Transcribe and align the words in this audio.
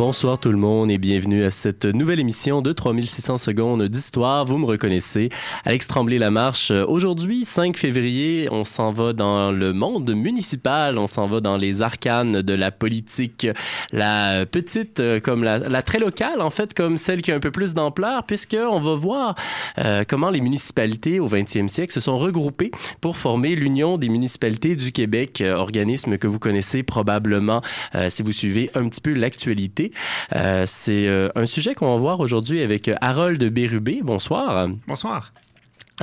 Bonsoir 0.00 0.38
tout 0.38 0.50
le 0.50 0.56
monde 0.56 0.90
et 0.90 0.96
bienvenue 0.96 1.44
à 1.44 1.50
cette 1.50 1.84
nouvelle 1.84 2.20
émission 2.20 2.62
de 2.62 2.72
3600 2.72 3.36
secondes 3.36 3.82
d'histoire. 3.82 4.46
Vous 4.46 4.56
me 4.56 4.64
reconnaissez, 4.64 5.28
Alex 5.66 5.86
Tremblay-Lamarche. 5.88 6.70
Aujourd'hui, 6.70 7.44
5 7.44 7.76
février, 7.76 8.48
on 8.50 8.64
s'en 8.64 8.92
va 8.92 9.12
dans 9.12 9.52
le 9.52 9.74
monde 9.74 10.10
municipal, 10.14 10.96
on 10.96 11.06
s'en 11.06 11.26
va 11.26 11.42
dans 11.42 11.58
les 11.58 11.82
arcanes 11.82 12.40
de 12.40 12.54
la 12.54 12.70
politique, 12.70 13.46
la 13.92 14.46
petite 14.46 15.00
euh, 15.00 15.20
comme 15.20 15.44
la, 15.44 15.82
très 15.82 15.98
locale 15.98 16.40
en 16.40 16.48
fait, 16.48 16.72
comme 16.72 16.96
celle 16.96 17.20
qui 17.20 17.30
a 17.30 17.34
un 17.34 17.40
peu 17.40 17.50
plus 17.50 17.74
d'ampleur, 17.74 18.24
puisqu'on 18.24 18.80
va 18.80 18.94
voir 18.94 19.34
euh, 19.76 20.04
comment 20.08 20.30
les 20.30 20.40
municipalités 20.40 21.20
au 21.20 21.28
20e 21.28 21.68
siècle 21.68 21.92
se 21.92 22.00
sont 22.00 22.16
regroupées 22.16 22.70
pour 23.02 23.18
former 23.18 23.54
l'Union 23.54 23.98
des 23.98 24.08
municipalités 24.08 24.76
du 24.76 24.92
Québec, 24.92 25.42
euh, 25.42 25.56
organisme 25.56 26.16
que 26.16 26.26
vous 26.26 26.38
connaissez 26.38 26.82
probablement 26.82 27.60
si 28.08 28.22
vous 28.22 28.32
suivez 28.32 28.70
un 28.74 28.88
petit 28.88 29.02
peu 29.02 29.12
l'actualité. 29.12 29.89
Euh, 30.34 30.64
c'est 30.66 31.06
euh, 31.06 31.28
un 31.34 31.46
sujet 31.46 31.74
qu'on 31.74 31.86
va 31.86 31.96
voir 31.96 32.20
aujourd'hui 32.20 32.62
avec 32.62 32.90
Harold 33.00 33.42
Bérubé. 33.52 34.00
Bonsoir. 34.02 34.68
Bonsoir. 34.86 35.32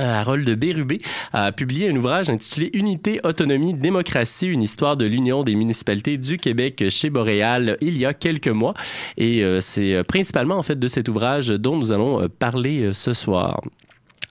Euh, 0.00 0.20
Harold 0.20 0.48
Bérubé 0.50 0.98
a 1.32 1.50
publié 1.50 1.90
un 1.90 1.96
ouvrage 1.96 2.30
intitulé 2.30 2.70
Unité, 2.72 3.20
autonomie, 3.24 3.74
démocratie, 3.74 4.46
une 4.46 4.62
histoire 4.62 4.96
de 4.96 5.04
l'Union 5.04 5.42
des 5.42 5.56
municipalités 5.56 6.18
du 6.18 6.36
Québec 6.36 6.84
chez 6.88 7.10
Boréal 7.10 7.76
il 7.80 7.98
y 7.98 8.06
a 8.06 8.14
quelques 8.14 8.48
mois. 8.48 8.74
Et 9.16 9.42
c'est 9.60 10.04
principalement 10.04 10.56
en 10.56 10.62
fait 10.62 10.78
de 10.78 10.86
cet 10.86 11.08
ouvrage 11.08 11.48
dont 11.48 11.76
nous 11.76 11.90
allons 11.90 12.28
parler 12.28 12.92
ce 12.92 13.12
soir. 13.12 13.60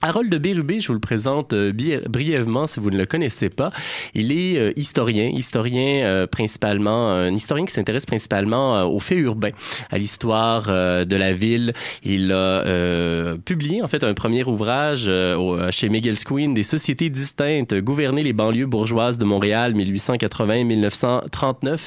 Harold 0.00 0.30
de 0.30 0.38
Bérubé, 0.38 0.80
je 0.80 0.86
vous 0.86 0.94
le 0.94 1.00
présente 1.00 1.52
euh, 1.54 1.72
brièvement 2.08 2.68
si 2.68 2.78
vous 2.78 2.90
ne 2.90 2.96
le 2.96 3.04
connaissez 3.04 3.48
pas. 3.48 3.72
Il 4.14 4.30
est 4.30 4.56
euh, 4.56 4.72
historien, 4.76 5.26
historien 5.26 6.06
euh, 6.06 6.28
principalement, 6.28 7.10
un 7.10 7.34
historien 7.34 7.64
qui 7.64 7.72
s'intéresse 7.72 8.06
principalement 8.06 8.84
aux 8.84 9.00
faits 9.00 9.18
urbains, 9.18 9.48
à 9.90 9.98
l'histoire 9.98 10.66
de 10.66 11.16
la 11.16 11.32
ville. 11.32 11.72
Il 12.04 12.30
a 12.32 12.62
publié 13.44 13.82
en 13.82 13.88
fait 13.88 14.04
un 14.04 14.14
premier 14.14 14.44
ouvrage 14.44 15.10
chez 15.70 15.88
Miguel 15.88 16.16
Queen, 16.18 16.54
des 16.54 16.62
sociétés 16.62 17.10
distinctes, 17.10 17.74
gouverner 17.74 18.22
les 18.22 18.32
banlieues 18.32 18.66
bourgeoises 18.66 19.18
de 19.18 19.24
Montréal 19.24 19.74
1880-1939, 19.74 21.78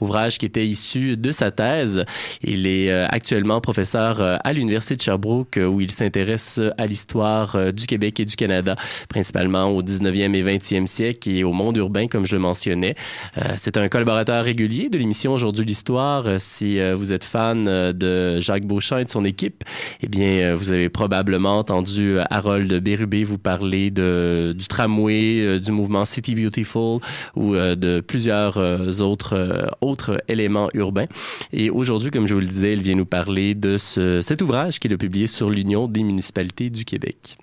ouvrage 0.00 0.38
qui 0.38 0.46
était 0.46 0.66
issu 0.66 1.16
de 1.16 1.30
sa 1.30 1.52
thèse. 1.52 2.04
Il 2.42 2.66
est 2.66 2.90
actuellement 2.90 3.60
professeur 3.60 4.20
à 4.20 4.52
l'université 4.52 4.96
de 4.96 5.02
Sherbrooke 5.02 5.58
où 5.58 5.80
il 5.80 5.90
s'intéresse 5.90 6.60
à 6.76 6.86
l'histoire 6.86 7.59
euh, 7.60 7.72
du 7.72 7.86
Québec 7.86 8.20
et 8.20 8.24
du 8.24 8.36
Canada, 8.36 8.76
principalement 9.08 9.66
au 9.66 9.82
19e 9.82 10.34
et 10.34 10.42
20e 10.42 10.86
siècle 10.86 11.30
et 11.30 11.44
au 11.44 11.52
monde 11.52 11.76
urbain, 11.76 12.08
comme 12.08 12.26
je 12.26 12.34
le 12.34 12.40
mentionnais. 12.40 12.94
Euh, 13.38 13.42
c'est 13.56 13.76
un 13.76 13.88
collaborateur 13.88 14.44
régulier 14.44 14.88
de 14.88 14.98
l'émission 14.98 15.32
Aujourd'hui 15.32 15.64
l'Histoire. 15.64 16.26
Euh, 16.26 16.36
si 16.38 16.78
vous 16.94 17.12
êtes 17.12 17.24
fan 17.24 17.64
de 17.64 18.40
Jacques 18.40 18.66
Beauchamp 18.66 18.98
et 18.98 19.04
de 19.04 19.10
son 19.10 19.24
équipe, 19.24 19.64
eh 20.02 20.08
bien, 20.08 20.54
vous 20.54 20.70
avez 20.70 20.88
probablement 20.88 21.58
entendu 21.58 22.16
Harold 22.30 22.72
Bérubé 22.82 23.24
vous 23.24 23.38
parler 23.38 23.90
du 23.90 24.68
tramway, 24.68 25.60
du 25.60 25.72
mouvement 25.72 26.04
City 26.04 26.34
Beautiful 26.34 27.00
ou 27.36 27.54
de 27.54 28.00
plusieurs 28.00 28.58
autres, 29.00 29.70
autres 29.80 30.22
éléments 30.28 30.68
urbains. 30.74 31.06
Et 31.52 31.70
aujourd'hui, 31.70 32.10
comme 32.10 32.26
je 32.26 32.34
vous 32.34 32.40
le 32.40 32.46
disais, 32.46 32.72
il 32.72 32.82
vient 32.82 32.96
nous 32.96 33.06
parler 33.06 33.54
de 33.54 33.76
ce, 33.76 34.20
cet 34.22 34.42
ouvrage 34.42 34.78
qu'il 34.78 34.92
a 34.92 34.96
publié 34.96 35.26
sur 35.26 35.50
l'Union 35.50 35.86
des 35.86 36.02
municipalités 36.02 36.70
du 36.70 36.84
Québec. 36.84 37.36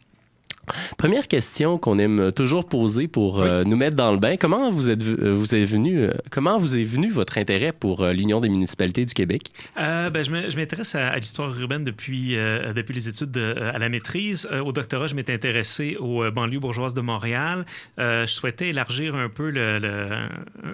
Première 0.98 1.28
question 1.28 1.78
qu'on 1.78 2.00
aime 2.00 2.32
toujours 2.32 2.68
poser 2.68 3.08
pour 3.08 3.42
euh, 3.42 3.64
nous 3.64 3.78
mettre 3.78 3.96
dans 3.96 4.12
le 4.12 4.18
bain. 4.18 4.36
Comment 4.38 4.70
vous 4.72 4.90
êtes 4.90 5.04
euh, 5.04 5.34
vous 5.34 5.56
est 5.56 5.64
venu 5.64 6.04
euh, 6.04 6.12
comment 6.32 6.58
vous 6.58 6.78
est 6.78 6.84
venu 6.84 7.10
votre 7.10 7.38
intérêt 7.38 7.72
pour 7.72 8.06
l'Union 8.08 8.42
des 8.42 8.50
municipalités 8.50 9.06
du 9.06 9.14
Québec? 9.14 9.52
Ben, 9.76 10.24
je 10.24 10.58
m'intéresse 10.58 10.96
à, 10.96 11.16
l'histoire 11.16 11.58
urbaine 11.60 11.84
depuis 11.84 12.36
depuis 12.76 12.94
les 12.94 13.10
études 13.10 13.38
à 13.38 13.78
la 13.78 13.90
maîtrise. 13.90 14.48
au 14.66 14.72
doctorat, 14.72 15.08
je 15.08 15.16
m'étais 15.16 15.34
intéressé 15.34 15.98
aux 16.00 16.30
banlieues 16.32 16.60
bourgeoises 16.60 16.94
de 16.94 17.02
Montréal. 17.02 17.66
je 17.98 18.26
souhaitais 18.26 18.70
élargir 18.70 19.16
un 19.16 19.30
peu 19.30 19.50
le, 19.50 19.80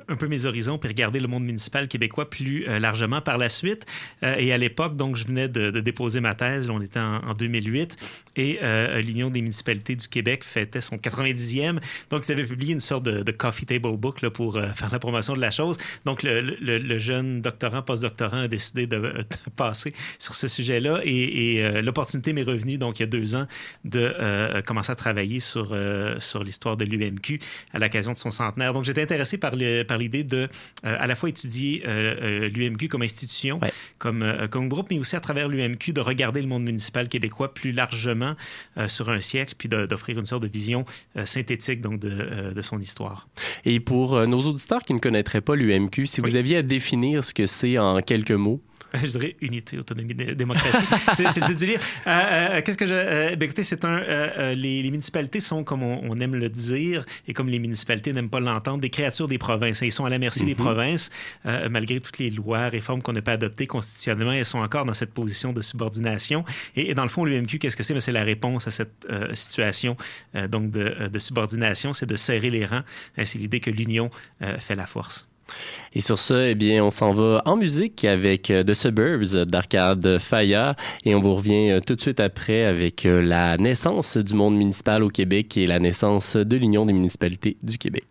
un 0.07 0.15
peu 0.15 0.27
mes 0.27 0.45
horizons 0.45 0.77
puis 0.77 0.89
regarder 0.89 1.19
le 1.19 1.27
monde 1.27 1.43
municipal 1.43 1.87
québécois 1.87 2.29
plus 2.29 2.65
largement 2.79 3.21
par 3.21 3.37
la 3.37 3.49
suite. 3.49 3.85
et 4.21 4.53
à 4.53 4.57
l'époque, 4.57 4.95
donc, 4.95 5.15
je 5.15 5.25
venais 5.25 5.47
de, 5.47 5.71
déposer 5.79 6.21
ma 6.21 6.35
thèse. 6.35 6.69
on 6.69 6.81
était 6.81 6.99
en, 6.99 7.17
en 7.27 7.33
2008 7.33 7.97
et 8.35 8.59
l'Union 9.01 9.29
des 9.29 9.41
municipalités 9.41 9.82
du 9.91 10.07
Québec 10.07 10.43
fêtait 10.43 10.81
son 10.81 10.95
90e. 10.95 11.79
Donc, 12.09 12.27
ils 12.27 12.31
avaient 12.31 12.45
publié 12.45 12.73
une 12.73 12.79
sorte 12.79 13.03
de, 13.03 13.31
coffee 13.31 13.65
table 13.65 13.97
book 13.97 14.21
là, 14.21 14.29
pour 14.29 14.57
euh, 14.57 14.71
faire 14.73 14.91
la 14.91 14.99
promotion 14.99 15.33
de 15.33 15.41
la 15.41 15.51
chose. 15.51 15.77
Donc, 16.05 16.23
le, 16.23 16.97
jeune 16.97 17.41
doctorant, 17.41 17.81
post-doctorant 17.81 18.41
a 18.41 18.47
décidé 18.47 18.87
de, 18.87 19.25
passer 19.55 19.93
sur 20.19 20.35
ce 20.35 20.47
sujet-là 20.47 21.01
et, 21.03 21.63
euh, 21.63 21.81
l'opportunité 21.81 22.33
m'est 22.33 22.43
revenue, 22.43 22.77
donc, 22.77 22.99
il 22.99 23.03
y 23.03 23.05
a 23.05 23.07
deux 23.07 23.35
ans, 23.35 23.47
de 23.83 24.13
euh, 24.19 24.61
commencer 24.61 24.91
à 24.91 24.95
travailler 24.95 25.39
sur, 25.39 25.75
sur 26.19 26.43
l'histoire 26.43 26.77
de 26.77 26.85
l'UMQ 26.85 27.39
à 27.73 27.79
l'occasion 27.79 28.13
de 28.13 28.17
son 28.17 28.31
centenaire. 28.31 28.73
Donc, 28.73 28.85
j'étais 28.85 29.01
intéressé 29.01 29.37
par 29.37 29.55
l'idée 29.55 30.23
de 30.23 30.47
à 30.83 31.07
la 31.07 31.15
fois 31.15 31.29
étudier 31.29 31.83
l'UMQ 31.85 32.87
comme 32.87 33.01
institution, 33.01 33.59
comme, 33.97 34.47
comme 34.49 34.69
groupe, 34.69 34.87
mais 34.91 34.99
aussi 34.99 35.15
à 35.15 35.19
travers 35.19 35.47
l'UMQ 35.47 35.93
de 35.93 36.01
regarder 36.01 36.41
le 36.41 36.47
monde 36.47 36.63
municipal 36.63 37.09
québécois 37.09 37.53
plus 37.53 37.71
largement 37.71 38.35
sur 38.87 39.09
un 39.09 39.19
siècle, 39.19 39.55
puis 39.57 39.69
d'offrir 39.73 40.19
une 40.19 40.25
sorte 40.25 40.43
de 40.43 40.47
vision 40.47 40.85
euh, 41.17 41.25
synthétique 41.25 41.81
donc 41.81 41.99
de, 41.99 42.09
euh, 42.09 42.53
de, 42.53 42.61
son 42.61 42.79
histoire. 42.79 43.27
Et 43.65 43.79
pour 43.79 44.15
euh, 44.15 44.25
nos 44.25 44.41
auditeurs 44.41 44.83
qui 44.83 44.93
ne 44.93 44.99
connaîtraient 44.99 45.41
pas 45.41 45.55
l'UMQ, 45.55 46.07
si 46.07 46.21
vous 46.21 46.35
aviez 46.35 46.57
à 46.57 46.61
définir 46.61 47.23
ce 47.23 47.33
que 47.33 47.45
c'est 47.45 47.77
en 47.77 48.01
quelques 48.01 48.31
mots, 48.31 48.61
je 49.03 49.07
dirais 49.07 49.35
unité, 49.41 49.77
autonomie, 49.79 50.13
démocratie. 50.13 50.85
c'est 51.13 51.43
du 51.45 51.55
dire. 51.55 51.79
Euh, 52.05 52.11
euh, 52.11 52.61
qu'est-ce 52.61 52.77
que 52.77 52.85
je. 52.85 52.93
Euh, 52.93 53.35
ben, 53.35 53.43
écoutez, 53.43 53.63
c'est 53.63 53.83
un. 53.85 54.53
Les, 54.53 54.83
municipalités 54.91 55.39
sont, 55.39 55.63
comme 55.63 55.81
on, 55.81 56.19
aime 56.19 56.35
le 56.35 56.49
dire, 56.49 57.03
et 57.27 57.33
comme 57.33 57.49
les 57.49 57.57
municipalités 57.57 58.13
n'aiment 58.13 58.29
pas 58.29 58.39
l'entendre, 58.39 58.79
des 58.79 58.91
créatures 58.91 59.27
des 59.27 59.39
provinces. 59.39 59.81
Ils 59.81 59.91
sont 59.91 60.05
à 60.05 60.09
la 60.09 60.19
merci 60.19 60.45
des 60.45 60.51
mhm. 60.53 60.57
provinces. 60.57 61.09
malgré 61.69 61.99
toutes 61.99 62.19
les 62.19 62.29
lois, 62.29 62.69
réformes 62.69 63.01
qu'on 63.01 63.13
n'a 63.13 63.21
pas 63.21 63.33
adoptées 63.33 63.67
constitutionnellement, 63.67 64.33
elles 64.33 64.45
sont 64.45 64.59
encore 64.59 64.85
dans 64.85 64.93
cette 64.93 65.13
position 65.13 65.53
de 65.53 65.61
subordination. 65.61 66.45
Et, 66.75 66.93
dans 66.93 67.03
le 67.03 67.09
fond, 67.09 67.25
l'UMQ, 67.25 67.57
qu'est-ce 67.57 67.77
que 67.77 67.83
c'est? 67.83 67.93
Ben, 67.93 68.01
c'est 68.01 68.11
la 68.11 68.23
réponse 68.23 68.67
à 68.67 68.71
cette 68.71 69.07
situation 69.33 69.97
donc 70.49 70.71
de, 70.71 71.07
de 71.11 71.19
subordination, 71.19 71.93
c'est 71.93 72.05
de 72.05 72.15
serrer 72.15 72.49
les 72.49 72.65
rangs. 72.65 72.83
C'est 73.23 73.39
l'idée 73.39 73.59
que 73.59 73.71
l'union 73.71 74.11
fait 74.59 74.75
la 74.75 74.85
force. 74.85 75.27
Et 75.93 76.01
sur 76.01 76.19
ce, 76.19 76.49
eh 76.49 76.55
bien, 76.55 76.83
on 76.83 76.91
s'en 76.91 77.13
va 77.13 77.41
en 77.45 77.55
musique 77.55 78.03
avec 78.05 78.49
euh, 78.49 78.63
The 78.63 78.73
Suburbs 78.73 79.45
d'Arcade 79.45 80.17
Faya 80.17 80.75
et 81.05 81.13
on 81.13 81.21
vous 81.21 81.35
revient 81.35 81.71
euh, 81.71 81.79
tout 81.79 81.95
de 81.95 82.01
suite 82.01 82.19
après 82.19 82.65
avec 82.65 83.05
euh, 83.05 83.21
la 83.21 83.57
naissance 83.57 84.17
du 84.17 84.33
monde 84.33 84.55
municipal 84.55 85.03
au 85.03 85.09
Québec 85.09 85.55
et 85.57 85.67
la 85.67 85.79
naissance 85.79 86.35
de 86.35 86.57
l'Union 86.57 86.85
des 86.85 86.93
municipalités 86.93 87.57
du 87.61 87.77
Québec. 87.77 88.05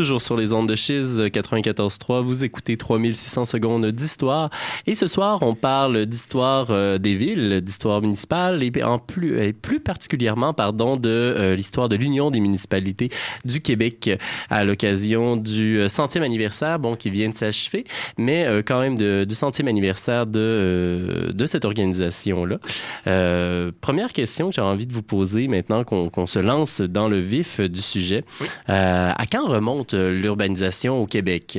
Toujours 0.00 0.22
sur 0.22 0.38
les 0.38 0.54
ondes 0.54 0.66
de 0.66 0.76
Chiz 0.76 1.20
94.3. 1.20 2.22
Vous 2.22 2.42
écoutez 2.42 2.78
3600 2.78 3.44
secondes 3.44 3.84
d'histoire. 3.84 4.48
Et 4.86 4.94
ce 4.94 5.06
soir, 5.06 5.42
on 5.42 5.54
parle 5.54 6.06
d'histoire 6.06 6.68
euh, 6.70 6.96
des 6.96 7.16
villes, 7.16 7.60
d'histoire 7.60 8.00
municipale 8.00 8.62
et 8.62 8.72
en 8.82 8.98
plus, 8.98 9.38
et 9.38 9.52
plus 9.52 9.78
particulièrement, 9.78 10.54
pardon, 10.54 10.96
de 10.96 11.10
euh, 11.10 11.54
l'histoire 11.54 11.90
de 11.90 11.96
l'Union 11.96 12.30
des 12.30 12.40
municipalités 12.40 13.10
du 13.44 13.60
Québec 13.60 14.08
à 14.48 14.64
l'occasion 14.64 15.36
du 15.36 15.76
euh, 15.76 15.90
centième 15.90 16.24
anniversaire, 16.24 16.78
bon, 16.78 16.96
qui 16.96 17.10
vient 17.10 17.28
de 17.28 17.36
s'achever, 17.36 17.84
mais 18.16 18.46
quand 18.64 18.80
même 18.80 18.96
de, 18.96 19.24
du 19.28 19.34
centième 19.34 19.68
anniversaire 19.68 20.26
de, 20.26 21.30
de 21.34 21.46
cette 21.46 21.66
organisation-là. 21.66 22.56
première 23.82 24.14
question 24.14 24.48
que 24.48 24.54
j'ai 24.54 24.62
envie 24.62 24.86
de 24.86 24.94
vous 24.94 25.02
poser 25.02 25.46
maintenant 25.46 25.84
qu'on 25.84 26.26
se 26.26 26.38
lance 26.38 26.80
dans 26.80 27.08
le 27.08 27.18
vif 27.18 27.60
du 27.60 27.82
sujet. 27.82 28.24
à 28.66 29.24
quand 29.30 29.46
remonte 29.46 29.89
l'urbanisation 29.92 31.00
au 31.00 31.06
Québec? 31.06 31.58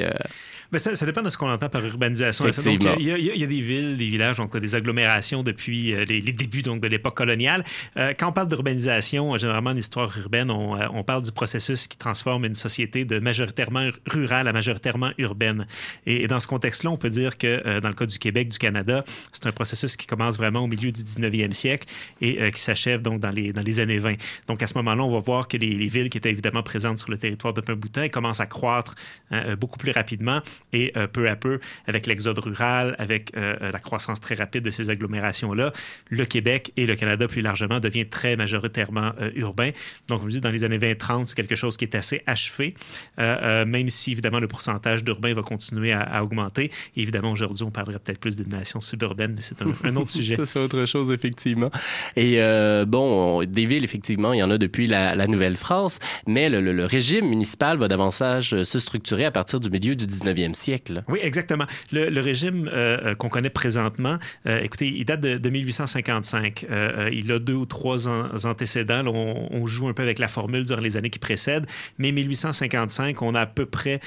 Ben, 0.71 0.79
ça, 0.79 0.95
ça, 0.95 1.05
dépend 1.05 1.21
de 1.21 1.29
ce 1.29 1.37
qu'on 1.37 1.51
entend 1.51 1.67
par 1.67 1.85
urbanisation. 1.85 2.45
Donc, 2.45 2.55
il, 2.65 2.83
y 2.83 2.87
a, 3.11 3.17
il, 3.17 3.37
y 3.37 3.43
a, 3.43 3.47
des 3.47 3.59
villes, 3.59 3.97
des 3.97 4.05
villages, 4.05 4.37
donc 4.37 4.55
des 4.55 4.73
agglomérations 4.73 5.43
depuis 5.43 5.93
euh, 5.93 6.05
les, 6.05 6.21
débuts 6.21 6.61
donc, 6.61 6.79
de 6.79 6.87
l'époque 6.87 7.17
coloniale. 7.17 7.65
Euh, 7.97 8.13
quand 8.17 8.29
on 8.29 8.31
parle 8.31 8.47
d'urbanisation, 8.47 9.35
généralement 9.35 9.71
en 9.71 9.75
histoire 9.75 10.17
urbaine, 10.17 10.49
on, 10.49 10.79
euh, 10.79 10.87
on, 10.93 11.03
parle 11.03 11.23
du 11.23 11.33
processus 11.33 11.87
qui 11.87 11.97
transforme 11.97 12.45
une 12.45 12.53
société 12.53 13.03
de 13.03 13.19
majoritairement 13.19 13.89
rurale 14.07 14.47
à 14.47 14.53
majoritairement 14.53 15.11
urbaine. 15.17 15.67
Et, 16.05 16.29
dans 16.29 16.39
ce 16.39 16.47
contexte-là, 16.47 16.91
on 16.91 16.97
peut 16.97 17.09
dire 17.09 17.37
que 17.37 17.79
dans 17.81 17.89
le 17.89 17.95
cas 17.95 18.05
du 18.05 18.17
Québec, 18.17 18.47
du 18.47 18.57
Canada, 18.57 19.03
c'est 19.33 19.47
un 19.47 19.51
processus 19.51 19.97
qui 19.97 20.07
commence 20.07 20.37
vraiment 20.37 20.61
au 20.61 20.67
milieu 20.67 20.93
du 20.93 21.01
19e 21.01 21.51
siècle 21.51 21.87
et 22.21 22.49
qui 22.51 22.61
s'achève 22.61 23.01
donc 23.01 23.19
dans 23.19 23.31
les, 23.31 23.51
dans 23.51 23.61
les 23.61 23.81
années 23.81 23.97
20. 23.97 24.13
Donc 24.47 24.63
à 24.63 24.67
ce 24.67 24.75
moment-là, 24.75 25.03
on 25.03 25.11
va 25.11 25.19
voir 25.19 25.49
que 25.49 25.57
les, 25.57 25.71
les, 25.71 25.87
villes 25.87 26.09
qui 26.09 26.17
étaient 26.17 26.29
évidemment 26.29 26.63
présentes 26.63 26.99
sur 26.99 27.11
le 27.11 27.17
territoire 27.17 27.53
de 27.53 27.61
un 27.97 28.09
commencent 28.09 28.39
à 28.39 28.45
croître 28.45 28.95
hein, 29.31 29.55
beaucoup 29.55 29.77
plus 29.77 29.91
rapidement 29.91 30.41
et 30.73 30.91
euh, 30.95 31.07
peu 31.07 31.29
à 31.29 31.35
peu, 31.35 31.59
avec 31.87 32.07
l'exode 32.07 32.39
rural, 32.39 32.95
avec 32.97 33.35
euh, 33.35 33.55
euh, 33.61 33.71
la 33.71 33.79
croissance 33.79 34.19
très 34.19 34.35
rapide 34.35 34.63
de 34.63 34.71
ces 34.71 34.89
agglomérations-là, 34.89 35.73
le 36.09 36.25
Québec 36.25 36.71
et 36.77 36.85
le 36.85 36.95
Canada 36.95 37.27
plus 37.27 37.41
largement 37.41 37.79
devient 37.79 38.07
très 38.07 38.35
majoritairement 38.35 39.11
urbain. 39.35 39.71
Donc, 40.07 40.21
je 40.23 40.29
dis, 40.29 40.41
dans 40.41 40.51
les 40.51 40.63
années 40.63 40.77
20-30, 40.77 41.27
c'est 41.27 41.35
quelque 41.35 41.55
chose 41.55 41.77
qui 41.77 41.85
est 41.85 41.95
assez 41.95 42.21
achevé, 42.25 42.75
même 43.17 43.89
si, 43.89 44.11
évidemment, 44.11 44.39
le 44.39 44.47
pourcentage 44.47 45.03
d'urbains 45.03 45.33
va 45.33 45.41
continuer 45.41 45.91
à, 45.91 46.23
augmenter. 46.23 46.71
évidemment, 46.95 47.31
aujourd'hui, 47.31 47.63
on 47.63 47.71
parlerait 47.71 47.99
peut-être 47.99 48.19
plus 48.19 48.37
d'une 48.37 48.49
nation 48.49 48.81
suburbaine, 48.81 49.33
mais 49.35 49.41
c'est 49.41 49.61
un, 49.61 49.95
autre 49.95 50.09
sujet. 50.09 50.35
Ça, 50.35 50.45
c'est 50.45 50.59
autre 50.59 50.85
chose, 50.85 51.11
effectivement. 51.11 51.71
Et 52.15 52.39
bon, 52.87 53.43
des 53.43 53.65
villes, 53.65 53.83
effectivement, 53.83 54.33
il 54.33 54.39
y 54.39 54.43
en 54.43 54.51
a 54.51 54.57
depuis 54.57 54.87
la, 54.87 55.27
Nouvelle-France, 55.27 55.99
mais 56.27 56.49
le, 56.49 56.59
le, 56.59 56.85
régime 56.85 57.27
municipal 57.27 57.77
va 57.77 57.87
davantage 57.87 58.63
se 58.63 58.79
structurer 58.79 59.25
à 59.25 59.31
partir 59.31 59.59
du 59.59 59.69
milieu 59.69 59.95
du 59.95 60.05
19e 60.05 60.50
siècle. 60.53 61.01
Oui, 61.07 61.19
exactement. 61.21 61.65
Le, 61.91 62.21
régime 62.21 62.69
euh, 62.71 62.97
euh, 63.03 63.15
qu'on 63.15 63.29
connaît 63.29 63.49
présentement, 63.49 64.17
euh, 64.47 64.61
écoutez, 64.61 64.87
il 64.87 65.05
date 65.05 65.21
de, 65.21 65.49
1855. 65.49 66.65
il 67.11 67.31
a 67.31 67.39
deux 67.39 67.53
ou 67.53 67.65
trois 67.65 68.07
antécédents. 68.07 69.05
on, 69.07 69.67
joue 69.67 69.87
un 69.87 69.93
peu 69.93 70.03
avec 70.03 70.19
la 70.19 70.27
formule 70.27 70.65
durant 70.65 70.81
les 70.81 70.97
années 70.97 71.09
qui 71.09 71.19
précèdent, 71.19 71.65
mais 71.97 72.11
1855, 72.11 73.21
on 73.21 73.35
a 73.35 73.41
à 73.41 73.45
peu 73.45 73.65
près 73.65 73.99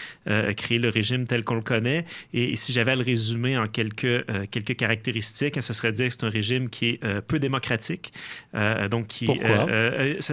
créé 0.57 0.79
le 0.79 0.89
régime 0.89 1.27
tel 1.27 1.45
qu'on 1.45 1.55
le 1.55 1.63
connaît. 1.63 2.05
Et, 2.33 2.57
si 2.57 2.73
j'avais 2.73 2.93
à 2.93 2.97
le 2.97 3.03
résumer 3.03 3.57
en 3.57 3.67
quelques, 3.67 4.25
quelques 4.51 4.77
caractéristiques, 4.77 5.61
ce 5.61 5.73
serait 5.73 5.93
dire 5.93 6.09
que 6.09 6.15
c'est 6.15 6.25
un 6.25 6.31
régime 6.31 6.69
qui 6.69 6.87
est 6.89 7.21
peu 7.23 7.39
démocratique. 7.39 8.13
donc, 8.91 9.07
qui, 9.07 9.27
Pourquoi? 9.27 9.67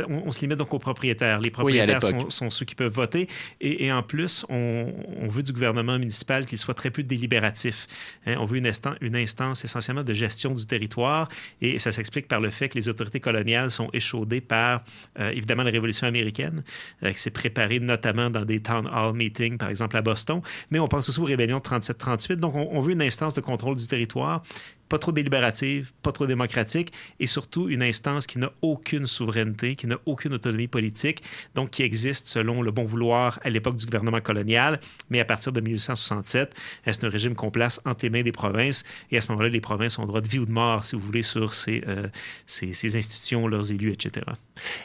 On, 0.10 0.32
se 0.32 0.42
limite 0.42 0.58
donc 0.58 0.74
aux 0.74 0.80
propriétaires. 0.80 1.40
Les 1.40 1.52
propriétaires 1.52 2.02
sont, 2.30 2.50
ceux 2.50 2.66
qui 2.66 2.76
peuvent 2.76 2.94
voter. 2.94 3.28
Et, 3.60 3.92
en 3.92 4.04
plus, 4.04 4.46
on, 4.50 4.92
on 5.22 5.28
veut 5.28 5.44
du 5.44 5.52
gouvernement 5.52 5.98
municipal 6.02 6.46
qu'il 6.46 6.58
soit 6.58 6.74
très 6.74 6.92
peu 6.92 7.04
délibératif. 7.04 7.88
Hein, 8.26 8.36
on 8.40 8.46
veut 8.46 8.58
une, 8.58 9.16
instance 9.16 9.64
essentiellement 9.64 10.04
de 10.04 10.14
gestion 10.14 10.54
du 10.54 10.66
territoire 10.66 11.30
et 11.62 11.80
ça 11.80 11.92
s'explique 11.92 12.28
par 12.28 12.42
le 12.42 12.50
fait 12.50 12.70
que 12.70 12.76
les 12.76 12.90
autorités 12.90 13.20
coloniales 13.20 13.72
sont 13.72 13.90
échaudées 13.94 14.42
par, 14.42 14.84
euh, 15.20 15.30
évidemment, 15.32 15.64
la 15.64 15.72
Révolution 15.72 16.08
américaine, 16.08 16.64
euh, 17.04 17.12
qui 17.12 17.20
s'est 17.20 17.32
préparée 17.32 17.80
notamment 17.80 18.30
dans 18.30 18.46
des 18.46 18.60
town 18.60 18.88
hall 18.88 19.16
meetings, 19.16 19.58
par 19.58 19.70
exemple 19.70 19.96
à 19.98 20.02
Boston, 20.02 20.42
mais 20.70 20.80
on 20.80 20.88
pense 20.88 21.08
aussi 21.10 21.20
aux 21.20 21.26
rébellions 21.26 21.60
de 21.60 21.64
37-38. 21.64 22.36
Donc, 22.36 22.56
on, 22.56 22.70
on 22.72 22.82
veut 22.82 22.94
une 22.94 23.02
instance 23.02 23.34
de 23.34 23.42
contrôle 23.42 23.76
du 23.76 23.88
territoire 23.88 24.44
pas 24.92 24.98
trop 24.98 25.14
délibérative, 25.14 25.94
pas 26.02 26.12
trop 26.12 26.28
démocratique, 26.28 26.92
et 27.22 27.26
surtout 27.26 27.70
une 27.70 27.82
instance 27.82 28.28
qui 28.28 28.40
n'a 28.40 28.52
aucune 28.62 29.08
souveraineté, 29.08 29.78
qui 29.78 29.88
n'a 29.88 29.96
aucune 30.06 30.34
autonomie 30.34 30.68
politique, 30.68 31.24
donc 31.56 31.70
qui 31.70 31.84
existe 31.84 32.28
selon 32.28 32.62
le 32.62 32.72
bon 32.72 32.84
vouloir 32.84 33.40
à 33.46 33.50
l'époque 33.50 33.78
du 33.78 33.86
gouvernement 33.86 34.20
colonial, 34.20 34.82
mais 35.10 35.22
à 35.22 35.26
partir 35.26 35.54
de 35.54 35.62
1867, 35.62 36.54
c'est 36.86 37.04
un 37.06 37.10
régime 37.10 37.36
qu'on 37.36 37.52
place 37.52 37.80
entre 37.86 38.04
les 38.04 38.10
mains 38.10 38.22
des 38.22 38.34
provinces, 38.34 38.84
et 39.12 39.18
à 39.18 39.22
ce 39.22 39.32
moment-là, 39.32 39.48
les 39.48 39.62
provinces 39.62 39.98
ont 39.98 40.06
droit 40.06 40.20
de 40.20 40.28
vie 40.28 40.40
ou 40.40 40.46
de 40.46 40.52
mort, 40.52 40.84
si 40.84 40.98
vous 40.98 41.02
voulez, 41.02 41.22
sur 41.22 41.54
ces, 41.54 41.86
euh, 41.88 42.08
ces, 42.46 42.98
institutions, 42.98 43.48
leurs 43.48 43.72
élus, 43.72 43.94
etc. 43.94 44.26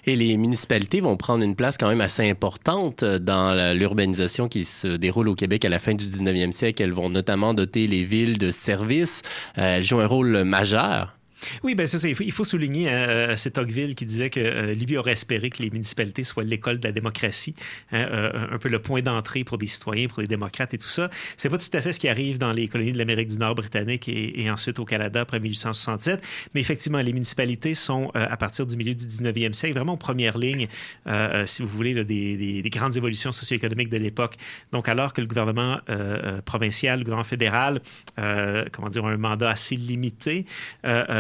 Et 0.05 0.15
les 0.15 0.37
municipalités 0.37 1.01
vont 1.01 1.17
prendre 1.17 1.43
une 1.43 1.57
place 1.57 1.77
quand 1.77 1.89
même 1.89 2.01
assez 2.01 2.31
importante 2.31 3.03
dans 3.03 3.75
l'urbanisation 3.75 4.49
qui 4.49 4.65
se 4.65 4.87
déroule 4.87 5.27
au 5.27 5.35
Québec 5.35 5.65
à 5.65 5.69
la 5.69 5.81
fin 5.81 5.95
du 5.95 6.05
19e 6.05 6.53
siècle. 6.53 6.85
Elles 6.85 6.93
vont 6.93 7.11
notamment 7.11 7.55
doter 7.55 7.89
les 7.89 8.05
villes 8.05 8.39
de 8.39 8.53
services. 8.53 9.23
Euh, 9.59 9.83
un 10.01 10.07
rôle 10.07 10.45
majeur 10.45 11.17
oui, 11.63 11.75
ben 11.75 11.87
ça, 11.87 12.09
il 12.09 12.33
faut, 12.33 12.45
souligner, 12.45 12.89
euh, 12.91 13.37
c'est 13.37 13.53
Tocqueville 13.53 13.95
qui 13.95 14.05
disait 14.05 14.31
que 14.31 14.41
euh, 14.41 14.75
lui 14.75 14.97
aurait 14.97 15.13
espéré 15.13 15.51
que 15.51 15.63
les 15.63 15.71
municipalités 15.71 16.25
soient 16.25 16.45
l'école 16.45 16.79
de 16.79 16.87
la 16.87 16.93
démocratie, 16.93 17.55
hein, 17.93 18.07
euh, 18.11 18.47
un 18.53 18.59
peu 18.59 18.69
le 18.69 18.81
point 18.81 19.03
d'entrée 19.03 19.45
pour 19.45 19.59
des 19.59 19.67
citoyens, 19.67 20.09
pour 20.09 20.19
des 20.19 20.29
démocrates 20.29 20.75
et 20.75 20.79
tout 20.79 20.89
ça. 20.89 21.11
C'est 21.37 21.51
pas 21.51 21.59
tout 21.59 21.71
à 21.73 21.81
fait 21.81 21.93
ce 21.93 22.01
qui 22.01 22.09
arrive 22.09 22.39
dans 22.39 22.53
les 22.53 22.69
colonies 22.69 22.93
de 22.93 22.99
l'Amérique 22.99 23.29
du 23.29 23.39
Nord 23.39 23.55
britannique 23.55 24.09
et, 24.09 24.51
ensuite 24.51 24.79
au 24.79 24.85
Canada 24.85 25.23
après 25.23 25.41
1867, 25.41 26.25
mais 26.55 26.61
effectivement, 26.61 26.99
les 26.99 27.13
municipalités 27.13 27.75
sont, 27.75 28.11
à 28.15 28.37
partir 28.37 28.65
du 28.67 28.77
milieu 28.77 28.95
du 28.95 29.05
19e 29.05 29.53
siècle, 29.53 29.75
vraiment 29.75 29.95
en 29.95 29.97
première 29.97 30.39
ligne, 30.39 30.69
si 31.47 31.63
vous 31.63 31.69
voulez, 31.69 32.05
des, 32.05 32.63
des, 32.63 32.71
grandes 32.71 32.97
évolutions 32.97 33.33
socio-économiques 33.33 33.89
de 33.89 33.97
l'époque. 33.97 34.37
Donc, 34.73 34.89
alors 34.89 35.13
que 35.13 35.21
le 35.21 35.27
gouvernement 35.27 35.81
provincial, 36.45 37.01
le 37.01 37.05
gouvernement 37.05 37.29
fédéral, 37.29 37.81
comment 38.17 38.89
dire, 38.89 39.05
un 39.05 39.17
mandat 39.17 39.51
assez 39.51 39.77
limité, 39.77 40.47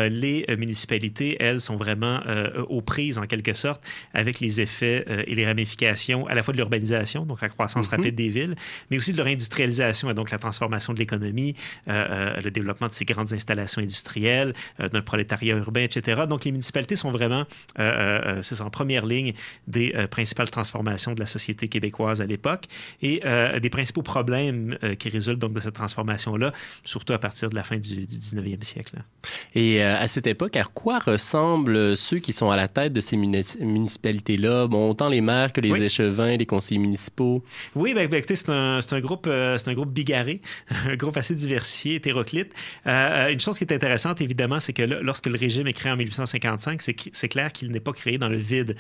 les 0.08 0.44
euh, 0.48 0.56
municipalités, 0.56 1.36
elles, 1.40 1.60
sont 1.60 1.76
vraiment 1.76 2.20
euh, 2.26 2.62
aux 2.68 2.82
prises, 2.82 3.18
en 3.18 3.26
quelque 3.26 3.54
sorte, 3.54 3.82
avec 4.14 4.40
les 4.40 4.60
effets 4.60 5.04
euh, 5.08 5.22
et 5.26 5.34
les 5.34 5.46
ramifications 5.46 6.26
à 6.26 6.34
la 6.34 6.42
fois 6.42 6.52
de 6.52 6.58
l'urbanisation, 6.58 7.25
donc 7.25 7.40
la 7.40 7.48
croissance 7.48 7.90
mhm. 7.90 7.96
rapide 7.96 8.14
des 8.14 8.28
villes, 8.28 8.56
mais 8.90 8.96
aussi 8.96 9.12
de 9.12 9.18
leur 9.18 9.26
industrialisation, 9.26 10.10
et 10.10 10.14
donc 10.14 10.30
la 10.30 10.38
transformation 10.38 10.92
de 10.92 10.98
l'économie, 10.98 11.54
le 11.86 12.50
développement 12.50 12.88
de 12.88 12.92
ces 12.92 13.04
grandes 13.04 13.32
installations 13.32 13.82
industrielles, 13.82 14.54
d'un 14.78 15.02
prolétariat 15.02 15.56
urbain, 15.56 15.82
etc. 15.82 16.22
Donc, 16.28 16.44
les 16.44 16.52
municipalités 16.52 16.96
sont 16.96 17.10
vraiment, 17.10 17.44
c'est 17.76 18.60
en 18.60 18.70
première 18.70 19.06
ligne 19.06 19.32
des 19.66 19.92
principales 20.10 20.50
transformations 20.50 21.14
de 21.14 21.20
la 21.20 21.26
société 21.26 21.68
québécoise 21.68 22.20
à 22.20 22.26
l'époque 22.26 22.64
et 23.02 23.20
des 23.60 23.70
principaux 23.70 24.02
problèmes 24.02 24.76
qui 24.98 25.08
résultent 25.08 25.38
donc 25.38 25.52
de 25.52 25.60
cette 25.60 25.75
transformation-là, 25.75 26.52
surtout 26.84 27.12
à 27.12 27.18
partir 27.18 27.50
de 27.50 27.54
la 27.54 27.64
fin 27.64 27.78
du, 27.78 28.06
19e 28.06 28.62
siècle. 28.62 28.96
Et 29.54 29.80
à 29.96 30.08
cette 30.08 30.26
époque, 30.26 30.56
à 30.56 30.64
quoi 30.64 30.98
ressemblent 30.98 31.96
ceux 31.96 32.18
qui 32.18 32.32
sont 32.32 32.50
à 32.50 32.56
la 32.56 32.68
tête 32.68 32.92
de 32.92 33.00
ces 33.00 33.16
municipalités-là? 33.16 34.66
Bon, 34.66 34.90
autant 34.90 35.08
les 35.08 35.20
maires 35.20 35.52
que 35.52 35.60
les 35.60 35.82
échevins, 35.82 36.36
les 36.36 36.46
conseillers 36.46 36.80
municipaux. 36.80 37.42
Oui, 37.74 37.94
ben, 37.94 38.08
ben 38.08 38.18
écoutez, 38.18 38.36
c'est 38.36 38.50
un, 38.50 38.78
un, 38.78 39.00
groupe, 39.00 39.26
euh, 39.26 39.58
c'est 39.58 39.70
un 39.70 39.74
groupe 39.74 39.92
bigarré, 39.92 40.40
un 40.86 40.96
groupe 40.96 41.16
assez 41.16 41.34
diversifié, 41.34 41.96
hétéroclite. 41.96 42.52
Euh, 42.86 43.28
une 43.28 43.40
chose 43.40 43.58
qui 43.58 43.64
est 43.64 43.72
intéressante, 43.72 44.20
évidemment, 44.20 44.60
c'est 44.60 44.72
que 44.72 44.82
lorsque 44.82 45.26
le 45.26 45.38
régime 45.38 45.66
est 45.66 45.72
créé 45.72 45.92
en 45.92 45.96
1855, 45.96 46.80
c'est 46.80 47.28
clair 47.28 47.52
qu'il 47.52 47.70
n'est 47.70 47.80
pas 47.80 47.92
créé 47.92 48.18
dans 48.18 48.28
le 48.28 48.38
vide. 48.38 48.76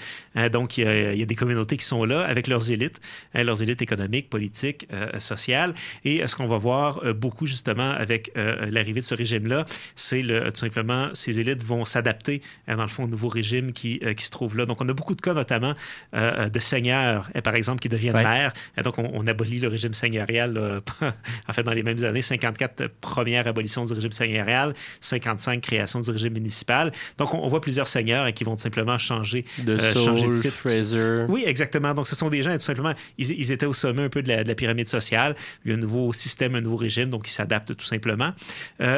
Donc, 0.52 0.78
il 0.78 0.84
y, 0.84 0.86
a, 0.86 1.12
il 1.12 1.18
y, 1.18 1.22
a, 1.22 1.26
des 1.26 1.34
communautés 1.34 1.76
qui 1.76 1.84
sont 1.84 2.04
là 2.04 2.22
avec 2.22 2.46
leurs 2.46 2.70
élites, 2.70 3.00
leurs 3.34 3.62
élites 3.62 3.82
économiques, 3.82 4.30
politiques, 4.30 4.86
euh, 4.92 5.18
sociales. 5.18 5.74
Et 6.04 6.26
ce 6.26 6.36
qu'on 6.36 6.46
va 6.46 6.58
voir 6.58 7.02
beaucoup, 7.14 7.46
justement, 7.46 7.90
avec 7.90 8.32
l'arrivée 8.34 9.00
de 9.00 9.04
ce 9.04 9.14
régime-là, 9.14 9.64
c'est 9.94 10.22
tout 10.22 10.60
simplement 10.60 11.05
ces 11.14 11.40
élites 11.40 11.64
vont 11.64 11.84
s'adapter, 11.84 12.42
hein, 12.68 12.76
dans 12.76 12.82
le 12.82 12.88
fond, 12.88 13.04
au 13.04 13.08
nouveau 13.08 13.28
régime 13.28 13.72
qui, 13.72 14.00
euh, 14.04 14.14
qui, 14.14 14.24
se 14.24 14.30
trouve 14.30 14.56
là. 14.56 14.66
Donc, 14.66 14.80
on 14.80 14.88
a 14.88 14.92
beaucoup 14.92 15.14
de 15.14 15.20
cas, 15.20 15.34
notamment, 15.34 15.74
euh, 16.14 16.48
de 16.48 16.58
seigneurs, 16.58 17.28
hein, 17.34 17.40
par 17.40 17.54
exemple, 17.54 17.80
qui 17.80 17.88
deviennent 17.88 18.14
maires. 18.14 18.52
Et 18.76 18.82
donc, 18.82 18.98
on, 18.98 19.26
abolit 19.26 19.58
le 19.58 19.68
régime 19.68 19.92
seigneurial, 19.94 20.82
en 21.48 21.52
fait, 21.52 21.62
dans 21.62 21.72
les 21.72 21.82
mêmes 21.82 22.02
années, 22.04 22.22
54 22.22 22.86
premières 23.00 23.46
abolitions 23.46 23.84
du 23.84 23.92
régime 23.92 24.12
seigneurial, 24.12 24.74
55 25.00 25.60
créations 25.60 26.00
du 26.00 26.10
régime 26.10 26.34
municipal. 26.34 26.92
Donc, 27.18 27.34
on, 27.34 27.48
voit 27.48 27.60
plusieurs 27.60 27.88
seigneurs 27.88 28.24
hein, 28.24 28.32
qui 28.32 28.44
vont 28.44 28.56
simplement 28.56 28.98
changer 28.98 29.44
de, 29.58 29.72
euh, 29.72 29.94
changer 29.94 30.28
de 30.28 30.34
titre. 30.34 30.54
Fraser. 30.54 31.26
Oui, 31.28 31.44
exactement. 31.46 31.92
Donc, 31.92 32.06
ce 32.06 32.14
sont 32.14 32.30
des 32.30 32.42
gens, 32.42 32.52
tout 32.52 32.58
simplement, 32.60 32.92
ils, 33.18 33.52
étaient 33.52 33.66
au 33.66 33.72
sommet 33.72 34.04
un 34.04 34.08
peu 34.08 34.22
de 34.22 34.28
la, 34.28 34.44
de 34.44 34.48
la, 34.48 34.54
pyramide 34.54 34.88
sociale. 34.88 35.34
Il 35.64 35.70
y 35.70 35.74
a 35.74 35.76
un 35.76 35.80
nouveau 35.80 36.12
système, 36.12 36.54
un 36.54 36.60
nouveau 36.60 36.76
régime, 36.76 37.10
donc 37.10 37.28
ils 37.28 37.32
s'adaptent 37.32 37.76
tout 37.76 37.84
simplement. 37.84 38.32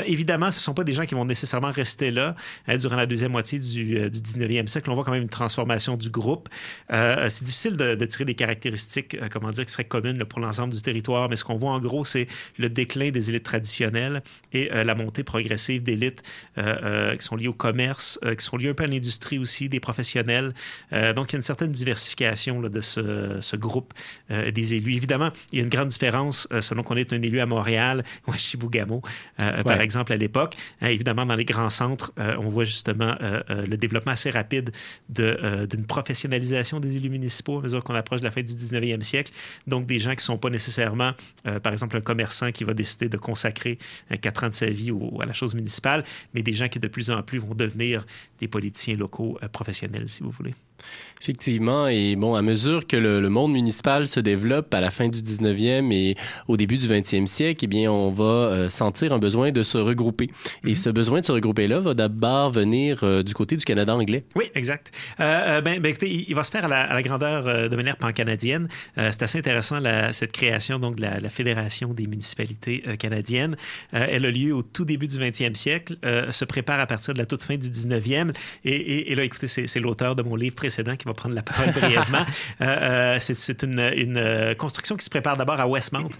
évidemment, 0.06 0.52
ce 0.52 0.58
ne 0.58 0.62
sont 0.62 0.74
pas 0.74 0.84
des 0.84 0.92
gens 0.92 1.04
qui 1.04 1.14
vont 1.14 1.24
nécessairement 1.24 1.72
rester 1.72 1.97
là 2.02 2.34
durant 2.78 2.96
la 2.96 3.06
deuxième 3.06 3.32
moitié 3.32 3.58
du, 3.58 4.10
du 4.10 4.20
19e 4.20 4.66
siècle. 4.66 4.90
On 4.90 4.94
voit 4.94 5.04
quand 5.04 5.12
même 5.12 5.22
une 5.22 5.28
transformation 5.28 5.96
du 5.96 6.10
groupe. 6.10 6.48
c'est 6.90 7.42
difficile 7.42 7.76
de, 7.76 7.94
de, 7.94 8.06
tirer 8.06 8.24
des 8.24 8.34
caractéristiques, 8.34 9.16
comment 9.30 9.50
dire, 9.50 9.66
qui 9.66 9.72
seraient 9.72 9.84
communes 9.84 10.24
pour 10.24 10.40
l'ensemble 10.40 10.72
du 10.72 10.82
territoire, 10.82 11.28
mais 11.28 11.36
ce 11.36 11.44
qu'on 11.44 11.56
voit 11.56 11.72
en 11.72 11.80
gros, 11.80 12.04
c'est 12.04 12.26
le 12.58 12.68
déclin 12.68 13.10
des 13.10 13.30
élites 13.30 13.44
traditionnelles 13.44 14.22
et 14.52 14.68
la 14.68 14.94
montée 14.94 15.24
progressive 15.24 15.82
d'élites 15.82 16.22
qui 16.56 17.24
sont 17.24 17.36
liées 17.36 17.48
au 17.48 17.52
commerce, 17.52 18.18
qui 18.38 18.44
sont 18.44 18.56
liées 18.56 18.70
un 18.70 18.74
peu 18.74 18.84
à 18.84 18.86
l'industrie 18.86 19.38
aussi, 19.38 19.68
des 19.68 19.80
professionnels. 19.80 20.54
donc, 20.92 21.30
il 21.30 21.32
y 21.32 21.36
a 21.36 21.38
une 21.38 21.42
certaine 21.42 21.72
diversification 21.72 22.60
là, 22.60 22.68
de 22.68 22.80
ce, 22.80 23.38
ce 23.40 23.56
groupe 23.56 23.92
des 24.30 24.74
élus. 24.74 24.94
Évidemment, 24.94 25.30
il 25.52 25.58
y 25.58 25.62
a 25.62 25.64
une 25.64 25.70
grande 25.70 25.88
différence 25.88 26.48
selon 26.60 26.82
qu'on 26.82 26.96
est 26.96 27.12
un 27.12 27.22
élu 27.22 27.40
à 27.40 27.46
Montréal 27.46 28.04
ou 28.26 28.32
à 28.32 28.36
Chibougamau, 28.36 29.02
par 29.36 29.80
exemple, 29.80 30.12
à 30.12 30.16
l'époque. 30.16 30.56
évidemment, 30.82 31.26
dans 31.26 31.36
les 31.36 31.44
grands 31.44 31.70
centres, 31.70 31.87
on 32.16 32.48
voit 32.48 32.64
justement 32.64 33.16
le 33.48 33.76
développement 33.76 34.12
assez 34.12 34.30
rapide 34.30 34.70
d'une 35.08 35.86
professionnalisation 35.86 36.80
des 36.80 36.96
élus 36.96 37.10
municipaux 37.10 37.58
à 37.58 37.62
mesure 37.62 37.84
qu'on 37.84 37.94
approche 37.94 38.20
de 38.20 38.24
la 38.24 38.30
fin 38.30 38.42
du 38.42 38.52
19e 38.52 39.02
siècle. 39.02 39.32
Donc, 39.66 39.86
des 39.86 39.98
gens 39.98 40.10
qui 40.10 40.16
ne 40.16 40.22
sont 40.22 40.38
pas 40.38 40.50
nécessairement, 40.50 41.12
par 41.62 41.72
exemple, 41.72 41.96
un 41.96 42.00
commerçant 42.00 42.52
qui 42.52 42.64
va 42.64 42.74
décider 42.74 43.08
de 43.08 43.16
consacrer 43.16 43.78
quatre 44.20 44.44
ans 44.44 44.48
de 44.48 44.54
sa 44.54 44.66
vie 44.66 44.92
à 45.20 45.26
la 45.26 45.32
chose 45.32 45.54
municipale, 45.54 46.04
mais 46.34 46.42
des 46.42 46.54
gens 46.54 46.68
qui 46.68 46.78
de 46.80 46.88
plus 46.88 47.10
en 47.10 47.22
plus 47.22 47.38
vont 47.38 47.54
devenir 47.54 48.06
des 48.38 48.48
politiciens 48.48 48.96
locaux 48.96 49.38
professionnels, 49.52 50.08
si 50.08 50.22
vous 50.22 50.30
voulez. 50.30 50.54
Effectivement, 51.20 51.88
et 51.88 52.16
bon, 52.16 52.34
à 52.34 52.42
mesure 52.42 52.86
que 52.86 52.96
le, 52.96 53.28
monde 53.28 53.52
municipal 53.52 54.06
se 54.06 54.20
développe 54.20 54.72
à 54.72 54.80
la 54.80 54.90
fin 54.90 55.08
du 55.08 55.18
19e 55.18 55.92
et 55.92 56.16
au 56.46 56.56
début 56.56 56.78
du 56.78 56.86
20e 56.86 57.26
siècle, 57.26 57.64
eh 57.64 57.66
bien, 57.66 57.90
on 57.90 58.10
va 58.10 58.24
euh, 58.24 58.68
sentir 58.68 59.12
un 59.12 59.18
besoin 59.18 59.50
de 59.50 59.62
se 59.62 59.78
regrouper. 59.78 60.30
Et 60.64 60.70
mhm. 60.70 60.74
ce 60.74 60.90
besoin 60.90 61.20
de 61.20 61.26
se 61.26 61.32
regrouper-là 61.32 61.80
va 61.80 61.94
d'abord 61.94 62.52
venir 62.52 63.00
euh, 63.02 63.22
du 63.22 63.34
côté 63.34 63.56
du 63.56 63.64
Canada 63.64 63.94
anglais. 63.94 64.24
Oui, 64.36 64.44
exact. 64.54 64.92
Euh, 65.20 65.60
ben, 65.60 65.80
ben, 65.80 65.90
écoutez, 65.90 66.26
il, 66.28 66.34
va 66.34 66.44
se 66.44 66.50
faire 66.50 66.64
à 66.64 66.68
la, 66.68 67.02
grandeur 67.02 67.68
de 67.68 67.76
manière 67.76 67.96
pan-canadienne. 67.96 68.68
C'est 68.96 69.22
assez 69.22 69.38
intéressant, 69.38 69.80
cette 70.12 70.32
création 70.32 70.78
donc, 70.78 70.96
de 70.96 71.02
la, 71.02 71.30
Fédération 71.30 71.92
des 71.92 72.06
municipalités 72.06 72.82
canadiennes. 72.98 73.56
elle 73.92 74.24
a 74.24 74.30
lieu 74.30 74.54
au 74.54 74.62
tout 74.62 74.84
début 74.84 75.06
du 75.06 75.18
20e 75.18 75.54
siècle, 75.54 75.96
se 76.30 76.44
prépare 76.44 76.80
à 76.80 76.86
partir 76.86 77.14
de 77.14 77.18
la 77.18 77.26
toute 77.26 77.42
fin 77.42 77.56
du 77.56 77.68
19e. 77.68 78.32
Et, 78.64 79.12
et 79.12 79.14
là, 79.14 79.24
écoutez, 79.24 79.46
c'est 79.46 79.80
l'auteur 79.80 80.16
de 80.16 80.22
mon 80.22 80.36
livre 80.36 80.54
précédent 80.68 80.96
qui 80.96 81.06
va 81.06 81.14
prendre 81.14 81.34
la 81.34 81.42
parole 81.42 81.72
brièvement. 81.80 82.26
Euh, 82.60 82.66
euh, 82.66 83.16
c'est 83.20 83.62
une, 83.62 83.78
euh, 83.78 84.54
construction 84.54 84.96
qui 84.96 85.04
se 85.04 85.10
prépare 85.10 85.36
d'abord 85.38 85.58
à 85.58 85.66
Westmount, 85.66 86.10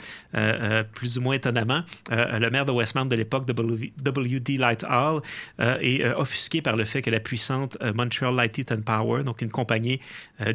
plus 0.95 1.19
ou 1.19 1.21
moins 1.21 1.35
étonnamment. 1.35 1.83
le 2.11 2.49
maire 2.49 2.65
de 2.65 2.73
Westmount 2.73 3.07
de 3.07 3.17
l'époque, 3.17 3.47
W.D. 3.47 4.57
Light 4.57 4.85
Hall, 4.85 5.21
est 5.59 6.05
offusqué 6.15 6.63
par 6.63 6.77
le 6.77 6.85
fait 6.85 7.03
que 7.03 7.11
la 7.11 7.21
puissante 7.21 7.77
Montreal 7.95 8.35
Light 8.35 8.57
Heat 8.57 8.73
and 8.73 8.83
Power, 8.83 9.23
donc 9.23 9.43
une 9.43 9.51
compagnie 9.51 10.01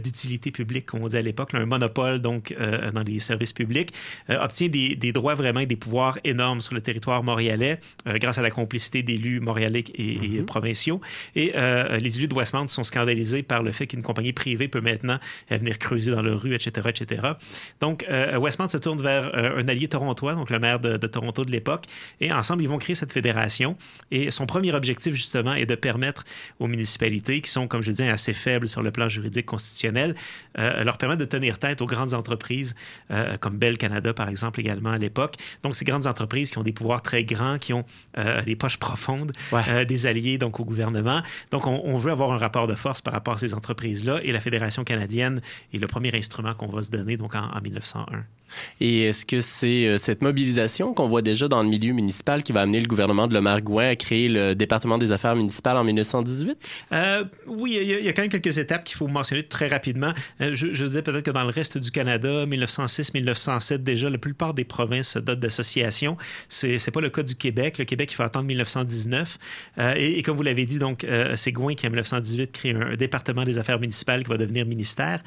d'utilité 0.03 0.51
publique, 0.51 0.85
comme 0.85 1.03
on 1.03 1.07
dit 1.07 1.17
à 1.17 1.21
l'époque, 1.21 1.53
un 1.53 1.65
monopole 1.65 2.19
donc 2.19 2.55
dans 2.93 3.03
les 3.03 3.19
services 3.19 3.53
publics, 3.53 3.93
obtient 4.29 4.69
des, 4.69 5.12
droits 5.12 5.35
vraiment 5.35 5.59
et 5.59 5.65
des 5.65 5.75
pouvoirs 5.75 6.17
énormes 6.23 6.62
sur 6.62 6.73
le 6.73 6.81
territoire 6.81 7.23
montréalais 7.23 7.79
grâce 8.05 8.38
à 8.38 8.41
la 8.41 8.51
complicité 8.51 9.03
d'élus 9.03 9.39
montréalais 9.39 9.83
et, 9.95 10.15
mm-hmm. 10.15 10.45
provinciaux. 10.45 11.01
Et 11.35 11.53
les 12.00 12.17
élus 12.17 12.27
de 12.27 12.35
Westmount 12.35 12.67
sont 12.67 12.83
scandalisés 12.83 13.43
par 13.43 13.62
le 13.63 13.71
fait 13.71 13.82
qu'une 13.87 14.03
compagnie 14.03 14.33
privée 14.33 14.67
peut 14.67 14.81
maintenant 14.81 15.19
venir 15.49 15.79
creuser 15.79 16.11
dans 16.11 16.21
la 16.21 16.35
rue, 16.35 16.53
etc., 16.53 16.89
etc. 16.89 17.33
Donc, 17.79 18.05
euh, 18.09 18.37
Westmount 18.37 18.69
se 18.69 18.77
tourne 18.77 19.01
vers 19.01 19.31
euh, 19.35 19.59
un 19.61 19.67
allié 19.67 19.87
torontois, 19.87 20.35
donc 20.35 20.49
le 20.49 20.59
maire 20.59 20.79
de, 20.79 20.97
Toronto 21.07 21.45
de 21.45 21.51
l'époque, 21.51 21.85
et 22.21 22.31
ensemble, 22.31 22.63
ils 22.63 22.69
vont 22.69 22.77
créer 22.77 22.95
cette 22.95 23.13
fédération. 23.13 23.77
Et 24.11 24.31
son 24.31 24.45
premier 24.45 24.73
objectif, 24.73 25.13
justement, 25.13 25.53
est 25.53 25.65
de 25.65 25.75
permettre 25.75 26.23
aux 26.59 26.67
municipalités, 26.67 27.41
qui 27.41 27.49
sont, 27.49 27.67
comme 27.67 27.81
je 27.81 27.91
disais, 27.91 28.09
assez 28.09 28.33
faibles 28.33 28.67
sur 28.67 28.81
le 28.81 28.91
plan 28.91 29.09
juridique 29.09 29.45
constitutionnel, 29.45 30.15
euh, 30.57 30.83
leur 30.83 30.97
permettre 30.97 31.19
de 31.19 31.25
tenir 31.25 31.59
tête 31.59 31.81
aux 31.81 31.85
grandes 31.85 32.13
entreprises, 32.13 32.75
comme 33.39 33.57
Bell 33.57 33.77
Canada, 33.77 34.13
par 34.13 34.29
exemple, 34.29 34.59
également 34.59 34.91
à 34.91 34.97
l'époque. 34.97 35.35
Donc, 35.61 35.75
ces 35.75 35.85
grandes 35.85 36.07
entreprises 36.07 36.51
qui 36.51 36.57
ont 36.57 36.63
des 36.63 36.71
pouvoirs 36.71 37.01
très 37.01 37.23
grands, 37.23 37.57
qui 37.57 37.73
ont 37.73 37.85
des 38.45 38.55
poches 38.55 38.77
profondes, 38.77 39.31
des 39.87 40.07
alliés 40.07 40.37
donc 40.37 40.59
au 40.59 40.65
gouvernement. 40.65 41.21
Donc, 41.51 41.67
on, 41.67 41.81
on 41.83 41.97
veut 41.97 42.11
avoir 42.11 42.31
un 42.31 42.37
rapport 42.37 42.67
de 42.67 42.75
force 42.75 43.01
par 43.01 43.13
rapport 43.13 43.35
à 43.35 43.37
ces 43.37 43.53
entreprises-là 43.74 44.22
et 44.24 44.32
la 44.32 44.39
Fédération 44.39 44.84
canadienne 44.84 45.42
est 45.74 45.77
le 45.80 45.88
premier 45.88 46.15
instrument 46.15 46.53
qu'on 46.53 46.68
va 46.68 46.82
se 46.82 46.92
donner 46.92 47.18
donc 47.18 47.36
en, 47.36 47.50
en 47.51 47.62
1901. 47.62 48.24
Et 48.79 49.03
est-ce 49.05 49.25
que 49.25 49.41
c'est 49.41 49.88
euh, 49.88 49.98
cette 49.98 50.22
mobilisation 50.22 50.93
qu'on 50.93 51.07
voit 51.07 51.22
déjà 51.22 51.48
dans 51.48 51.62
le 51.63 51.69
milieu 51.69 51.93
municipal 51.93 52.43
qui 52.43 52.51
va 52.51 52.62
amener 52.62 52.79
le 52.79 52.88
gouvernement 52.88 53.27
de 53.27 53.33
Lemar 53.33 53.62
Gouin 53.62 53.88
à 53.88 53.95
créer 53.95 54.27
le 54.27 54.55
département 54.55 54.98
des 54.98 55.12
affaires 55.12 55.36
municipales 55.36 55.77
en 55.77 55.83
1918? 55.83 56.57
Euh, 56.91 57.24
oui, 57.48 57.77
il 57.81 58.05
y, 58.05 58.10
a, 58.10 58.13
quand 58.13 58.22
même 58.22 58.31
quelques 58.31 58.57
étapes 58.57 58.83
qu'il 58.83 58.98
faut 58.98 59.07
mentionner 59.07 59.43
très 59.43 59.67
rapidement. 59.67 60.13
Euh, 60.41 60.51
je, 60.53 60.74
je, 60.74 60.86
disais 60.86 61.01
peut-être 61.01 61.25
que 61.25 61.31
dans 61.31 61.43
le 61.43 61.50
reste 61.50 61.77
du 61.77 61.91
Canada, 61.91 62.45
1906-1907, 62.45 63.77
déjà, 63.77 64.10
la 64.10 64.17
plupart 64.17 64.53
des 64.53 64.63
provinces 64.63 65.10
se 65.10 65.19
dotent 65.19 65.39
d'associations. 65.39 66.17
C'est 66.50 66.74
n'est 66.74 66.91
pas 66.91 67.01
le 67.01 67.10
cas 67.10 67.24
du 67.24 67.36
Québec. 67.36 67.77
Le 67.77 67.86
Québec, 67.86 68.12
il 68.12 68.15
faut 68.15 68.24
attendre 68.24 68.45
1919. 68.45 69.38
et, 69.95 70.22
comme 70.24 70.38
vous 70.38 70.43
l'avez 70.43 70.65
dit, 70.65 70.79
donc, 70.79 71.05
c'est 71.36 71.51
Gouin 71.51 71.75
qui, 71.75 71.88
en 71.88 71.89
1918, 71.89 72.51
crée 72.51 72.72
un, 72.72 72.95
département 72.95 73.43
des 73.43 73.57
affaires 73.57 73.79
municipales 73.79 74.24
qui 74.24 74.29
va 74.29 74.38
devenir 74.38 74.65
ministère. 74.65 75.22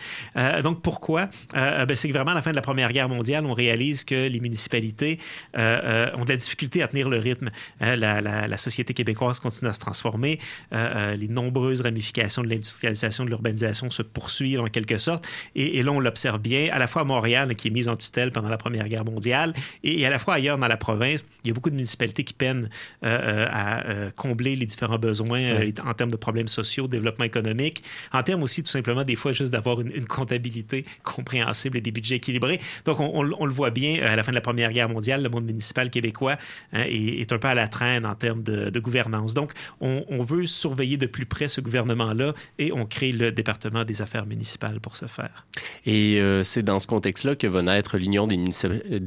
donc, 0.62 0.83
pourquoi? 0.83 1.28
Ben, 1.52 1.95
c'est 1.95 2.11
vraiment 2.11 2.33
à 2.33 2.35
la 2.35 2.42
fin 2.42 2.50
de 2.50 2.56
la 2.56 2.62
Première 2.62 2.92
Guerre 2.92 3.09
mondiale, 3.09 3.15
on 3.20 3.52
réalise 3.52 4.04
que 4.04 4.28
les 4.28 4.40
municipalités 4.40 5.18
euh, 5.56 5.80
euh, 5.85 6.16
ont 6.16 6.25
de 6.25 6.30
la 6.30 6.37
difficulté 6.37 6.82
à 6.82 6.88
tenir 6.88 7.08
le 7.08 7.18
rythme. 7.18 7.50
Hein, 7.80 7.96
la, 7.96 8.56
société 8.56 8.94
québécoise 8.94 9.38
continue 9.40 9.68
à 9.68 9.73
se 9.73 9.80
transformer. 9.80 10.38
Euh, 10.73 11.14
les 11.14 11.28
nombreuses 11.28 11.82
ramifications 11.82 12.42
de 12.42 12.49
l'industrialisation, 12.49 13.25
de 13.25 13.28
l'urbanisation 13.28 13.90
se 13.90 14.02
poursuivent 14.02 14.61
en 14.61 14.66
quelque 14.66 14.99
sorte. 14.99 15.26
Et, 15.54 15.82
là, 15.82 15.92
on 15.92 16.00
l'observe 16.00 16.40
bien, 16.40 16.68
à 16.73 16.78
la 16.78 16.87
fois 16.87 17.02
à 17.02 17.04
Montréal, 17.04 17.54
qui 17.54 17.68
est 17.68 17.70
mise 17.70 17.88
en 17.88 17.96
tutelle 17.96 18.32
pendant 18.32 18.49
la 18.49 18.56
Première 18.56 18.88
Guerre 18.88 19.04
mondiale, 19.04 19.52
et, 19.85 20.06
à 20.06 20.11
la 20.11 20.18
fois 20.18 20.35
ailleurs 20.35 20.58
dans 20.58 20.68
la 20.68 20.76
province, 20.76 21.23
il 21.44 21.49
y 21.49 21.50
a 21.50 21.54
beaucoup 21.54 21.70
de 21.70 21.75
municipalités 21.75 22.25
qui 22.25 22.35
peinent 22.35 22.70
à 23.02 23.82
combler 24.16 24.56
les 24.56 24.66
différents 24.66 24.99
besoins 24.99 25.61
en 25.85 25.94
termes 25.94 26.11
de 26.11 26.16
problèmes 26.16 26.49
sociaux, 26.49 26.88
développement 26.88 27.25
économique, 27.25 27.82
en 28.12 28.23
termes 28.23 28.42
aussi 28.42 28.62
tout 28.62 28.70
simplement 28.70 29.04
des 29.04 29.16
fois 29.16 29.32
juste 29.32 29.52
d'avoir 29.52 29.80
une, 29.80 29.92
une 29.94 30.06
comptabilité 30.06 30.85
compréhensible 31.02 31.76
et 31.76 31.80
des 31.80 31.90
budgets 31.90 32.16
équilibrés. 32.16 32.61
Donc, 32.85 33.00
on 33.00 33.05
on, 33.14 33.22
le 33.22 33.52
voit 33.52 33.70
bien 33.70 34.00
euh, 34.00 34.12
à 34.12 34.16
la 34.16 34.25
fin 34.25 34.32
de 34.32 34.36
la 34.36 34.40
Première 34.40 34.72
Guerre 34.72 34.88
mondiale, 34.88 35.22
le 35.22 35.28
monde 35.28 35.44
municipal 35.44 35.90
québécois 35.90 36.36
hein, 36.72 36.84
est, 36.88 37.32
un 37.32 37.38
peu 37.38 37.48
à 37.48 37.54
la 37.54 37.68
traîne 37.68 38.06
en 38.06 38.14
termes 38.14 38.42
de, 38.42 38.80
gouvernance. 38.80 39.34
Donc, 39.34 39.52
on, 39.80 40.22
veut 40.22 40.46
surveiller 40.46 40.96
de 40.96 41.06
plus 41.06 41.25
près 41.25 41.48
ce 41.48 41.60
gouvernement-là 41.60 42.34
et 42.58 42.72
on 42.72 42.84
crée 42.84 43.12
le 43.12 43.32
département 43.32 43.84
des 43.84 44.02
affaires 44.02 44.26
municipales 44.26 44.80
pour 44.80 44.96
ce 44.96 45.06
faire. 45.06 45.46
Et 45.84 46.20
euh, 46.20 46.42
c'est 46.42 46.62
dans 46.62 46.78
ce 46.78 46.86
contexte-là 46.86 47.36
que 47.36 47.46
va 47.46 47.62
naître 47.62 47.96
l'Union 47.96 48.26
des, 48.26 48.36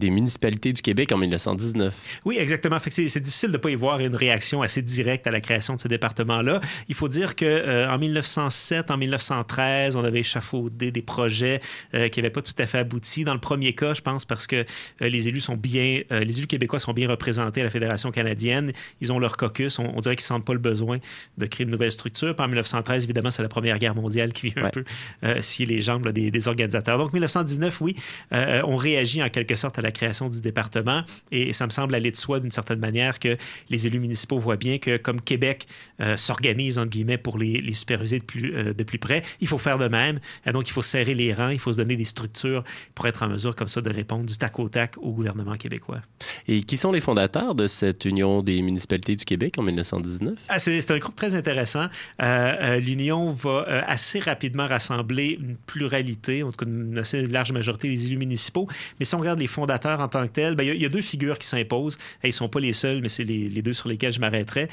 municipalités 0.09 0.73
du 0.73 0.81
Québec 0.81 1.11
en 1.11 1.17
1919. 1.17 1.93
Oui, 2.25 2.37
exactement. 2.39 2.77
c'est, 2.79 3.19
difficile 3.19 3.49
de 3.49 3.57
ne 3.57 3.61
pas 3.61 3.69
y 3.69 3.75
voir 3.75 3.99
une 3.99 4.15
réaction 4.15 4.61
assez 4.61 4.81
directe 4.81 5.27
à 5.27 5.31
la 5.31 5.41
création 5.41 5.75
de 5.75 5.79
ce 5.79 5.87
département-là. 5.87 6.61
Il 6.87 6.95
faut 6.95 7.07
dire 7.07 7.35
que 7.35 7.45
euh, 7.45 7.89
en 7.89 7.97
1907, 7.97 8.91
en 8.91 8.97
1913, 8.97 9.95
on 9.95 10.03
avait 10.03 10.19
échafaudé 10.19 10.91
des 10.91 11.01
projets 11.01 11.61
qui 11.91 12.19
n'avaient 12.19 12.29
pas 12.29 12.41
tout 12.41 12.53
à 12.57 12.65
fait 12.65 12.79
abouti. 12.79 13.23
Dans 13.23 13.33
le 13.33 13.39
premier 13.39 13.73
je 13.93 14.01
pense, 14.01 14.25
parce 14.25 14.47
que 14.47 14.65
euh, 15.01 15.09
les 15.09 15.27
élus 15.27 15.41
sont 15.41 15.55
bien, 15.55 16.01
euh, 16.11 16.21
les 16.21 16.39
élus 16.39 16.47
québécois 16.47 16.79
sont 16.79 16.93
bien 16.93 17.07
représentés 17.07 17.61
à 17.61 17.63
la 17.63 17.69
Fédération 17.69 18.11
canadienne. 18.11 18.71
Ils 19.01 19.11
ont 19.11 19.19
leur 19.19 19.37
caucus. 19.37 19.79
On, 19.79 19.99
dirait 19.99 20.15
qu'ils 20.15 20.23
ne 20.23 20.27
sentent 20.27 20.45
pas 20.45 20.53
le 20.53 20.59
besoin 20.59 20.99
de 21.37 21.45
créer 21.45 21.65
une 21.65 21.71
nouvelle 21.71 21.91
structure. 21.91 22.35
Puis 22.35 22.43
en 22.43 22.47
1913, 22.47 23.03
évidemment, 23.03 23.31
c'est 23.31 23.41
la 23.41 23.49
Première 23.49 23.79
Guerre 23.79 23.95
mondiale 23.95 24.33
qui 24.33 24.49
vient 24.49 24.65
un 24.65 24.69
peu 24.69 24.83
euh, 25.23 25.41
scier 25.41 25.65
les 25.65 25.81
jambes 25.81 26.07
des, 26.09 26.47
organisateurs. 26.47 26.97
Donc, 26.97 27.13
1919, 27.13 27.81
oui, 27.81 27.95
on 28.31 28.77
réagit 28.77 29.21
en 29.21 29.29
quelque 29.29 29.55
sorte 29.55 29.77
à 29.77 29.81
la 29.81 29.91
création 29.91 30.29
du 30.29 30.41
département. 30.41 31.03
Et, 31.31 31.53
ça 31.53 31.65
me 31.65 31.71
semble 31.71 31.95
aller 31.95 32.11
de 32.11 32.15
soi 32.15 32.39
d'une 32.39 32.51
certaine 32.51 32.79
manière 32.79 33.19
que 33.19 33.37
les 33.69 33.87
élus 33.87 33.99
municipaux 33.99 34.39
voient 34.39 34.55
bien 34.55 34.77
que, 34.77 34.97
comme 34.97 35.19
Québec 35.19 35.67
s'organise, 36.15 36.79
entre 36.79 36.89
guillemets, 36.89 37.17
pour 37.17 37.37
les, 37.37 37.73
superviser 37.73 38.19
de 38.19 38.23
plus, 38.23 38.73
de 38.73 38.83
plus 38.83 38.99
près, 38.99 39.23
il 39.41 39.47
faut 39.47 39.57
faire 39.57 39.77
de 39.77 39.87
même. 39.87 40.19
Et 40.45 40.51
donc, 40.51 40.69
il 40.69 40.71
faut 40.71 40.81
serrer 40.81 41.13
les 41.13 41.33
rangs, 41.33 41.49
il 41.49 41.59
faut 41.59 41.73
se 41.73 41.77
donner 41.77 41.97
des 41.97 42.05
structures 42.05 42.63
pour 42.95 43.07
être 43.07 43.23
en 43.23 43.29
mesure, 43.29 43.55
comme 43.55 43.67
ça, 43.69 43.81
de 43.81 43.89
répondre 43.89 44.25
du 44.25 44.37
tac 44.37 44.59
au 44.59 44.69
tac 44.69 44.97
au 44.97 45.11
gouvernement 45.11 45.55
québécois. 45.55 46.01
Et 46.47 46.61
qui 46.63 46.77
sont 46.77 46.91
les 46.91 47.01
fondateurs 47.01 47.55
de 47.55 47.67
cette 47.67 48.05
Union 48.05 48.41
des 48.41 48.61
municipalités 48.61 49.15
du 49.15 49.25
Québec 49.25 49.55
en 49.57 49.63
1919? 49.63 50.35
Ah, 50.49 50.59
c'est 50.59 50.91
un 50.91 50.97
groupe 50.97 51.15
très 51.15 51.35
intéressant. 51.35 51.85
Euh, 52.21 52.55
euh, 52.61 52.79
L'Union 52.79 53.31
va 53.31 53.65
euh, 53.67 53.81
assez 53.85 54.19
rapidement 54.19 54.67
rassembler 54.67 55.37
une 55.39 55.55
pluralité, 55.55 56.43
en 56.43 56.51
tout 56.51 56.65
cas 56.65 56.69
une 56.69 56.97
assez 56.97 57.25
large 57.27 57.51
majorité 57.51 57.89
des 57.89 58.07
élus 58.07 58.17
municipaux. 58.17 58.67
Mais 58.99 59.05
si 59.05 59.15
on 59.15 59.19
regarde 59.19 59.39
les 59.39 59.47
fondateurs 59.47 59.99
en 59.99 60.07
tant 60.07 60.25
que 60.27 60.33
tels, 60.33 60.55
ben, 60.55 60.63
il 60.63 60.81
y, 60.81 60.85
a 60.85 60.89
deux 60.89 61.01
figures 61.01 61.39
qui 61.39 61.47
s'imposent. 61.47 61.97
Ils 62.23 62.27
ne 62.27 62.31
sont 62.31 62.49
pas 62.49 62.59
les 62.59 62.73
seuls, 62.73 63.01
mais 63.01 63.09
c'est 63.09 63.23
les, 63.23 63.61
deux 63.61 63.73
sur 63.73 63.89
lesquels 63.89 64.13
je 64.13 64.19
m'arrêterai. 64.19 64.69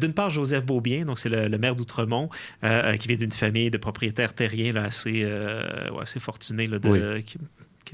D'une 0.00 0.12
part, 0.12 0.30
Joseph 0.30 0.64
Beaubien, 0.64 1.04
donc 1.04 1.18
c'est 1.18 1.28
le, 1.28 1.58
maire 1.58 1.76
d'Outremont, 1.76 2.28
qui 2.62 3.08
vient 3.08 3.16
d'une 3.16 3.32
famille 3.32 3.70
de 3.70 3.78
propriétaires 3.78 4.34
terriens 4.34 4.72
là, 4.72 4.84
assez, 4.84 5.26
assez 6.00 6.20
fortunés, 6.20 6.66
là, 6.66 6.78
de, 6.78 7.18
qui, 7.18 7.38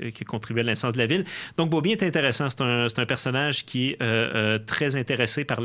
a 0.02 0.24
contribué 0.24 0.60
à 0.60 0.64
l'instance 0.64 0.94
de 0.94 0.98
la 0.98 1.06
ville. 1.06 1.24
Donc, 1.56 1.70
Beaubien 1.70 1.92
est 1.92 2.02
intéressant. 2.02 2.50
C'est 2.50 2.60
un, 2.60 2.86
un, 2.86 3.06
personnage 3.06 3.64
qui 3.64 3.90
est 3.90 4.02
euh, 4.02 4.30
euh, 4.34 4.58
très 4.58 4.96
intéressé 4.96 5.44
par 5.44 5.60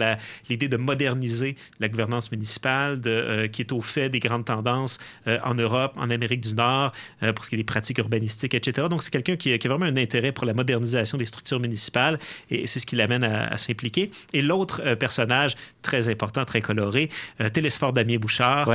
l'idée 0.50 0.68
de 0.68 0.78
moderniser 0.78 1.56
la 1.80 1.90
gouvernance 1.90 2.32
municipale, 2.32 3.02
de, 3.02 3.10
euh, 3.10 3.48
qui 3.48 3.62
est 3.62 3.72
au 3.72 3.82
fait 3.82 4.10
des 4.10 4.20
grandes 4.20 4.46
tendances 4.46 5.00
en 5.44 5.54
Europe, 5.54 5.94
en 5.98 6.10
Amérique 6.10 6.42
du 6.42 6.56
Nord, 6.56 6.92
pour 7.36 7.46
ce 7.46 7.50
qui 7.50 7.56
est 7.56 7.58
des 7.58 7.64
pratiques 7.64 7.98
urbanistiques, 7.98 8.54
etc. 8.54 8.88
Donc, 8.90 9.04
c'est 9.04 9.12
quelqu'un 9.12 9.36
qui, 9.36 9.58
qui, 9.58 9.68
a 9.68 9.70
vraiment 9.70 9.86
un 9.86 9.98
intérêt 9.98 10.32
pour 10.32 10.46
la 10.46 10.54
modernisation 10.54 11.18
des 11.18 11.26
structures 11.26 11.60
municipales 11.60 12.20
et 12.50 12.68
c'est 12.68 12.80
ce 12.80 12.86
qui 12.86 12.96
l'amène 12.96 13.24
à, 13.24 13.58
s'impliquer. 13.58 14.12
Et 14.34 14.42
l'autre 14.42 14.96
personnage 14.96 15.56
très 15.82 16.10
important, 16.10 16.46
très 16.46 16.62
coloré, 16.62 17.10
Télésphore 17.54 17.94
Damien 17.94 18.18
Bouchard, 18.18 18.66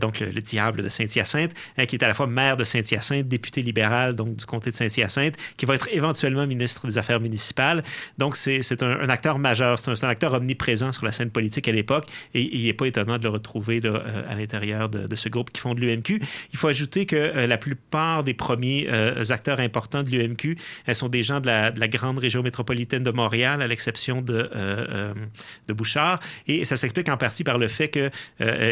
donc 0.00 0.20
le, 0.20 0.30
le, 0.30 0.40
diable 0.42 0.82
de 0.82 0.88
Saint-Hyacinthe, 0.88 1.52
qui 1.86 1.96
est 1.96 2.02
à 2.02 2.08
la 2.08 2.14
fois 2.14 2.26
maire 2.26 2.56
de 2.56 2.64
Saint-Hyacinthe, 2.64 3.28
député 3.28 3.62
libéral 3.62 4.14
donc 4.14 4.36
du 4.36 4.44
comté 4.44 4.71
de 4.72 4.76
Saint-Hyacinthe, 4.76 5.36
qui 5.56 5.66
va 5.66 5.74
être 5.74 5.88
éventuellement 5.92 6.46
ministre 6.46 6.86
des 6.86 6.98
Affaires 6.98 7.20
municipales. 7.20 7.84
Donc, 8.18 8.36
c'est 8.36 8.82
un, 8.82 9.08
acteur 9.08 9.38
majeur, 9.38 9.78
c'est 9.78 9.90
un, 10.04 10.08
acteur 10.08 10.34
omniprésent 10.34 10.92
sur 10.92 11.04
la 11.04 11.12
scène 11.12 11.30
politique 11.30 11.68
à 11.68 11.72
l'époque, 11.72 12.06
et 12.34 12.42
il 12.42 12.64
n'est 12.64 12.72
pas 12.72 12.86
étonnant 12.86 13.18
de 13.18 13.22
le 13.22 13.28
retrouver 13.28 13.80
euh, 13.84 14.22
à 14.28 14.34
l'intérieur 14.34 14.88
de, 14.88 15.14
ce 15.14 15.28
groupe 15.28 15.50
qui 15.50 15.60
fonde 15.60 15.78
l'UMQ. 15.78 16.20
Il 16.52 16.58
faut 16.58 16.68
ajouter 16.68 17.06
que 17.06 17.16
euh, 17.16 17.46
la 17.46 17.58
plupart 17.58 18.24
des 18.24 18.34
premiers 18.34 18.88
euh, 18.90 19.22
acteurs 19.30 19.60
importants 19.60 20.02
de 20.02 20.10
l'UMQ 20.10 20.56
sont 20.92 21.08
des 21.08 21.22
gens 21.22 21.40
de 21.40 21.46
la, 21.46 21.70
grande 21.92 22.18
région 22.18 22.42
métropolitaine 22.42 23.02
de 23.02 23.10
Montréal, 23.10 23.60
à 23.60 23.66
l'exception 23.66 24.22
de, 24.22 24.50
de 25.68 25.72
Bouchard, 25.72 26.20
et 26.46 26.64
ça 26.64 26.76
s'explique 26.76 27.08
en 27.10 27.18
partie 27.18 27.44
par 27.44 27.58
le 27.58 27.68
fait 27.68 27.88
que, 27.88 28.10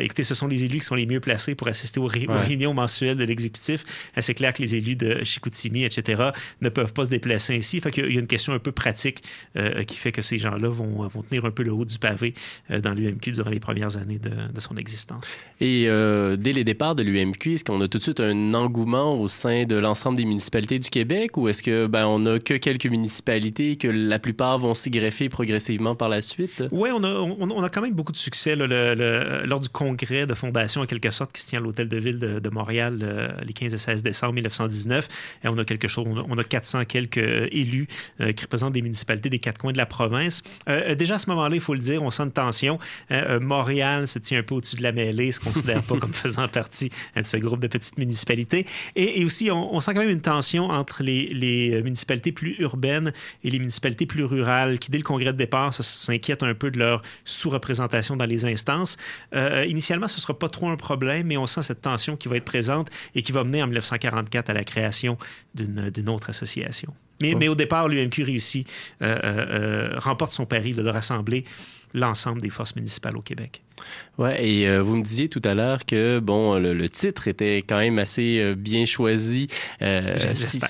écoutez, 0.01 0.25
ce 0.25 0.35
sont 0.35 0.47
les 0.47 0.65
élus 0.65 0.79
qui 0.79 0.87
sont 0.87 0.95
les 0.95 1.07
mieux 1.07 1.21
placés 1.21 1.55
pour 1.55 1.69
assister 1.69 2.01
aux, 2.01 2.07
réunions 2.07 2.73
mensuelles 2.73 3.17
de 3.17 3.25
l'exécutif. 3.25 3.85
C'est 4.19 4.35
clair 4.35 4.53
que 4.55 4.63
les 4.63 4.75
élus 4.75 4.97
de 4.97 5.23
Chicoutimi, 5.25 5.85
etc., 5.99 6.31
ne 6.61 6.69
peuvent 6.69 6.93
pas 6.93 7.05
se 7.05 7.11
déplacer 7.11 7.57
ainsi. 7.57 7.81
Fait 7.81 7.91
qu'il 7.91 8.13
y 8.13 8.17
a 8.17 8.21
une 8.21 8.27
question 8.27 8.53
un 8.53 8.59
peu 8.59 8.73
pratique 8.73 9.23
euh, 9.57 9.83
qui 9.85 9.97
fait 9.97 10.13
que 10.13 10.23
ces 10.23 10.39
gens-là 10.39 10.69
vont, 10.69 11.07
vont, 11.09 11.23
tenir 11.23 11.45
un 11.45 11.51
peu 11.51 11.63
le 11.63 11.73
haut 11.73 11.85
du 11.85 11.99
pavé 11.99 12.35
euh, 12.71 12.81
dans 12.81 12.93
l'UMQ 12.93 13.33
durant 13.33 13.51
les 13.51 13.61
premières 13.61 13.97
années 13.97 14.19
de, 14.19 14.61
son 14.61 14.77
existence. 14.77 15.33
Et 15.61 15.85
euh, 15.89 16.37
dès 16.37 16.53
les 16.53 16.65
départs 16.65 16.95
de 16.95 17.03
l'UMQ, 17.03 17.55
est-ce 17.55 17.65
qu'on 17.65 17.81
a 17.81 17.89
tout 17.89 17.99
de 17.99 18.03
suite 18.03 18.21
un 18.21 18.55
engouement 18.55 19.19
au 19.19 19.27
sein 19.27 19.65
de 19.65 19.77
l'ensemble 19.77 20.19
des 20.19 20.25
municipalités 20.25 20.79
du 20.79 20.91
Québec 20.91 21.37
ou 21.37 21.49
est-ce 21.49 21.63
que 21.63 21.87
ben, 21.87 22.07
on 22.07 22.27
a 22.27 22.39
que 22.39 22.55
quelques 22.55 22.87
municipalités 22.87 23.77
que 23.77 23.89
la 23.89 24.19
plupart 24.19 24.59
vont 24.59 24.75
s'y 24.75 24.91
greffer 24.91 25.29
progressivement 25.29 25.95
par 25.95 26.09
la 26.09 26.21
suite? 26.21 26.63
Oui, 26.71 26.91
on 26.93 27.03
a, 27.05 27.13
on, 27.13 27.63
a 27.63 27.69
quand 27.71 27.81
même 27.81 27.95
beaucoup 27.95 28.13
de 28.13 28.19
succès 28.19 28.55
lors 28.57 29.61
du 29.61 29.69
congrès 29.71 30.27
de 30.27 30.35
fondation, 30.35 30.83
en 30.83 30.87
quelque 30.87 31.11
sorte, 31.11 31.33
qui 31.33 31.43
se 31.43 31.49
tient 31.49 31.61
à 31.61 31.63
l'Hôtel 31.63 31.89
de 31.89 31.97
Ville 31.97 32.19
de, 32.19 32.51
Montréal 32.51 33.35
les 33.45 33.53
15 33.53 33.73
et 33.73 33.79
16 33.79 34.03
décembre 34.03 34.35
1919. 34.35 35.09
Et 35.45 35.49
on 35.49 35.57
a 35.57 35.65
chose, 35.89 36.07
on 36.29 36.39
a 36.39 36.45
400 36.45 36.85
quelques 36.85 37.19
élus 37.19 37.89
euh, 38.21 38.33
qui 38.33 38.45
représentent 38.45 38.73
des 38.73 38.83
municipalités 38.83 39.31
des 39.31 39.39
quatre 39.39 39.59
coins 39.59 39.73
de 39.73 39.79
la 39.79 39.87
province. 39.87 40.43
Euh, 40.69 40.91
euh, 40.91 40.95
déjà 40.95 41.17
à 41.17 41.19
ce 41.19 41.29
moment-là, 41.31 41.55
il 41.55 41.61
faut 41.61 41.75
le 41.75 41.81
dire, 41.81 42.03
on 42.03 42.11
sent 42.11 42.25
une 42.25 42.33
tension. 42.33 42.79
Montréal 43.41 44.09
se 44.09 44.19
tient 44.19 44.39
un 44.39 44.43
peu 44.43 44.55
au-dessus 44.55 44.77
de 44.77 44.83
la 44.83 44.93
mêlée, 44.93 45.33
se 45.33 45.41
considère 45.41 45.83
pas 45.83 45.97
comme 46.01 46.13
faisant 46.13 46.47
partie 46.49 46.91
de 47.17 47.23
ce 47.23 47.37
groupe 47.37 47.61
de 47.61 47.67
petites 47.67 47.99
municipalités. 47.99 48.67
Et, 48.97 49.25
aussi, 49.25 49.51
on, 49.51 49.81
sent 49.81 49.95
quand 49.95 50.01
même 50.01 50.11
une 50.11 50.21
tension 50.21 50.71
entre 50.71 51.03
les, 51.03 51.81
municipalités 51.83 52.33
plus 52.33 52.57
urbaines 52.59 53.13
et 53.45 53.51
les 53.51 53.59
municipalités 53.59 54.07
plus 54.07 54.25
rurales, 54.25 54.79
qui 54.79 54.91
dès 54.91 54.99
le 54.99 55.05
congrès 55.05 55.33
de 55.33 55.39
départ 55.39 55.75
s'inquiètent 55.75 56.43
un 56.43 56.55
peu 56.55 56.71
de 56.71 56.79
leur 56.79 57.03
sous-représentation 57.25 58.17
dans 58.17 58.27
les 58.27 58.45
instances. 58.45 58.97
initialement, 59.67 60.09
ce 60.09 60.17
ne 60.17 60.21
sera 60.21 60.39
pas 60.39 60.49
trop 60.49 60.69
un 60.69 60.77
problème, 60.77 61.27
mais 61.27 61.37
on 61.37 61.47
sent 61.47 61.63
cette 61.63 61.83
tension 61.83 62.17
qui 62.17 62.29
va 62.29 62.37
être 62.37 62.45
présente 62.45 62.89
et 63.15 63.23
qui 63.23 63.33
va 63.33 63.45
mener 63.45 63.63
en 63.63 63.67
1944 63.67 64.51
à 64.51 64.55
la 64.55 64.65
création 64.65 65.19
d'une 65.55 65.70
autre 66.09 66.31
association. 66.31 66.93
Mais, 67.21 67.35
mais 67.35 67.49
au 67.49 67.55
départ, 67.55 67.89
l'UMQ 67.89 68.23
réussit, 68.23 68.69
euh, 69.03 69.19
euh, 69.23 69.47
euh, 69.95 69.99
remporte 69.99 70.33
son 70.33 70.47
pari 70.47 70.73
de 70.73 70.89
rassembler 70.89 71.45
l'ensemble 71.95 72.41
des 72.41 72.51
forces 72.51 72.77
municipales 72.77 73.17
au 73.17 73.23
Québec. 73.23 73.63
Ouais, 74.19 74.45
et 74.47 74.69
euh, 74.69 74.83
vous 74.83 74.97
me 74.97 75.03
disiez 75.03 75.29
tout 75.29 75.41
à 75.45 75.55
l'heure 75.55 75.87
que 75.87 76.19
bon, 76.19 76.59
le, 76.59 76.89
titre 76.89 77.29
était 77.29 77.59
quand 77.59 77.79
même 77.79 77.99
assez 77.99 78.39
euh, 78.41 78.55
bien 78.55 78.85
choisi. 78.85 79.49
Euh, 79.83 80.17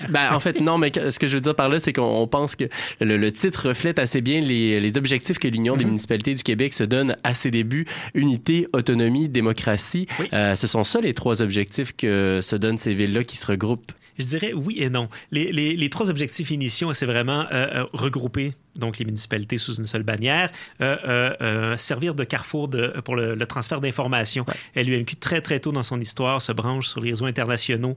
ben, 0.09 0.33
en 0.33 0.39
fait, 0.39 0.61
non, 0.61 0.77
mais 0.77 0.91
ce 0.95 1.19
que 1.19 1.27
je 1.27 1.35
veux 1.35 1.41
dire 1.41 1.55
par 1.55 1.69
là, 1.69 1.79
c'est 1.79 1.93
qu'on 1.93 2.27
pense 2.27 2.55
que 2.55 2.65
le, 2.99 3.31
titre 3.31 3.69
reflète 3.69 3.99
assez 3.99 4.21
bien 4.21 4.39
les, 4.41 4.79
les 4.79 4.97
objectifs 4.97 5.39
que 5.39 5.47
l'Union 5.47 5.75
des 5.75 5.83
mhm. 5.83 5.91
municipalités 5.91 6.33
du 6.33 6.43
Québec 6.43 6.73
se 6.73 6.83
donne 6.83 7.17
à 7.23 7.33
ses 7.33 7.51
débuts 7.51 7.85
unité, 8.13 8.67
autonomie, 8.73 9.29
démocratie. 9.29 10.07
ce 10.31 10.67
sont 10.67 10.83
ça 10.83 11.01
les 11.01 11.13
trois 11.13 11.41
objectifs 11.41 11.95
que 11.95 12.39
se 12.41 12.55
donnent 12.55 12.77
ces 12.77 12.93
villes-là 12.93 13.23
qui 13.23 13.37
se 13.37 13.45
regroupent. 13.45 13.91
Je 14.21 14.27
dirais 14.27 14.53
oui 14.53 14.75
et 14.77 14.89
non. 14.89 15.09
Les, 15.31 15.89
trois 15.89 16.09
objectifs 16.09 16.51
initiaux, 16.51 16.93
c'est 16.93 17.05
vraiment 17.05 17.45
regrouper 17.93 18.53
donc 18.75 18.97
les 18.99 19.05
municipalités 19.05 19.57
sous 19.57 19.75
une 19.75 19.85
seule 19.85 20.03
bannière, 20.03 20.49
euh, 20.81 20.97
euh, 21.05 21.35
euh, 21.41 21.77
servir 21.77 22.15
de 22.15 22.23
carrefour 22.23 22.67
de, 22.67 22.87
pour 23.03 23.15
le, 23.15 23.37
transfert 23.45 23.81
d'informations. 23.81 24.45
Ouais. 24.75 24.83
LUMQ, 24.83 25.15
très, 25.17 25.41
très 25.41 25.59
tôt 25.59 25.71
dans 25.71 25.83
son 25.83 25.99
histoire, 25.99 26.41
se 26.41 26.51
branche 26.51 26.87
sur 26.87 27.01
les 27.01 27.09
réseaux 27.09 27.25
internationaux, 27.25 27.95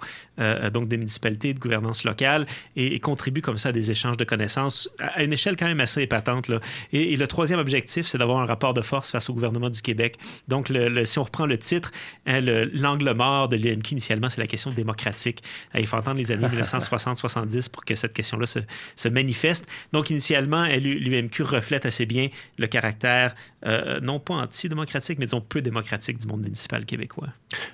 donc 0.73 0.89
des 0.89 0.97
municipalités, 0.97 1.55
de 1.55 1.61
gouvernance 1.61 2.05
locale, 2.05 2.47
et, 2.77 2.99
contribue 2.99 3.43
comme 3.43 3.59
ça 3.59 3.69
à 3.69 3.73
des 3.73 3.91
échanges 3.91 4.17
de 4.17 4.25
connaissances 4.25 4.89
à 4.99 5.23
une 5.23 5.33
échelle 5.33 5.57
quand 5.57 5.67
même 5.67 5.81
assez 5.81 6.03
épatante. 6.03 6.49
Là. 6.49 6.61
Et, 6.93 7.17
le 7.17 7.27
troisième 7.27 7.61
objectif, 7.61 8.07
c'est 8.07 8.19
d'avoir 8.19 8.41
un 8.41 8.47
rapport 8.47 8.75
de 8.75 8.83
force 8.83 9.13
face 9.13 9.29
au 9.31 9.35
gouvernement 9.35 9.71
du 9.71 9.83
Québec. 9.83 10.17
Donc, 10.49 10.69
le, 10.69 11.05
si 11.05 11.19
on 11.19 11.25
reprend 11.25 11.47
le 11.47 11.59
titre, 11.59 11.93
hein, 12.27 12.41
l'angle 12.41 13.13
mort 13.13 13.49
de 13.49 13.57
l'UMQ, 13.57 13.93
initialement, 13.93 14.29
c'est 14.29 14.41
la 14.41 14.47
question 14.47 14.71
démocratique. 14.71 15.43
Il 15.79 15.87
faut 15.87 15.97
entendre 15.97 16.19
les 16.19 16.33
années 16.33 16.49
1960-70 16.63 17.71
pour 17.71 17.85
que 17.85 17.95
cette 17.95 18.13
question-là 18.13 18.47
se, 18.47 18.61
se 18.97 19.09
manifeste. 19.09 19.67
Donc, 19.93 20.11
initialement, 20.11 20.64
l'UMQ 20.69 21.43
reflète 21.43 21.87
assez 21.87 22.07
bien 22.07 22.29
le 22.59 22.67
caractère, 22.67 23.35
euh, 23.67 24.01
non 24.01 24.21
pas 24.21 24.35
antidémocratique, 24.35 25.19
mais 25.19 25.27
disons 25.27 25.41
peu 25.41 25.63
démocratique 25.63 26.19
du 26.19 26.27
monde 26.27 26.43
municipal 26.43 26.85
québécois. 26.85 27.29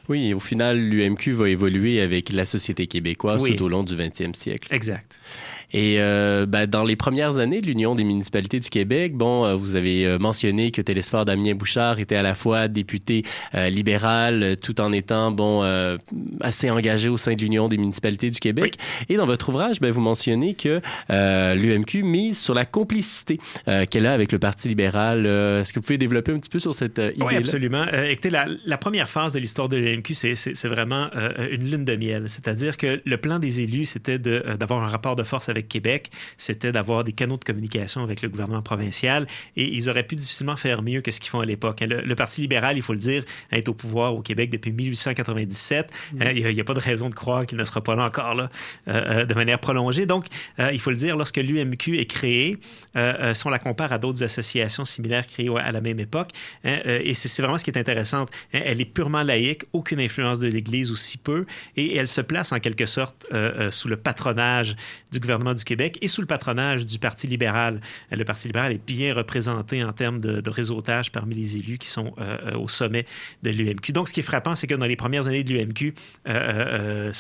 Oui, 0.09 0.35
au 0.35 0.41
final, 0.41 0.79
l'UMQ 0.79 1.33
va 1.33 1.49
évoluer 1.49 2.01
avec 2.01 2.31
la 2.31 2.45
société 2.45 2.87
québécoise 2.87 3.43
tout 3.43 3.63
au 3.63 3.69
long 3.69 3.83
du 3.83 3.95
20e 3.95 4.35
siècle. 4.35 4.69
Exact. 4.75 5.21
Et 5.73 5.97
euh, 5.99 6.47
ben, 6.47 6.67
dans 6.67 6.85
les 6.85 6.97
premières 6.97 7.39
années 7.39 7.61
de 7.61 7.67
l'Union 7.67 7.95
des 7.95 8.05
municipalités 8.05 8.61
du 8.61 8.69
Québec, 8.69 9.15
bon, 9.15 9.45
euh, 9.45 9.55
vous 9.55 9.77
avez 9.77 10.05
euh, 10.07 10.19
mentionné 10.19 10.71
que 10.71 10.83
Télésphore 10.83 11.25
Damien 11.25 11.55
Bouchard 11.55 12.01
était 12.01 12.17
à 12.17 12.23
la 12.23 12.35
fois 12.35 12.69
député 12.69 13.25
libéral 13.55 14.57
tout 14.63 14.81
en 14.81 14.93
étant 14.93 15.31
bon 15.31 15.63
assez 16.41 16.71
engagé 16.71 17.09
au 17.09 17.17
sein 17.17 17.35
de 17.35 17.43
l'Union 17.43 17.69
des 17.69 17.77
municipalités 17.77 18.31
du 18.31 18.39
Québec. 18.39 18.77
Et 19.09 19.17
dans 19.17 19.27
votre 19.27 19.49
ouvrage, 19.49 19.81
ben, 19.81 19.91
vous 19.91 20.01
mentionnez 20.01 20.55
que 20.55 20.81
l'UMQ 21.09 22.03
mise 22.03 22.39
sur 22.39 22.55
la 22.55 22.65
complicité 22.65 23.39
qu'elle 23.91 24.07
a 24.07 24.13
avec 24.13 24.33
le 24.33 24.39
Parti 24.39 24.69
libéral. 24.69 25.27
Est-ce 25.27 25.73
que 25.73 25.81
vous 25.81 25.85
pouvez 25.85 25.99
développer 25.99 26.33
un 26.33 26.39
petit 26.39 26.51
peu 26.51 26.59
sur 26.59 26.75
cette 26.75 26.99
idée-là? 26.99 27.25
Oui, 27.27 27.37
absolument. 27.37 27.87
écoutez, 28.09 28.31
la, 28.31 28.47
la, 28.65 28.79
première 28.79 29.09
phase 29.09 29.33
de 29.33 29.39
l'histoire 29.39 29.69
de 29.69 29.77
l'UMQ, 29.77 30.15
c'est 30.15 30.69
vraiment 30.69 31.11
une 31.51 31.71
lune 31.71 31.85
de 31.85 31.97
miel. 31.97 32.25
C'est-à-dire 32.29 32.77
que 32.77 33.01
le 33.05 33.17
plan 33.17 33.39
des 33.39 33.61
élus, 33.61 33.87
c'était 33.87 34.19
d'avoir 34.19 34.83
un 34.83 34.89
rapport 34.89 35.17
de 35.17 35.23
force 35.23 35.49
avec 35.49 35.60
Québec, 35.61 36.11
c'était 36.39 36.73
d'avoir 36.73 37.05
des 37.05 37.13
canaux 37.13 37.37
de 37.37 37.45
communication 37.45 38.03
avec 38.03 38.23
le 38.23 38.29
gouvernement 38.29 38.63
provincial 38.63 39.27
et 39.57 39.65
ils 39.65 39.89
auraient 39.91 40.07
pu 40.07 40.17
difficilement 40.17 40.57
faire 40.57 40.83
mieux 40.83 41.01
que 41.01 41.11
ce 41.11 41.21
qu'ils 41.21 41.31
font 41.31 41.41
à 41.41 41.47
l'époque. 41.47 41.81
Le, 41.81 42.15
Parti 42.15 42.43
libéral, 42.43 42.77
il 42.77 42.83
faut 42.83 42.93
le 42.93 42.99
dire, 42.99 43.25
est 43.51 43.69
au 43.69 43.75
pouvoir 43.75 44.15
au 44.15 44.21
Québec 44.21 44.51
depuis 44.51 44.73
1897. 44.73 45.91
Mm. 46.13 46.23
Euh, 46.23 46.33
il 46.33 46.55
n'y 46.55 46.61
a, 46.61 46.65
pas 46.65 46.75
de 46.75 46.81
raison 46.81 47.09
de 47.09 47.15
croire 47.15 47.47
qu'il 47.47 47.59
ne 47.59 47.65
sera 47.65 47.83
pas 47.83 47.95
là 47.95 48.05
encore 48.05 48.35
là, 48.35 48.51
euh, 48.89 49.21
euh, 49.23 49.25
de 49.25 49.35
manière 49.35 49.59
prolongée. 49.59 50.07
Donc, 50.07 50.27
il 50.59 50.79
faut 50.79 50.91
le 50.91 50.97
dire, 50.97 51.17
lorsque 51.17 51.39
l'UMQ 51.39 51.99
est 51.99 52.07
créée, 52.07 52.59
si 52.95 53.47
on 53.47 53.51
la 53.51 53.59
compare 53.59 53.93
à 53.93 53.99
d'autres 53.99 54.23
associations 54.23 54.85
similaires 54.85 55.27
créées 55.27 55.51
à 55.59 55.73
la 55.73 55.81
même 55.81 55.99
époque, 56.01 56.31
hein, 56.65 56.79
et 56.85 57.15
c'est 57.15 57.43
vraiment 57.43 57.59
ce 57.59 57.65
qui 57.65 57.71
est 57.71 57.79
intéressant, 57.79 58.27
hein, 58.53 58.61
elle 58.65 58.81
est 58.81 58.85
purement 58.85 59.23
laïque, 59.23 59.63
aucune 59.73 60.01
influence 60.01 60.39
de 60.39 60.49
l'Église 60.49 60.91
ou 60.91 60.97
si 60.97 61.19
peu, 61.19 61.45
et 61.77 61.97
elle 61.97 62.07
se 62.07 62.21
place 62.21 62.53
en 62.53 62.61
quelque 62.61 62.87
sorte 62.87 63.27
sous 63.71 63.89
le 63.89 63.97
patronage 63.97 64.77
du 65.11 65.21
gouvernement 65.21 65.50
du 65.55 65.65
Québec 65.65 65.99
et 66.01 66.09
sous 66.09 66.21
le 66.21 66.27
patronage 66.27 66.87
du 66.87 66.99
Parti 66.99 67.27
libéral. 67.27 67.81
Le 68.11 68.25
Parti 68.25 68.49
libéral 68.49 68.73
est 68.73 68.85
bien 68.85 69.15
représenté 69.15 69.83
en 69.85 69.93
termes 69.93 70.21
de, 70.21 70.51
réseautage 70.51 71.13
parmi 71.13 71.37
les 71.37 71.57
élus 71.57 71.79
qui 71.79 71.89
sont 71.89 72.13
euh, 72.19 72.39
euh, 72.47 72.59
au 72.59 72.67
sommet 72.67 73.07
de 73.43 73.51
l'UMQ. 73.51 73.93
Donc, 73.93 74.09
ce 74.09 74.13
qui 74.13 74.21
est 74.21 74.25
frappant, 74.25 74.57
c'est 74.57 74.67
que 74.67 74.75
dans 74.75 74.87
les 74.87 74.97
premières 74.97 75.29
années 75.29 75.45
de 75.45 75.53
l'UMQ, 75.53 75.95
euh, 76.29 77.13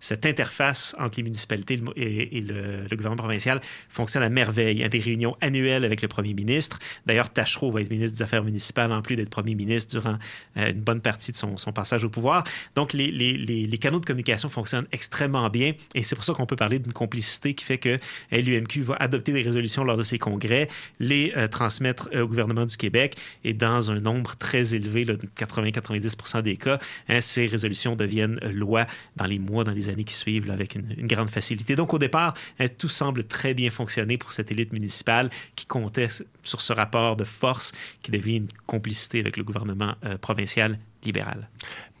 cette 0.00 0.26
interface 0.26 0.94
entre 0.98 1.16
les 1.16 1.22
municipalités 1.22 1.80
et, 1.96 2.40
le, 2.40 2.86
gouvernement 2.90 3.16
provincial 3.16 3.60
fonctionne 3.88 4.22
à 4.22 4.28
merveille. 4.28 4.76
Il 4.76 4.80
y 4.80 4.84
a 4.84 4.88
des 4.88 5.00
réunions 5.00 5.36
annuelles 5.40 5.84
avec 5.84 6.02
le 6.02 6.08
premier 6.08 6.34
ministre. 6.34 6.78
D'ailleurs, 7.06 7.30
Tachereau 7.30 7.72
va 7.72 7.80
être 7.80 7.90
ministre 7.90 8.18
des 8.18 8.22
Affaires 8.22 8.44
municipales 8.44 8.92
en 8.92 9.00
plus 9.00 9.16
d'être 9.16 9.30
premier 9.30 9.54
ministre 9.54 9.98
durant 9.98 10.18
une 10.56 10.80
bonne 10.80 11.00
partie 11.00 11.32
de 11.32 11.36
son, 11.36 11.56
passage 11.72 12.04
au 12.04 12.10
pouvoir. 12.10 12.44
Donc, 12.74 12.92
les, 12.92 13.78
canaux 13.80 14.00
de 14.00 14.06
communication 14.06 14.48
fonctionnent 14.48 14.86
extrêmement 14.92 15.48
bien 15.48 15.72
et 15.94 16.02
c'est 16.02 16.14
pour 16.14 16.24
ça 16.24 16.34
qu'on 16.34 16.46
peut 16.46 16.56
parler 16.56 16.78
d'une 16.78 16.92
complicité 16.92 17.54
qui 17.58 17.64
fait 17.64 17.78
que 17.78 17.98
l'UMQ 18.32 18.82
va 18.82 18.96
adopter 19.00 19.32
des 19.32 19.42
résolutions 19.42 19.84
lors 19.84 19.96
de 19.96 20.02
ses 20.02 20.18
congrès, 20.18 20.68
les 21.00 21.32
transmettre 21.50 22.08
au 22.14 22.26
gouvernement 22.26 22.66
du 22.66 22.76
Québec 22.76 23.16
et 23.44 23.54
dans 23.54 23.90
un 23.90 24.00
nombre 24.00 24.36
très 24.36 24.74
élevé, 24.74 25.04
de 25.04 25.18
80-90% 25.36 26.42
des 26.42 26.56
cas, 26.56 26.78
hein, 27.08 27.20
ces 27.20 27.46
résolutions 27.46 27.96
deviennent 27.96 28.38
loi 28.52 28.86
dans 29.16 29.26
les 29.26 29.38
mois, 29.38 29.64
dans 29.64 29.72
les 29.72 29.88
années 29.88 30.04
qui 30.04 30.14
suivent, 30.14 30.50
avec 30.50 30.74
une, 30.74 31.06
grande 31.06 31.30
facilité. 31.30 31.74
Donc, 31.74 31.94
au 31.94 31.98
départ, 31.98 32.34
hein, 32.58 32.66
tout 32.68 32.88
semble 32.88 33.24
très 33.24 33.54
bien 33.54 33.70
fonctionner 33.70 34.18
pour 34.18 34.32
cette 34.32 34.50
élite 34.52 34.72
municipale 34.72 35.30
qui 35.56 35.66
comptait 35.66 36.08
sur 36.42 36.60
ce 36.60 36.72
rapport 36.72 37.16
de 37.16 37.24
force 37.24 37.72
qui 38.02 38.10
devient 38.10 38.36
une 38.36 38.48
complicité 38.66 39.20
avec 39.20 39.36
le 39.36 39.44
gouvernement 39.44 39.94
euh, 40.04 40.18
provincial 40.18 40.78
libéral. 41.04 41.48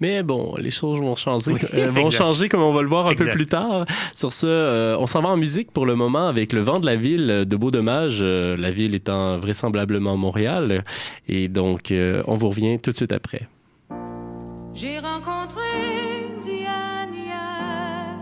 Mais 0.00 0.22
bon, 0.22 0.54
les 0.58 0.70
choses 0.70 1.00
vont 1.00 1.16
changer, 1.16 1.52
euh, 1.74 1.90
vont 1.90 2.10
changer 2.10 2.48
comme 2.48 2.62
on 2.62 2.72
va 2.72 2.82
le 2.82 2.88
voir 2.88 3.06
un 3.06 3.14
peu 3.14 3.26
plus 3.30 3.46
tard. 3.46 3.84
Sur 4.14 4.32
ce, 4.32 4.46
euh, 4.46 4.96
on 4.98 5.06
s'en 5.06 5.22
va 5.22 5.30
en 5.30 5.36
musique 5.36 5.72
pour 5.72 5.86
le 5.86 5.94
moment 5.94 6.28
avec 6.28 6.52
Le 6.52 6.60
vent 6.60 6.78
de 6.80 6.86
la 6.86 6.96
ville 6.96 7.44
de 7.46 7.56
Beau 7.56 7.70
Dommage, 7.70 8.22
la 8.22 8.70
ville 8.70 8.94
étant 8.94 9.38
vraisemblablement 9.38 10.16
Montréal. 10.16 10.84
Et 11.28 11.48
donc, 11.48 11.92
on 11.92 12.34
vous 12.34 12.48
revient 12.48 12.78
tout 12.78 12.92
de 12.92 12.96
suite 12.96 13.12
après. 13.12 13.48
J'ai 14.74 14.98
rencontré 15.00 15.60
Diane 16.40 17.14
hier, 17.14 18.14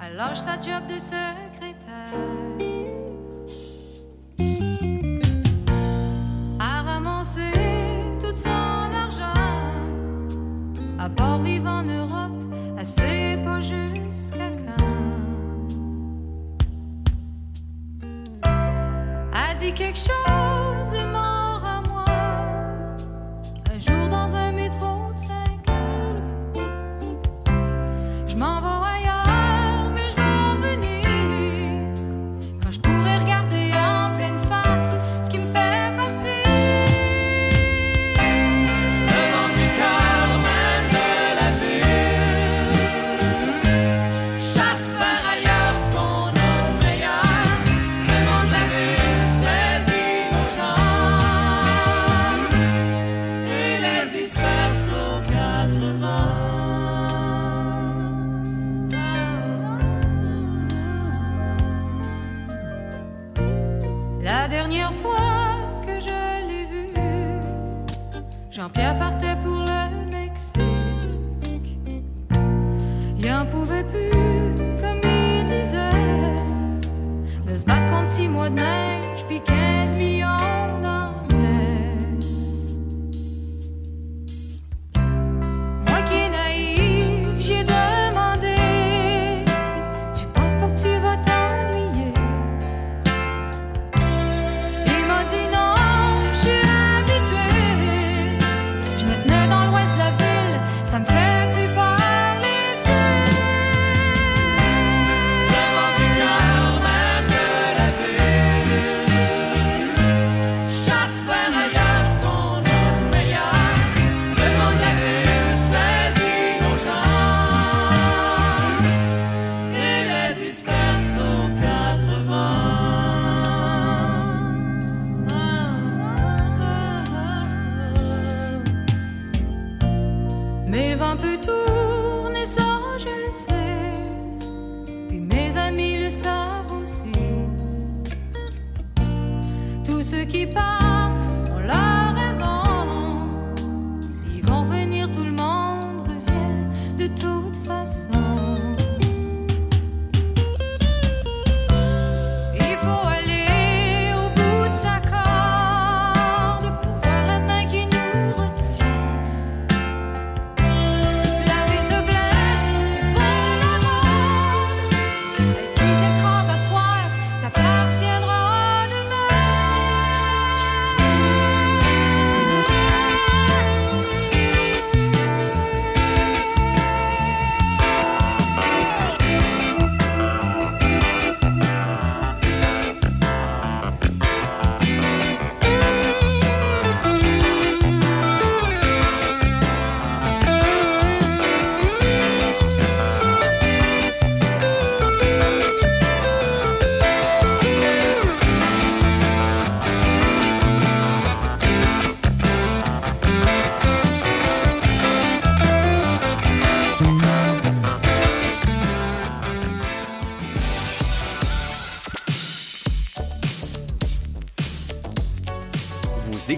à 0.00 0.34
sa 0.34 0.60
job 0.60 0.82
de 0.88 0.98
secrétaire. 0.98 1.64
tout 7.24 7.73
À 11.04 11.38
vivre 11.38 11.68
en 11.68 11.82
Europe, 11.82 12.32
assez 12.78 13.36
pas 13.44 13.60
jusqu'à 13.60 14.48
quand. 14.64 14.84
A 19.34 19.54
dit 19.54 19.74
quelque 19.74 19.98
chose 19.98 20.43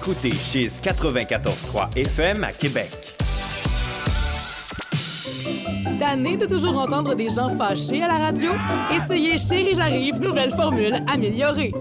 écoutez 0.06 0.34
chez 0.34 0.66
94.3 0.68 1.96
FM 1.96 2.44
à 2.44 2.52
Québec. 2.52 3.16
Tanné 5.98 6.36
de 6.36 6.46
toujours 6.46 6.78
entendre 6.78 7.16
des 7.16 7.28
gens 7.28 7.48
fâchés 7.56 8.04
à 8.04 8.06
la 8.06 8.18
radio? 8.18 8.52
Essayez 8.94 9.36
Chérie 9.36 9.74
J'arrive, 9.74 10.20
nouvelle 10.20 10.52
formule 10.52 11.02
améliorée. 11.12 11.72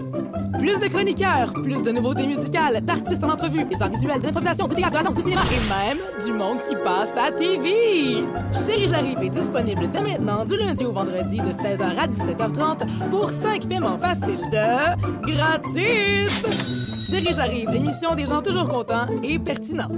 Plus 0.58 0.76
de 0.80 0.88
chroniqueurs, 0.88 1.52
plus 1.52 1.80
de 1.84 1.92
nouveautés 1.92 2.26
musicales, 2.26 2.80
d'artistes 2.80 3.22
en 3.22 3.30
entrevue, 3.30 3.64
des 3.64 3.80
arts 3.80 3.90
visuels, 3.90 4.18
de 4.18 4.26
l'improvisation, 4.26 4.66
du 4.66 4.74
théâtre, 4.74 4.90
de 4.90 4.96
la 4.96 5.02
danse, 5.04 5.14
du 5.14 5.22
cinéma 5.22 5.42
et 5.42 5.68
même 5.68 5.98
du 6.26 6.32
monde 6.32 6.58
qui 6.68 6.74
passe 6.82 7.10
à 7.16 7.30
TV. 7.30 8.24
Chérie 8.66 8.88
J'arrive 8.88 9.22
est 9.22 9.30
disponible 9.30 9.86
dès 9.86 10.00
maintenant 10.00 10.44
du 10.44 10.56
lundi 10.56 10.84
au 10.84 10.90
vendredi 10.90 11.36
de 11.36 11.52
16h 11.62 11.96
à 11.96 12.08
17h30 12.08 13.08
pour 13.08 13.30
5 13.30 13.68
paiements 13.68 13.98
faciles 13.98 14.50
de 14.50 15.30
gratis. 15.30 16.95
Chérie 17.08 17.32
J'arrive, 17.34 17.70
l'émission 17.70 18.14
des 18.14 18.26
gens 18.26 18.42
toujours 18.42 18.68
contents 18.68 19.06
et 19.22 19.38
pertinents. 19.38 19.90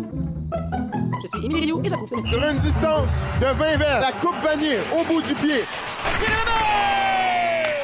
Je 1.23 1.29
suis 1.29 1.47
Émilie 1.47 1.61
Rioux 1.63 1.81
et 1.83 1.89
Jacob 1.89 2.07
Sénesty. 2.07 2.31
Sur 2.31 2.43
une 2.45 2.59
distance 2.59 3.11
de 3.41 3.47
20 3.47 3.77
verres, 3.79 4.01
la 4.01 4.13
coupe 4.13 4.37
vanille 4.37 4.79
au 4.93 5.05
bout 5.05 5.23
du 5.23 5.35
pied. 5.35 5.65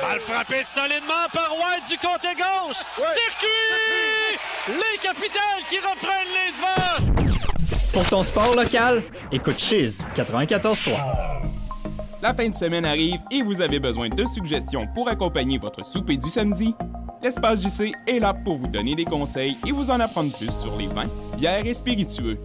Balle 0.03 0.21
frappée 0.21 0.63
solidement 0.63 1.27
par 1.33 1.51
White 1.53 1.89
du 1.89 1.97
côté 1.97 2.29
gauche. 2.37 2.83
Circuit! 2.97 4.39
Les 4.69 4.99
capitales 4.99 5.63
qui 5.71 5.77
reprennent 5.79 6.33
les 6.35 6.51
devants. 6.53 7.93
Pour 7.95 8.09
ton 8.09 8.23
sport 8.23 8.55
local, 8.55 9.03
écoute 9.33 9.59
Chiz 9.59 10.05
94.3. 10.15 10.91
La 12.21 12.35
fin 12.35 12.49
de 12.49 12.55
semaine 12.55 12.85
arrive 12.85 13.21
et 13.31 13.43
vous 13.43 13.63
avez 13.63 13.81
besoin 13.81 14.09
de 14.09 14.25
suggestions 14.27 14.87
pour 14.95 15.09
accompagner 15.09 15.59
votre 15.59 15.85
souper 15.85 16.17
du 16.17 16.29
samedi? 16.29 16.75
L'espace 17.25 17.63
JC 17.63 17.95
est 18.07 18.19
là 18.19 18.35
pour 18.35 18.57
vous 18.57 18.67
donner 18.67 18.95
des 18.95 19.07
conseils 19.07 19.57
et 19.67 19.73
vous 19.73 19.91
en 19.91 19.99
apprendre 19.99 20.31
plus 20.37 20.51
sur 20.61 20.77
les 20.77 20.89
vins, 20.89 21.09
bières 21.39 21.65
et 21.65 21.73
spiritueux. 21.73 22.37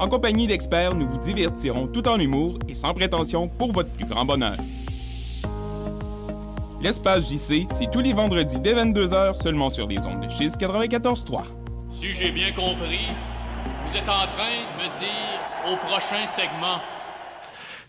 En 0.00 0.08
compagnie 0.08 0.48
d'experts, 0.48 0.96
nous 0.96 1.08
vous 1.08 1.18
divertirons 1.18 1.86
tout 1.86 2.08
en 2.08 2.18
humour 2.18 2.58
et 2.68 2.74
sans 2.74 2.92
prétention 2.92 3.46
pour 3.46 3.70
votre 3.70 3.90
plus 3.90 4.04
grand 4.04 4.24
bonheur. 4.24 4.56
L'espace 6.82 7.30
JC, 7.30 7.68
c'est 7.72 7.88
tous 7.88 8.00
les 8.00 8.12
vendredis 8.12 8.58
dès 8.58 8.74
22h 8.74 9.40
seulement 9.40 9.70
sur 9.70 9.86
les 9.86 10.04
ondes 10.08 10.26
de 10.26 10.28
Chiz 10.28 10.56
94.3. 10.56 11.44
Si 11.90 12.12
j'ai 12.12 12.32
bien 12.32 12.50
compris, 12.50 13.06
vous 13.86 13.96
êtes 13.96 14.08
en 14.08 14.26
train 14.26 14.58
de 14.76 14.82
me 14.82 14.98
dire 14.98 15.72
au 15.72 15.76
prochain 15.76 16.26
segment. 16.26 16.80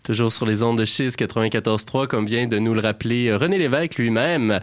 Toujours 0.05 0.31
sur 0.31 0.45
les 0.45 0.61
ondes 0.61 0.77
de 0.77 0.85
Chiz 0.85 1.15
94.3, 1.15 2.05
comme 2.05 2.27
vient 2.27 2.45
de 2.45 2.59
nous 2.59 2.75
le 2.75 2.79
rappeler 2.79 3.29
euh, 3.29 3.37
René 3.37 3.57
Lévesque 3.57 3.97
lui-même. 3.97 4.59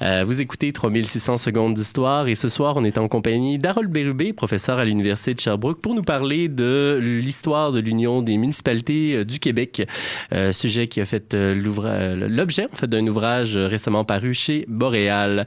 Euh, 0.00 0.22
vous 0.24 0.40
écoutez 0.40 0.72
3600 0.72 1.36
secondes 1.36 1.74
d'histoire 1.74 2.28
et 2.28 2.34
ce 2.34 2.48
soir, 2.48 2.78
on 2.78 2.84
est 2.84 2.96
en 2.96 3.06
compagnie 3.06 3.58
d'Harold 3.58 3.90
Bérubé, 3.90 4.32
professeur 4.32 4.78
à 4.78 4.86
l'Université 4.86 5.34
de 5.34 5.40
Sherbrooke, 5.40 5.82
pour 5.82 5.94
nous 5.94 6.02
parler 6.02 6.48
de 6.48 6.98
l'histoire 7.00 7.72
de 7.72 7.80
l'Union 7.80 8.22
des 8.22 8.38
municipalités 8.38 9.16
euh, 9.16 9.24
du 9.24 9.38
Québec, 9.38 9.86
euh, 10.32 10.52
sujet 10.52 10.88
qui 10.88 11.02
a 11.02 11.04
fait 11.04 11.34
euh, 11.34 11.54
l'objet 12.28 12.66
en 12.72 12.74
fait, 12.74 12.86
d'un 12.86 13.06
ouvrage 13.06 13.54
récemment 13.54 14.04
paru 14.04 14.32
chez 14.32 14.64
Boréal. 14.66 15.46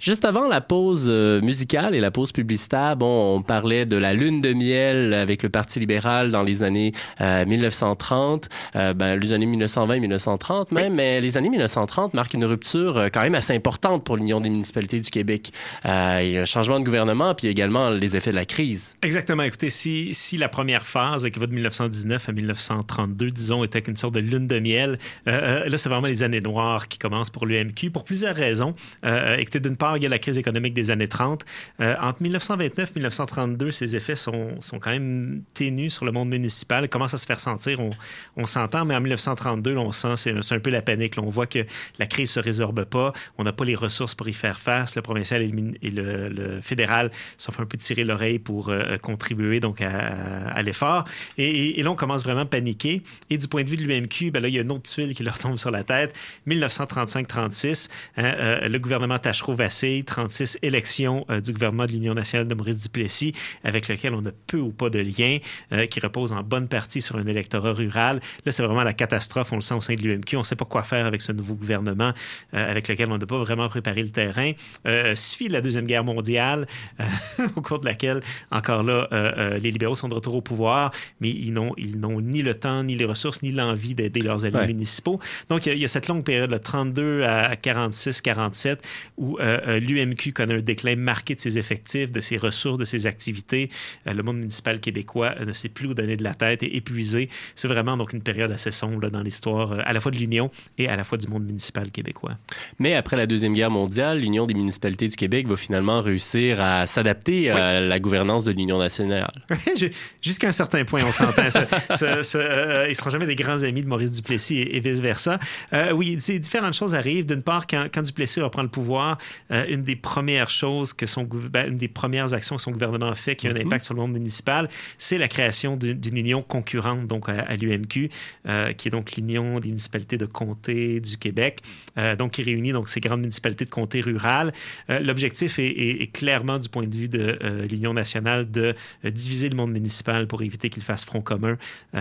Juste 0.00 0.24
avant 0.24 0.48
la 0.48 0.60
pause 0.60 1.08
musicale 1.08 1.94
et 1.94 2.00
la 2.00 2.10
pause 2.10 2.32
publicitaire, 2.32 2.96
bon, 2.96 3.36
on 3.36 3.42
parlait 3.42 3.86
de 3.86 3.96
la 3.96 4.12
lune 4.12 4.40
de 4.40 4.52
miel 4.54 5.14
avec 5.14 5.44
le 5.44 5.50
Parti 5.50 5.78
libéral 5.78 6.32
dans 6.32 6.42
les 6.42 6.64
années 6.64 6.92
euh, 7.20 7.44
1930 7.44 8.48
euh, 8.76 8.87
ben, 8.94 9.16
les 9.16 9.32
années 9.32 9.46
1920-1930 9.46 10.72
même, 10.72 10.94
mais 10.94 11.20
les 11.20 11.36
années 11.36 11.48
1930 11.48 12.14
marquent 12.14 12.34
une 12.34 12.44
rupture 12.44 12.98
euh, 12.98 13.08
quand 13.12 13.22
même 13.22 13.34
assez 13.34 13.54
importante 13.54 14.04
pour 14.04 14.16
l'Union 14.16 14.40
des 14.40 14.50
municipalités 14.50 15.00
du 15.00 15.10
Québec. 15.10 15.52
Euh, 15.86 16.20
il 16.22 16.30
y 16.32 16.38
a 16.38 16.42
un 16.42 16.46
changement 16.46 16.78
de 16.78 16.84
gouvernement, 16.84 17.34
puis 17.34 17.48
également 17.48 17.90
les 17.90 18.16
effets 18.16 18.30
de 18.30 18.36
la 18.36 18.44
crise. 18.44 18.94
Exactement. 19.02 19.42
Écoutez, 19.42 19.70
si, 19.70 20.14
si 20.14 20.36
la 20.36 20.48
première 20.48 20.86
phase, 20.86 21.28
qui 21.30 21.38
va 21.38 21.46
de 21.46 21.54
1919 21.54 22.28
à 22.28 22.32
1932, 22.32 23.30
disons, 23.30 23.64
était 23.64 23.78
une 23.78 23.96
sorte 23.96 24.14
de 24.14 24.20
lune 24.20 24.46
de 24.46 24.58
miel, 24.58 24.98
euh, 25.28 25.38
euh, 25.48 25.68
là, 25.68 25.76
c'est 25.76 25.88
vraiment 25.88 26.06
les 26.06 26.22
années 26.22 26.40
noires 26.40 26.88
qui 26.88 26.98
commencent 26.98 27.30
pour 27.30 27.46
l'UMQ 27.46 27.90
pour 27.90 28.04
plusieurs 28.04 28.34
raisons. 28.34 28.74
Euh, 29.04 29.36
écoutez, 29.36 29.60
d'une 29.60 29.76
part, 29.76 29.96
il 29.96 30.02
y 30.02 30.06
a 30.06 30.08
la 30.08 30.18
crise 30.18 30.38
économique 30.38 30.74
des 30.74 30.90
années 30.90 31.08
30. 31.08 31.44
Euh, 31.80 31.94
entre 32.00 32.22
1929 32.22 32.90
et 32.90 32.98
1932, 32.98 33.70
ces 33.70 33.96
effets 33.96 34.16
sont, 34.16 34.60
sont 34.60 34.78
quand 34.78 34.90
même 34.90 35.42
ténus 35.54 35.94
sur 35.94 36.04
le 36.04 36.12
monde 36.12 36.28
municipal. 36.28 36.88
Commencent 36.88 37.14
à 37.14 37.18
se 37.18 37.26
faire 37.26 37.40
sentir, 37.40 37.80
on, 37.80 37.90
on 38.36 38.46
s'entend, 38.46 38.77
mais 38.84 38.94
en 38.94 39.00
1932, 39.00 39.74
là, 39.74 39.80
on 39.80 39.92
sent, 39.92 40.16
c'est 40.16 40.54
un 40.54 40.60
peu 40.60 40.70
la 40.70 40.82
panique. 40.82 41.14
On 41.18 41.30
voit 41.30 41.46
que 41.46 41.64
la 41.98 42.06
crise 42.06 42.30
se 42.30 42.40
résorbe 42.40 42.84
pas, 42.84 43.12
on 43.38 43.44
n'a 43.44 43.52
pas 43.52 43.64
les 43.64 43.74
ressources 43.74 44.14
pour 44.14 44.28
y 44.28 44.32
faire 44.32 44.58
face. 44.58 44.96
Le 44.96 45.02
provincial 45.02 45.42
et 45.42 45.90
le, 45.90 46.60
fédéral 46.60 47.10
se 47.36 47.50
font 47.50 47.62
un 47.62 47.66
peu 47.66 47.76
tirer 47.76 48.04
l'oreille 48.04 48.38
pour 48.38 48.68
euh, 48.68 48.96
contribuer 48.98 49.60
donc 49.60 49.80
à, 49.80 50.62
l'effort. 50.62 51.04
Et, 51.36 51.82
là, 51.82 51.90
on 51.90 51.96
commence 51.96 52.24
vraiment 52.24 52.42
à 52.42 52.46
paniquer. 52.46 53.02
Et 53.30 53.38
du 53.38 53.48
point 53.48 53.62
de 53.64 53.70
vue 53.70 53.76
de 53.76 53.84
l'UMQ, 53.84 54.30
ben 54.30 54.44
il 54.44 54.54
y 54.54 54.58
a 54.58 54.62
une 54.62 54.72
autre 54.72 54.90
tuile 54.90 55.14
qui 55.14 55.22
leur 55.22 55.38
tombe 55.38 55.58
sur 55.58 55.70
la 55.70 55.84
tête. 55.84 56.14
1935-36, 56.46 57.88
hein, 58.16 58.22
euh, 58.24 58.68
le 58.68 58.78
gouvernement 58.78 59.18
Tachereau 59.18 59.54
vacille, 59.54 60.04
36 60.04 60.58
élections 60.62 61.24
euh, 61.30 61.40
du 61.40 61.52
gouvernement 61.52 61.86
de 61.86 61.92
l'Union 61.92 62.14
nationale 62.14 62.48
de 62.48 62.54
Maurice 62.54 62.82
Duplessis, 62.82 63.32
avec 63.64 63.88
lequel 63.88 64.14
on 64.14 64.22
n'a 64.22 64.30
peu 64.46 64.58
ou 64.58 64.70
pas 64.70 64.90
de 64.90 64.98
lien, 64.98 65.38
euh, 65.72 65.86
qui 65.86 66.00
repose 66.00 66.32
en 66.32 66.42
bonne 66.42 66.68
partie 66.68 67.00
sur 67.00 67.16
un 67.16 67.26
électorat 67.26 67.72
rural. 67.72 68.20
Là, 68.44 68.52
c'est 68.52 68.62
vraiment 68.68 68.84
la 68.84 68.92
catastrophe, 68.92 69.52
on 69.52 69.56
le 69.56 69.60
sent 69.60 69.74
au 69.74 69.80
sein 69.80 69.94
de 69.94 70.02
l'UMQ. 70.02 70.36
On 70.36 70.40
ne 70.40 70.44
sait 70.44 70.56
pas 70.56 70.64
quoi 70.64 70.82
faire 70.82 71.06
avec 71.06 71.20
ce 71.22 71.32
nouveau 71.32 71.54
gouvernement 71.54 72.12
euh, 72.54 72.70
avec 72.70 72.88
lequel 72.88 73.10
on 73.10 73.18
n'a 73.18 73.26
pas 73.26 73.38
vraiment 73.38 73.68
préparé 73.68 74.02
le 74.02 74.10
terrain. 74.10 74.52
Euh, 74.86 75.14
suit 75.14 75.48
la 75.48 75.60
Deuxième 75.60 75.86
Guerre 75.86 76.04
mondiale, 76.04 76.66
euh, 77.00 77.04
au 77.56 77.60
cours 77.62 77.78
de 77.80 77.84
laquelle, 77.86 78.20
encore 78.50 78.82
là, 78.82 79.08
euh, 79.12 79.58
les 79.58 79.70
libéraux 79.70 79.94
sont 79.94 80.08
de 80.08 80.14
retour 80.14 80.34
au 80.34 80.40
pouvoir, 80.42 80.92
mais 81.20 81.30
ils 81.30 81.52
n'ont, 81.52 81.74
ils 81.76 81.98
n'ont 81.98 82.20
ni 82.20 82.42
le 82.42 82.54
temps, 82.54 82.82
ni 82.84 82.94
les 82.96 83.04
ressources, 83.04 83.42
ni 83.42 83.50
l'envie 83.52 83.94
d'aider 83.94 84.20
leurs 84.20 84.44
alliés 84.44 84.56
Ouais. 84.58 84.66
municipaux. 84.66 85.20
Donc, 85.48 85.66
il 85.66 85.74
y, 85.74 85.80
y 85.80 85.84
a 85.84 85.88
cette 85.88 86.08
longue 86.08 86.24
période, 86.24 86.50
de 86.50 86.58
32 86.58 87.22
à 87.24 87.56
46, 87.56 88.20
47, 88.20 88.86
où 89.16 89.38
l'UMQ 89.38 90.32
connaît 90.32 90.54
un 90.54 90.58
déclin 90.60 90.96
marqué 90.96 91.34
de 91.34 91.40
ses 91.40 91.58
effectifs, 91.58 92.10
de 92.12 92.20
ses 92.20 92.36
ressources, 92.36 92.78
de 92.78 92.84
ses 92.84 93.06
activités. 93.06 93.68
Le 94.06 94.22
monde 94.22 94.38
municipal 94.38 94.80
québécois 94.80 95.34
ne 95.44 95.52
sait 95.52 95.68
plus 95.68 95.86
où 95.86 95.94
donner 95.94 96.16
de 96.16 96.24
la 96.24 96.34
tête, 96.34 96.62
est 96.62 96.74
épuisé. 96.74 97.28
C'est 97.54 97.68
vraiment 97.68 97.96
donc 97.96 98.12
une 98.12 98.22
période 98.22 98.50
assez 98.58 98.72
sombre 98.72 99.02
là, 99.02 99.10
dans 99.10 99.22
l'histoire 99.22 99.72
euh, 99.72 99.78
à 99.84 99.92
la 99.92 100.00
fois 100.00 100.10
de 100.12 100.16
l'Union 100.18 100.50
et 100.78 100.88
à 100.88 100.96
la 100.96 101.04
fois 101.04 101.16
du 101.18 101.26
monde 101.28 101.44
municipal 101.44 101.90
québécois. 101.90 102.34
Mais 102.78 102.94
après 102.94 103.16
la 103.16 103.26
Deuxième 103.26 103.52
Guerre 103.52 103.70
mondiale, 103.70 104.18
l'Union 104.20 104.46
des 104.46 104.54
municipalités 104.54 105.08
du 105.08 105.16
Québec 105.16 105.46
va 105.46 105.56
finalement 105.56 106.00
réussir 106.02 106.60
à 106.60 106.86
s'adapter 106.86 107.50
à 107.50 107.80
la 107.80 107.98
gouvernance 108.00 108.44
de 108.44 108.52
l'Union 108.52 108.78
nationale. 108.78 109.32
Jusqu'à 110.22 110.48
un 110.48 110.52
certain 110.52 110.84
point, 110.84 111.02
on 111.06 111.12
s'entend. 111.12 111.50
Ça- 111.50 111.66
ça- 111.94 112.22
ça, 112.22 112.38
euh, 112.38 112.84
ils 112.86 112.90
ne 112.90 112.94
seront 112.94 113.10
jamais 113.10 113.26
des 113.26 113.36
grands 113.36 113.62
amis 113.62 113.82
de 113.82 113.88
Maurice 113.88 114.12
Duplessis 114.12 114.58
et, 114.58 114.76
et 114.76 114.80
vice-versa. 114.80 115.38
Euh, 115.72 115.92
oui, 115.92 116.16
différentes 116.16 116.74
choses 116.74 116.94
arrivent. 116.94 117.26
D'une 117.26 117.42
part, 117.42 117.66
quand, 117.66 117.86
quand 117.92 118.02
Duplessis 118.02 118.40
reprend 118.40 118.62
le 118.62 118.68
pouvoir, 118.68 119.18
euh, 119.52 119.64
une 119.68 119.82
des 119.82 119.96
premières 119.96 120.50
choses 120.50 120.92
que 120.92 121.06
son 121.06 121.24
ben, 121.24 121.68
une 121.68 121.76
des 121.76 121.88
premières 121.88 122.34
actions 122.34 122.56
que 122.56 122.62
son 122.62 122.70
gouvernement 122.72 123.14
fait 123.14 123.36
qui 123.36 123.46
a 123.48 123.50
un 123.50 123.56
impact 123.56 123.84
sur 123.84 123.94
le 123.94 124.00
monde 124.00 124.12
municipal, 124.12 124.68
c'est 124.98 125.18
la 125.18 125.28
création 125.28 125.76
d'une 125.76 125.98
d'une 125.98 126.16
union 126.16 126.42
concurrente 126.42 127.06
donc 127.06 127.28
à, 127.28 127.40
à 127.40 127.56
l'UMQ, 127.56 128.08
euh, 128.48 128.72
qui 128.72 128.88
est 128.88 128.90
donc 128.90 129.16
l'Union 129.16 129.60
des 129.60 129.68
municipalités 129.68 130.16
de 130.16 130.26
comté 130.26 131.00
du 131.00 131.16
Québec, 131.16 131.60
euh, 131.98 132.16
donc 132.16 132.32
qui 132.32 132.42
réunit 132.42 132.72
donc 132.72 132.88
ces 132.88 133.00
grandes 133.00 133.20
municipalités 133.20 133.64
de 133.64 133.70
comté 133.70 134.00
rurales. 134.00 134.52
Euh, 134.90 135.00
L'objectif 135.00 135.58
est, 135.58 135.66
est- 135.66 136.02
est 136.02 136.06
clairement 136.12 136.58
du 136.58 136.68
point 136.68 136.86
de 136.86 136.96
vue 136.96 137.08
de 137.08 137.38
l'Union 137.70 137.94
nationale 137.94 138.50
de 138.50 138.74
diviser 139.04 139.48
le 139.48 139.56
monde 139.56 139.72
municipal 139.72 140.26
pour 140.26 140.42
éviter 140.42 140.68
qu'il 140.70 140.82
fasse 140.82 141.04
front 141.04 141.20
commun 141.20 141.56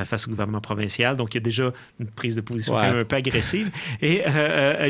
face 0.06 0.28
au 0.28 0.30
gouvernement 0.32 0.62
provincial. 0.62 1.16
Donc, 1.16 1.34
il 1.34 1.38
y 1.38 1.42
a 1.42 1.44
déjà 1.44 1.72
une 2.00 2.08
prise 2.08 2.36
de 2.36 2.42
position 2.42 2.76
Ouais. 2.76 2.82
quand 2.82 2.88
même 2.92 3.00
un 3.02 3.06
peu 3.06 3.16
agressive. 3.16 3.70
Et 4.02 4.22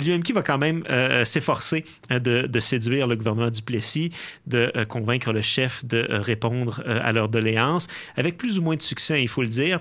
l'UMQ 0.06 0.34
va 0.34 0.42
quand 0.44 0.58
même 0.58 0.84
s'efforcer 1.26 1.84
de, 2.10 2.48
de 2.48 2.60
séduire 2.60 3.08
le 3.08 3.16
gouvernement 3.16 3.50
du 3.50 3.62
Plessis, 3.62 4.12
de 4.48 4.72
convaincre 4.90 5.32
le 5.34 5.42
chef 5.42 5.86
de 5.86 6.06
répondre 6.10 6.82
à 6.86 7.12
leurs 7.14 7.30
doléances, 7.30 7.88
avec 8.16 8.38
plus 8.38 8.58
ou 8.58 8.62
moins 8.62 8.76
de 8.76 8.82
succès, 8.82 9.22
il 9.22 9.28
faut 9.28 9.42
le 9.42 9.48
dire. 9.50 9.80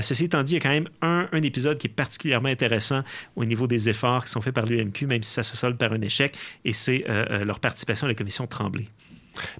Ceci 0.00 0.24
étant 0.24 0.42
dit, 0.42 0.52
il 0.52 0.54
y 0.54 0.58
a 0.58 0.60
quand 0.60 0.68
même 0.70 0.88
un, 1.02 1.05
un 1.06 1.42
épisode 1.42 1.78
qui 1.78 1.86
est 1.86 1.90
particulièrement 1.90 2.48
intéressant 2.48 3.02
au 3.36 3.44
niveau 3.44 3.66
des 3.66 3.88
efforts 3.88 4.24
qui 4.24 4.30
sont 4.30 4.40
faits 4.40 4.54
par 4.54 4.66
l'UMQ, 4.66 5.06
même 5.06 5.22
si 5.22 5.30
ça 5.30 5.42
se 5.42 5.56
solde 5.56 5.76
par 5.76 5.92
un 5.92 6.00
échec, 6.00 6.36
et 6.64 6.72
c'est 6.72 7.04
euh, 7.08 7.24
euh, 7.30 7.44
leur 7.44 7.60
participation 7.60 8.06
à 8.06 8.08
la 8.08 8.14
commission 8.14 8.46
Tremblay. 8.46 8.86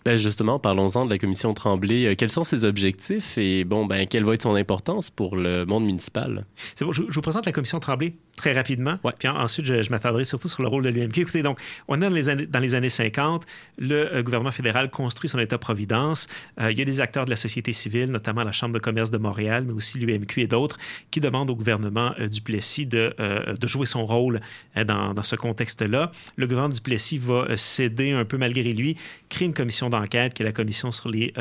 Ben 0.05 0.17
justement, 0.17 0.59
parlons-en 0.59 1.05
de 1.05 1.11
la 1.11 1.19
commission 1.19 1.53
Tremblay. 1.55 2.07
Euh, 2.07 2.15
quels 2.17 2.31
sont 2.31 2.45
ses 2.45 2.65
objectifs 2.65 3.37
et 3.39 3.65
bon, 3.65 3.87
ben, 3.87 4.07
quelle 4.07 4.25
va 4.25 4.35
être 4.35 4.43
son 4.43 4.55
importance 4.55 5.11
pour 5.11 5.37
le 5.37 5.67
monde 5.67 5.85
municipal? 5.85 6.47
C'est 6.75 6.85
bon, 6.85 6.93
je, 6.93 7.03
je 7.09 7.15
vous 7.15 7.21
présente 7.21 7.47
la 7.47 7.53
commission 7.53 7.79
Tremblay 7.79 8.15
très 8.37 8.53
rapidement. 8.53 8.99
Puis 9.19 9.29
en- 9.29 9.37
ensuite, 9.37 9.67
je, 9.67 9.83
je 9.83 9.91
m'attarderai 9.91 10.25
surtout 10.25 10.49
sur 10.49 10.63
le 10.63 10.69
rôle 10.69 10.83
de 10.85 10.91
l'UMQ. 10.91 11.21
Écoutez, 11.23 11.43
donc, 11.43 11.59
on 11.89 11.97
est 12.01 12.05
dans 12.05 12.15
les 12.15 12.29
années, 12.29 12.47
dans 12.47 12.59
les 12.61 12.75
années 12.75 12.89
50. 12.91 13.45
Le 13.79 14.15
euh, 14.15 14.23
gouvernement 14.23 14.53
fédéral 14.53 14.91
construit 14.91 15.29
son 15.31 15.39
État-providence. 15.39 16.29
Euh, 16.61 16.71
il 16.71 16.79
y 16.79 16.83
a 16.83 16.85
des 16.85 17.01
acteurs 17.01 17.25
de 17.25 17.31
la 17.31 17.37
société 17.37 17.73
civile, 17.73 18.11
notamment 18.11 18.45
la 18.45 18.53
Chambre 18.53 18.75
de 18.75 18.79
commerce 18.79 19.11
de 19.11 19.19
Montréal, 19.19 19.65
mais 19.67 19.73
aussi 19.73 19.99
l'UMQ 19.99 20.43
et 20.43 20.47
d'autres, 20.47 20.77
qui 21.11 21.21
demandent 21.21 21.51
au 21.51 21.57
gouvernement 21.57 22.13
euh, 22.21 22.29
du 22.29 22.43
Plessis 22.43 22.87
de, 22.87 23.15
euh, 23.21 23.55
de 23.55 23.67
jouer 23.67 23.87
son 23.87 24.05
rôle 24.05 24.41
hein, 24.75 24.85
dans, 24.85 25.15
dans 25.15 25.23
ce 25.23 25.37
contexte-là. 25.37 26.13
Le 26.37 26.47
gouvernement 26.47 26.75
du 26.75 26.81
Plessis 26.83 27.19
va 27.19 27.57
céder 27.57 28.13
un 28.13 28.25
peu 28.27 28.37
malgré 28.37 28.73
lui, 28.75 28.97
créer 29.31 29.47
une 29.47 29.55
commission 29.55 29.89
d'enquête, 29.89 30.35
qui 30.35 30.43
est 30.43 30.47
la 30.47 30.53
commission 30.53 30.93
sur 30.93 31.09
les 31.09 31.33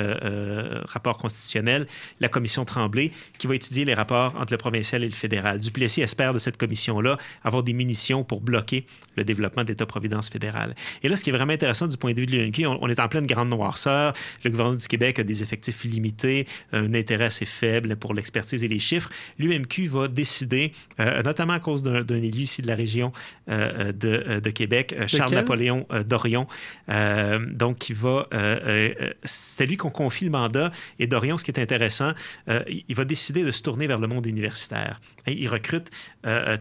rapports 0.88 1.18
constitutionnels, 1.18 1.88
la 2.20 2.28
commission 2.30 2.64
Tremblay, 2.66 3.12
qui 3.38 3.48
va 3.48 3.56
étudier 3.56 3.86
les 3.86 3.94
rapports 3.94 4.36
entre 4.38 4.54
le 4.54 4.58
provincial 4.58 5.04
et 5.04 5.08
le 5.08 5.14
fédéral. 5.14 5.60
Duplessis 5.60 6.02
espère 6.02 6.34
de 6.34 6.40
cette 6.40 6.58
commission 6.58 6.85
commission-là 6.86 7.18
avoir 7.44 7.64
des 7.64 7.74
munitions 7.74 8.24
pour 8.24 8.42
bloquer 8.42 8.86
le 9.16 9.24
développement 9.24 9.64
de 9.64 9.70
l'État-providence 9.70 10.30
fédéral. 10.30 10.76
Et 11.04 11.10
là, 11.10 11.16
ce 11.16 11.24
qui 11.24 11.30
est 11.30 11.34
vraiment 11.34 11.54
intéressant 11.54 11.88
du 11.88 11.98
point 11.98 12.14
de 12.14 12.20
vue 12.20 12.26
de 12.26 12.36
l'UMQ, 12.36 12.66
on, 12.68 12.88
est 12.88 13.00
en 13.00 13.08
pleine 13.08 13.28
grande 13.28 13.50
noirceur. 13.50 14.14
Le 14.44 14.50
gouvernement 14.50 14.78
du 14.78 14.88
Québec 14.88 15.20
a 15.20 15.24
des 15.24 15.44
effectifs 15.44 15.84
limités, 15.84 16.48
un 16.72 16.94
intérêt 16.94 17.26
assez 17.26 17.46
faible 17.46 17.96
pour 17.96 18.14
l'expertise 18.14 18.64
et 18.64 18.68
les 18.68 18.80
chiffres. 18.80 19.10
L'UMQ 19.40 19.88
va 19.88 20.08
décider, 20.08 20.72
euh, 21.00 21.24
notamment 21.24 21.54
à 21.54 21.60
cause 21.60 21.84
d'un 21.84 22.22
élu 22.22 22.42
ici 22.42 22.62
de 22.62 22.68
la 22.68 22.76
région 22.76 23.12
euh, 23.50 23.92
de, 23.92 24.40
de, 24.40 24.50
Québec, 24.50 24.96
Charles-Napoléon 25.08 25.88
Dorion, 26.06 26.48
donc 27.54 27.78
qui 27.78 27.94
va... 27.94 28.28
c'est 29.24 29.66
lui 29.66 29.78
qu'on 29.78 29.90
confie 29.90 30.26
le 30.26 30.32
mandat. 30.32 30.72
Et 31.00 31.08
Dorion, 31.08 31.38
ce 31.38 31.44
qui 31.44 31.52
est 31.52 31.60
intéressant, 31.60 32.12
il 32.48 32.96
va 32.96 33.06
décider 33.06 33.44
de 33.44 33.52
se 33.52 33.62
tourner 33.64 33.88
vers 33.88 34.00
le 34.00 34.08
monde 34.08 34.26
universitaire. 34.26 35.00
Il 35.28 35.48
recrute 35.48 35.90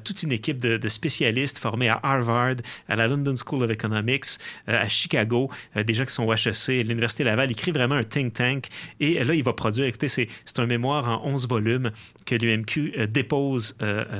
toute 0.04 0.22
une 0.22 0.32
équipe 0.32 0.58
de, 0.58 0.88
spécialistes 0.88 1.58
formés 1.58 1.88
à 1.88 2.00
Harvard, 2.02 2.56
à 2.88 2.96
la 2.96 3.08
London 3.08 3.34
School 3.36 3.62
of 3.62 3.70
Economics, 3.70 4.38
euh, 4.68 4.76
à 4.78 4.88
Chicago, 4.88 5.50
euh, 5.76 5.82
des 5.82 5.94
gens 5.94 6.04
qui 6.04 6.12
sont 6.12 6.24
au 6.24 6.32
HEC, 6.32 6.86
l'Université 6.86 7.24
Laval. 7.24 7.50
Il 7.50 7.56
crée 7.56 7.72
vraiment 7.72 7.94
un 7.94 8.04
think 8.04 8.34
tank. 8.34 8.68
Et 9.00 9.22
là, 9.22 9.34
il 9.34 9.42
va 9.42 9.52
produire, 9.52 9.86
écoutez, 9.86 10.08
c'est 10.08 10.28
un 10.58 10.66
mémoire 10.66 11.08
en 11.08 11.26
11 11.28 11.48
volumes 11.48 11.90
que 12.26 12.34
l'UMQ 12.34 12.94
euh, 12.98 13.06
dépose 13.06 13.76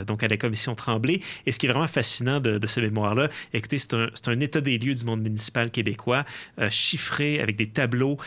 donc 0.07 0.23
à 0.23 0.29
la 0.29 0.37
commission 0.37 0.75
Tremblay. 0.75 1.21
Et 1.47 1.53
ce 1.53 1.59
qui 1.59 1.67
est 1.67 1.69
vraiment 1.69 1.87
fascinant 1.87 2.41
de, 2.41 2.65
ce 2.67 2.81
mémoire-là, 2.81 3.29
écoutez, 3.53 3.79
c'est 3.79 3.95
un, 3.95 4.09
un, 4.27 4.41
état 4.41 4.61
des 4.61 4.79
lieux 4.79 4.95
du 4.95 5.05
monde 5.05 5.23
municipal 5.23 5.71
québécois, 5.71 6.25
chiffré 6.71 7.41
avec 7.41 7.57
des 7.57 7.67
tableaux 7.67 8.19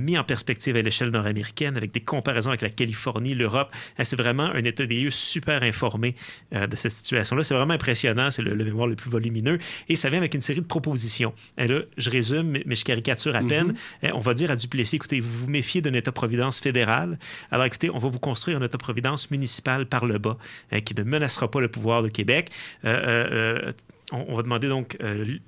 mis 0.00 0.18
en 0.18 0.24
perspective 0.24 0.76
à 0.76 0.82
l'échelle 0.82 1.10
nord-américaine, 1.10 1.76
avec 1.76 1.92
des 1.92 2.00
comparaisons 2.00 2.50
avec 2.50 2.62
la 2.62 2.70
Californie, 2.70 3.34
l'Europe. 3.34 3.74
C'est 4.02 4.16
vraiment 4.16 4.44
un 4.44 4.64
état 4.64 4.86
des 4.86 5.00
lieux 5.00 5.10
super 5.10 5.45
informé 5.52 6.14
de 6.52 6.76
cette 6.76 6.92
situation-là. 6.92 7.42
C'est 7.42 7.54
vraiment 7.54 7.74
impressionnant. 7.74 8.30
C'est 8.30 8.42
le, 8.42 8.54
mémoire 8.54 8.86
le 8.86 8.96
plus 8.96 9.10
volumineux. 9.10 9.58
Et 9.88 9.96
ça 9.96 10.08
vient 10.08 10.18
avec 10.18 10.34
une 10.34 10.40
série 10.40 10.60
de 10.60 10.66
propositions. 10.66 11.32
Et 11.58 11.66
là, 11.66 11.80
je 11.96 12.10
résume, 12.10 12.58
mais 12.64 12.76
je 12.76 12.84
caricature 12.84 13.34
à 13.36 13.42
peine. 13.42 13.74
Mm-hmm. 14.02 14.12
On 14.14 14.20
va 14.20 14.34
dire 14.34 14.50
à 14.50 14.56
Duplessis, 14.56 14.96
écoutez, 14.96 15.20
vous 15.20 15.46
vous 15.46 15.48
méfiez 15.48 15.80
d'un 15.80 15.92
État-providence 15.92 16.60
fédéral. 16.60 17.18
Alors, 17.50 17.66
écoutez, 17.66 17.90
on 17.90 17.98
va 17.98 18.08
vous 18.08 18.18
construire 18.18 18.58
un 18.58 18.62
État-providence 18.62 19.30
municipal 19.30 19.86
par 19.86 20.06
le 20.06 20.18
bas 20.18 20.36
hein, 20.72 20.80
qui 20.80 20.94
ne 20.94 21.02
menacera 21.02 21.50
pas 21.50 21.60
le 21.60 21.68
pouvoir 21.68 22.02
de 22.02 22.08
Québec. 22.08 22.50
Euh, 22.84 23.72
euh, 24.12 24.16
euh, 24.16 24.24
on, 24.28 24.36
va 24.36 24.42
demander 24.42 24.68
donc 24.68 24.98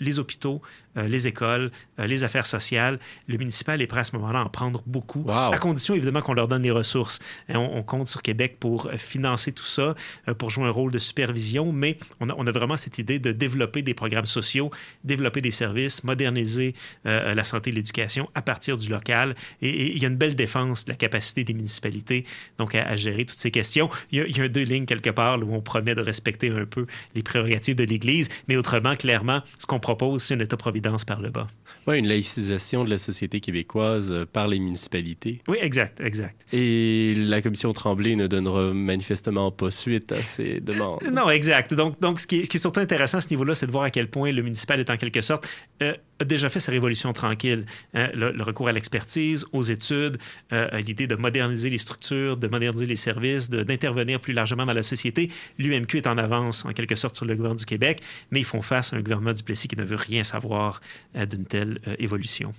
les 0.00 0.18
hôpitaux, 0.18 0.62
euh, 0.98 1.08
les 1.08 1.26
écoles, 1.26 1.70
euh, 2.00 2.06
les 2.06 2.24
affaires 2.24 2.46
sociales. 2.46 2.98
Le 3.28 3.36
municipal 3.36 3.80
est 3.80 3.86
prêt 3.86 4.00
à 4.00 4.04
ce 4.04 4.16
moment-là 4.16 4.40
à 4.40 4.44
en 4.44 4.48
prendre 4.48 4.82
beaucoup, 4.86 5.24
à 5.30 5.56
condition 5.58 5.94
évidemment 5.94 6.20
qu'on 6.20 6.32
leur 6.32 6.48
donne 6.48 6.62
les 6.62 6.70
ressources. 6.70 7.18
Et 7.48 7.56
on, 7.56 7.82
compte 7.82 8.08
sur 8.08 8.22
Québec 8.22 8.56
pour 8.58 8.86
euh, 8.86 8.98
financer 8.98 9.52
tout 9.52 9.64
ça, 9.64 9.94
pour 10.38 10.50
jouer 10.50 10.66
un 10.66 10.70
rôle 10.70 10.90
de 10.90 10.98
supervision, 10.98 11.72
mais 11.72 11.98
on 12.20 12.46
a, 12.46 12.50
vraiment 12.50 12.76
cette 12.76 12.98
idée 12.98 13.18
de 13.18 13.32
développer 13.32 13.82
des 13.82 13.94
programmes 13.94 14.26
sociaux, 14.26 14.70
développer 15.04 15.40
des 15.40 15.50
services, 15.50 16.02
moderniser 16.02 16.74
la 17.04 17.44
santé 17.44 17.70
et 17.70 17.72
l'éducation 17.72 18.28
à 18.34 18.42
partir 18.42 18.76
du 18.76 18.88
local. 18.88 19.34
Et, 19.62 19.92
il 19.94 20.02
y 20.02 20.04
a 20.04 20.08
une 20.08 20.16
belle 20.16 20.34
défense 20.34 20.84
de 20.84 20.90
la 20.90 20.96
capacité 20.96 21.44
des 21.44 21.54
municipalités 21.54 22.24
donc 22.58 22.74
à, 22.74 22.96
gérer 22.96 23.24
toutes 23.24 23.38
ces 23.38 23.50
questions. 23.50 23.88
Il 24.10 24.18
y, 24.18 24.22
a, 24.22 24.26
il 24.26 24.36
y, 24.36 24.40
a, 24.40 24.48
deux 24.48 24.62
lignes 24.62 24.86
quelque 24.86 25.10
part 25.10 25.38
où 25.38 25.54
on 25.54 25.60
promet 25.60 25.94
de 25.94 26.02
respecter 26.02 26.50
un 26.50 26.64
peu 26.64 26.86
les 27.14 27.22
prérogatives 27.22 27.76
de 27.76 27.84
l'Église, 27.84 28.28
mais 28.48 28.56
autrement, 28.56 28.96
clairement, 28.96 29.42
ce 29.58 29.66
qu'on 29.66 29.78
propose, 29.78 30.22
c'est 30.22 30.34
un 30.34 30.40
État-providence 30.40 31.04
par 31.04 31.20
le 31.20 31.30
bas. 31.30 31.46
Oui, 31.86 31.98
une 31.98 32.06
laïcisation 32.06 32.84
de 32.84 32.90
la 32.90 32.98
société 32.98 33.40
québécoise 33.40 34.10
euh, 34.10 34.26
par 34.26 34.48
les 34.48 34.58
municipalités. 34.58 35.42
Oui, 35.48 35.58
exact, 35.60 36.00
exact. 36.00 36.44
Et 36.52 37.14
la 37.16 37.40
commission 37.40 37.72
Tremblay 37.72 38.16
ne 38.16 38.26
donnera 38.26 38.72
manifestement 38.72 39.50
pas 39.50 39.70
suite 39.70 40.12
à 40.12 40.20
ces 40.20 40.60
demandes. 40.62 41.00
Non, 41.12 41.30
exact. 41.30 41.74
Donc, 41.74 42.00
donc 42.00 42.20
ce, 42.20 42.26
qui 42.26 42.40
est, 42.40 42.44
ce 42.44 42.50
qui 42.50 42.56
est 42.56 42.60
surtout 42.60 42.80
intéressant 42.80 43.18
à 43.18 43.20
ce 43.20 43.30
niveau-là, 43.30 43.54
c'est 43.54 43.66
de 43.66 43.72
voir 43.72 43.84
à 43.84 43.90
quel 43.90 44.08
point 44.08 44.32
le 44.32 44.42
municipal 44.42 44.80
est 44.80 44.90
en 44.90 44.96
quelque 44.96 45.20
sorte 45.20 45.48
euh, 45.82 45.94
a 46.20 46.24
déjà 46.24 46.48
fait 46.48 46.60
sa 46.60 46.72
révolution 46.72 47.12
tranquille. 47.12 47.64
Hein, 47.94 48.08
le, 48.14 48.42
recours 48.42 48.68
à 48.68 48.72
l'expertise, 48.72 49.46
aux 49.52 49.62
études, 49.62 50.18
euh, 50.52 50.68
l'idée 50.80 51.06
de 51.06 51.14
moderniser 51.14 51.70
les 51.70 51.78
structures, 51.78 52.36
de 52.36 52.48
moderniser 52.48 52.86
les 52.86 52.96
services, 52.96 53.50
d'intervenir 53.50 54.20
plus 54.20 54.32
largement 54.32 54.66
dans 54.66 54.72
la 54.72 54.82
société. 54.82 55.30
L'UMQ 55.58 55.98
est 55.98 56.06
en 56.06 56.18
avance, 56.18 56.64
en 56.64 56.72
quelque 56.72 56.96
sorte, 56.96 57.16
sur 57.16 57.24
le 57.24 57.34
gouvernement 57.34 57.58
du 57.58 57.66
Québec, 57.66 58.00
mais 58.30 58.40
ils 58.40 58.44
font 58.44 58.62
face 58.62 58.92
à 58.92 58.96
un 58.96 59.00
gouvernement 59.00 59.32
du 59.32 59.42
Plessis 59.42 59.68
qui 59.68 59.76
ne 59.76 59.84
veut 59.84 59.96
rien 59.96 60.24
savoir 60.24 60.80
euh, 61.16 61.26
d'une 61.26 61.44
telle 61.44 61.80
euh, 61.86 61.94
évolution. 61.98 62.52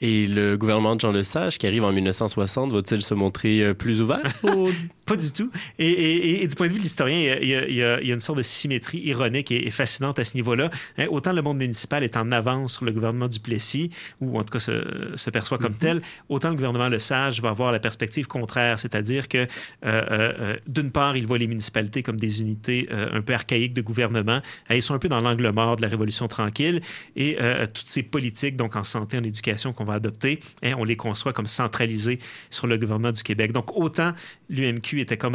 Et 0.00 0.26
le 0.26 0.56
gouvernement 0.56 0.96
de 0.96 1.00
Jean 1.00 1.12
Lesage, 1.12 1.58
qui 1.58 1.66
arrive 1.66 1.84
en 1.84 1.92
1960, 1.92 2.72
va-t-il 2.72 3.02
se 3.02 3.14
montrer 3.14 3.74
plus 3.74 4.00
ouvert? 4.02 4.22
Pas 5.06 5.16
du 5.16 5.30
tout. 5.32 5.50
Et, 5.78 6.46
du 6.46 6.54
point 6.56 6.66
de 6.66 6.72
vue 6.72 6.78
de 6.78 6.82
l'historien, 6.82 7.36
il, 7.40 7.48
il, 7.68 7.74
y 7.74 7.82
a 7.82 8.00
une 8.00 8.20
sorte 8.20 8.38
de 8.38 8.42
symétrie 8.42 8.98
ironique 8.98 9.50
et, 9.50 9.70
fascinante 9.70 10.18
à 10.18 10.24
ce 10.24 10.34
niveau-là. 10.34 10.70
Hein, 10.98 11.06
autant 11.10 11.32
le 11.32 11.42
monde 11.42 11.58
municipal 11.58 12.02
est 12.02 12.16
en 12.16 12.32
avance 12.32 12.74
sur 12.74 12.84
le 12.84 12.92
gouvernement 12.94 13.28
du 13.28 13.40
Plessis, 13.40 13.90
ou 14.20 14.38
en 14.38 14.44
tout 14.44 14.52
cas 14.52 14.60
se, 14.60 15.30
perçoit 15.30 15.58
comme 15.58 15.72
mhm. 15.72 15.78
tel, 15.78 16.02
autant 16.28 16.50
le 16.50 16.54
gouvernement 16.54 16.88
Le 16.88 16.98
Sage 16.98 17.40
va 17.42 17.50
avoir 17.50 17.72
la 17.72 17.78
perspective 17.78 18.26
contraire, 18.26 18.78
c'est-à-dire 18.78 19.28
que, 19.28 19.38
euh, 19.38 19.46
euh, 19.84 20.56
d'une 20.66 20.90
part, 20.90 21.16
il 21.16 21.26
voit 21.26 21.38
les 21.38 21.46
municipalités 21.46 22.02
comme 22.02 22.18
des 22.18 22.40
unités 22.40 22.88
euh, 22.90 23.08
un 23.12 23.22
peu 23.22 23.34
archaïques 23.34 23.72
de 23.72 23.82
gouvernement. 23.82 24.40
Ils 24.70 24.82
sont 24.82 24.94
un 24.94 24.98
peu 24.98 25.08
dans 25.08 25.20
l'angle 25.20 25.50
mort 25.50 25.76
de 25.76 25.82
la 25.82 25.88
Révolution 25.88 26.28
tranquille, 26.28 26.80
et 27.16 27.36
toutes 27.72 27.88
ces 27.88 28.02
politiques, 28.02 28.56
donc 28.56 28.76
en 28.76 28.84
santé, 28.84 29.18
en 29.18 29.22
éducation, 29.22 29.72
qu'on 29.72 29.84
va 29.84 29.94
adopter, 29.94 30.40
hein, 30.62 30.74
on 30.78 30.84
les 30.84 30.96
conçoit 30.96 31.32
comme 31.32 31.46
centralisées 31.46 32.18
sur 32.50 32.66
le 32.66 32.76
gouvernement 32.76 33.10
du 33.10 33.22
Québec. 33.22 33.52
Donc, 33.52 33.76
autant 33.76 34.12
l'UMQ 34.48 35.00
était 35.00 35.16
comme 35.16 35.34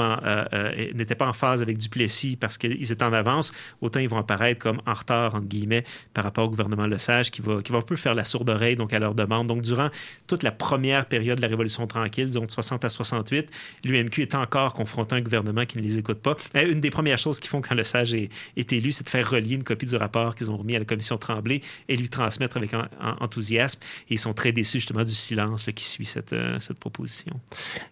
n'était 0.93 1.15
pas 1.15 1.27
en 1.27 1.33
phase 1.33 1.61
avec 1.61 1.77
Duplessis 1.77 2.35
parce 2.35 2.57
qu'ils 2.57 2.91
étaient 2.91 3.03
en 3.03 3.13
avance, 3.13 3.53
autant 3.81 3.99
ils 3.99 4.09
vont 4.09 4.17
apparaître 4.17 4.59
comme 4.59 4.81
en 4.85 4.93
retard, 4.93 5.35
entre 5.35 5.47
guillemets, 5.47 5.83
par 6.13 6.23
rapport 6.23 6.45
au 6.45 6.49
gouvernement 6.49 6.87
Le 6.87 6.97
Sage 6.97 7.31
qui 7.31 7.41
va 7.41 7.48
qui 7.63 7.71
va 7.71 7.79
un 7.79 7.81
peu 7.81 7.95
faire 7.95 8.13
la 8.13 8.25
sourde 8.25 8.49
oreille 8.49 8.75
donc 8.75 8.93
à 8.93 8.99
leur 8.99 9.15
demande. 9.15 9.47
Donc, 9.47 9.61
durant 9.61 9.89
toute 10.27 10.43
la 10.43 10.51
première 10.51 11.05
période 11.05 11.37
de 11.37 11.41
la 11.41 11.47
Révolution 11.47 11.87
tranquille, 11.87 12.27
disons 12.27 12.45
de 12.45 12.51
60 12.51 12.85
à 12.85 12.89
68, 12.89 13.49
l'UMQ 13.85 14.21
est 14.21 14.35
encore 14.35 14.73
confronté 14.73 15.15
à 15.15 15.17
un 15.17 15.21
gouvernement 15.21 15.65
qui 15.65 15.77
ne 15.77 15.83
les 15.83 15.99
écoute 15.99 16.19
pas. 16.19 16.35
une 16.55 16.81
des 16.81 16.89
premières 16.89 17.17
choses 17.17 17.39
qu'ils 17.39 17.49
font 17.49 17.61
quand 17.61 17.75
le 17.75 17.83
sage 17.83 18.13
est, 18.13 18.29
élu, 18.73 18.91
c'est 18.91 19.03
de 19.03 19.09
faire 19.09 19.29
relier 19.29 19.55
une 19.55 19.63
copie 19.63 19.85
du 19.85 19.95
rapport 19.95 20.35
qu'ils 20.35 20.51
ont 20.51 20.57
remis 20.57 20.75
à 20.75 20.79
la 20.79 20.85
commission 20.85 21.17
Tremblay 21.17 21.61
et 21.87 21.97
lui 21.97 22.09
transmettre 22.09 22.57
avec 22.57 22.71
enthousiasme. 23.19 23.79
Et 24.09 24.15
ils 24.15 24.19
sont 24.19 24.33
très 24.33 24.51
déçus 24.51 24.79
justement 24.79 25.03
du 25.03 25.15
silence 25.15 25.67
qui 25.75 25.83
suit 25.83 26.05
cette, 26.05 26.33
euh, 26.33 26.59
cette 26.59 26.77
proposition. 26.77 27.39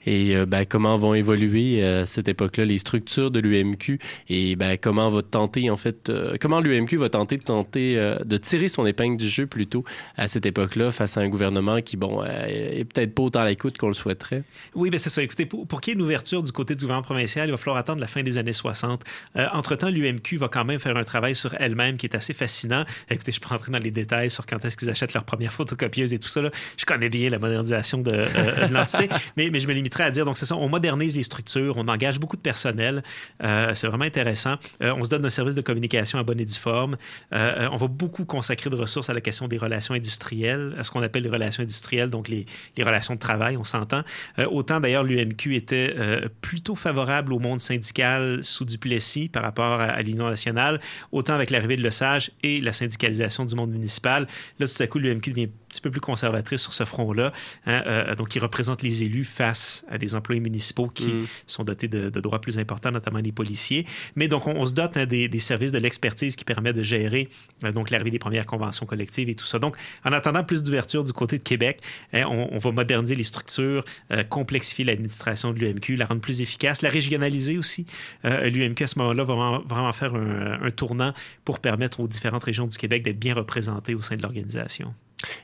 Et 0.06 0.36
euh, 0.36 0.46
ben, 0.46 0.66
comment 0.66 0.98
vont 0.98 1.14
évoluer 1.14 1.84
euh, 1.84 2.04
à 2.04 2.06
cette 2.06 2.28
époque-là 2.28 2.66
les 2.66 2.78
structures 2.78 3.32
de 3.32 3.40
l'UMQ 3.40 4.00
et 4.30 4.56
ben, 4.56 4.78
comment 4.78 5.10
va 5.10 5.22
tenter 5.22 5.70
en 5.70 5.78
fait, 5.78 6.12
comment 6.40 6.60
l'UMQ 6.60 6.98
va 6.98 7.10
tenter 7.10 7.38
de 7.38 7.44
tenter 7.44 7.96
de 8.24 8.38
tirer 8.38 8.68
son 8.68 8.86
épingle 8.86 9.18
du 9.18 9.30
jeu 9.30 9.47
plutôt 9.48 9.84
à 10.16 10.28
cette 10.28 10.46
époque-là 10.46 10.92
face 10.92 11.18
à 11.18 11.22
un 11.22 11.30
gouvernement 11.30 11.82
qui, 11.82 11.98
bon, 11.98 12.24
euh, 12.24 12.46
est 12.48 12.86
peut-être 12.86 13.14
pas 13.14 13.24
autant 13.24 13.40
à 13.42 13.46
l'écoute 13.46 13.78
qu'on 13.78 13.88
le 13.88 13.94
souhaiterait. 13.94 14.44
Oui, 14.76 14.90
bien 14.90 15.00
c'est 15.00 15.10
ça. 15.10 15.22
Écoutez, 15.22 15.46
pour, 15.46 15.82
qu'il 15.82 15.92
y 15.92 15.96
ait 15.96 16.00
une 16.00 16.06
ouverture 16.06 16.44
du 16.44 16.52
côté 16.52 16.76
du 16.76 16.86
gouvernement 16.86 17.04
provincial, 17.04 17.48
il 17.48 17.52
va 17.52 17.58
falloir 17.58 17.78
attendre 17.78 18.02
la 18.02 18.08
fin 18.08 18.24
des 18.24 18.38
années 18.38 18.54
60. 18.54 19.04
Euh, 19.36 19.48
entre-temps, 19.54 19.90
l'UMQ 19.90 20.38
va 20.38 20.48
quand 20.48 20.66
même 20.66 20.80
faire 20.80 20.98
un 20.98 21.04
travail 21.04 21.36
sur 21.36 21.54
elle-même 21.60 21.98
qui 21.98 22.06
est 22.06 22.16
assez 22.16 22.34
fascinant. 22.34 22.84
Écoutez, 23.10 23.32
je 23.32 23.40
peux 23.40 23.50
rentrer 23.50 23.72
dans 23.72 23.80
les 23.80 23.92
détails 23.92 24.30
sur 24.30 24.46
quand 24.46 24.64
est-ce 24.66 24.78
qu'ils 24.78 24.90
achètent 24.90 25.14
leur 25.14 25.24
première 25.24 25.54
photocopieuse 25.54 26.14
et 26.14 26.20
tout 26.20 26.28
ça. 26.28 26.42
Là. 26.42 26.52
Je 26.78 26.86
connais 26.86 27.10
bien 27.10 27.30
la 27.30 27.40
modernisation 27.40 28.00
de, 28.00 28.12
euh, 28.14 28.68
l'entité, 28.70 29.10
mais, 29.38 29.50
mais 29.50 29.60
je 29.60 29.68
me 29.68 29.74
limiterai 29.74 30.04
à 30.04 30.12
dire, 30.12 30.26
donc 30.26 30.38
c'est 30.38 30.46
ça, 30.46 30.56
on 30.56 30.70
modernise 30.70 31.16
les 31.16 31.24
structures, 31.24 31.78
on 31.78 31.88
engage 31.88 32.20
beaucoup 32.20 32.38
de 32.38 32.42
personnel. 32.42 33.04
c'est 33.74 33.88
vraiment 33.88 34.06
intéressant. 34.06 34.56
on 34.82 35.04
se 35.04 35.10
donne 35.10 35.26
un 35.26 35.30
service 35.30 35.56
de 35.56 35.62
communication 35.62 36.20
à 36.20 36.24
bonne 36.24 36.40
et 36.40 36.46
due 36.46 36.54
forme. 36.54 36.98
on 37.32 37.78
va 37.78 37.88
beaucoup 37.88 38.26
consacrer 38.26 38.70
de 38.70 38.76
ressources 38.76 39.10
à 39.10 39.14
la 39.14 39.22
question 39.22 39.37
des 39.48 39.58
relations 39.58 39.94
industrielles, 39.94 40.76
ce 40.82 40.90
qu'on 40.90 41.04
appelle 41.04 41.24
les 41.24 41.30
relations 41.30 41.62
industrielles, 41.62 42.10
donc 42.10 42.30
les, 42.30 42.46
relations 42.80 43.14
de 43.14 43.20
travail, 43.20 43.58
on 43.58 43.64
s'entend. 43.64 44.04
Euh, 44.40 44.48
autant 44.50 44.80
d'ailleurs 44.80 45.04
l'UMQ 45.04 45.56
était 45.56 45.94
euh, 45.98 46.28
plutôt 46.42 46.76
favorable 46.76 47.34
au 47.34 47.40
monde 47.40 47.62
syndical 47.62 48.44
sous 48.44 48.66
Duplessis 48.66 49.30
par 49.30 49.44
rapport 49.44 49.80
à, 49.80 50.02
l'Union 50.02 50.30
nationale, 50.30 50.80
autant 51.12 51.34
avec 51.34 51.52
l'arrivée 51.52 51.78
de 51.78 51.84
Lesage 51.84 52.32
et 52.42 52.62
la 52.62 52.74
syndicalisation 52.74 53.46
du 53.46 53.54
monde 53.56 53.72
municipal. 53.72 54.28
Là, 54.60 54.68
tout 54.68 54.82
à 54.82 54.88
coup, 54.88 54.98
l'UMQ 54.98 55.32
devient 55.32 55.50
petit 55.68 55.82
peu 55.82 55.92
plus 55.92 56.02
conservatrice 56.02 56.62
sur 56.62 56.74
ce 56.74 56.86
front-là. 56.86 57.32
Hein, 57.66 57.84
euh, 57.86 58.16
donc, 58.16 58.36
il 58.36 58.40
représente 58.40 58.84
les 58.84 59.04
élus 59.04 59.26
face 59.26 59.86
à 59.90 59.98
des 59.98 60.16
employés 60.16 60.42
municipaux 60.42 60.88
qui 60.88 61.08
mm. 61.08 61.28
sont 61.46 61.64
dotés 61.64 61.88
de, 61.88 62.10
droits 62.10 62.42
plus 62.42 62.60
importants, 62.60 62.92
notamment 62.92 63.20
les 63.20 63.32
policiers. 63.32 63.86
Mais 64.16 64.28
donc, 64.28 64.48
on, 64.48 64.66
se 64.66 64.74
dote 64.74 64.98
hein, 64.98 65.06
des, 65.06 65.40
services 65.40 65.72
de 65.72 65.78
l'expertise 65.78 66.36
qui 66.36 66.46
permet 66.46 66.74
de 66.74 66.84
gérer 66.84 67.30
donc 67.74 67.90
l'arrivée 67.90 68.12
des 68.12 68.20
premières 68.20 68.46
conventions 68.46 68.86
collectives 68.86 69.30
et 69.30 69.36
tout 69.36 69.46
ça. 69.46 69.60
Donc, 69.60 69.78
en 70.06 70.12
attendant 70.12 70.44
plus 70.44 70.64
d'ouverture 70.64 71.04
du 71.04 71.14
côté 71.14 71.38
de 71.38 71.44
Québec, 71.44 71.82
hein, 72.14 72.24
on, 72.26 72.58
va 72.58 72.72
moderniser 72.72 73.16
les 73.16 73.24
structures, 73.24 73.84
euh, 74.12 74.24
complexifier 74.24 74.86
l'administration 74.86 75.54
de 75.54 75.60
l'UMQ, 75.60 75.96
la 75.96 76.06
rendre 76.06 76.22
plus 76.22 76.42
efficace, 76.42 76.82
la 76.82 76.90
régionaliser 76.90 77.58
aussi. 77.58 77.86
Euh, 78.26 78.50
L'UMQ, 78.50 78.84
à 78.84 78.88
ce 78.88 79.00
moment-là, 79.00 79.24
va 79.24 79.62
vraiment, 79.66 79.94
faire 79.94 80.16
un, 80.16 80.70
tournant 80.72 81.14
pour 81.46 81.60
permettre 81.60 82.00
aux 82.00 82.08
différentes 82.08 82.44
régions 82.44 82.68
du 82.68 82.78
Québec 82.78 83.04
d'être 83.04 83.20
bien 83.20 83.34
représentées 83.34 83.96
au 83.96 84.02
sein 84.02 84.16
de 84.16 84.22
l'organisation. 84.22 84.94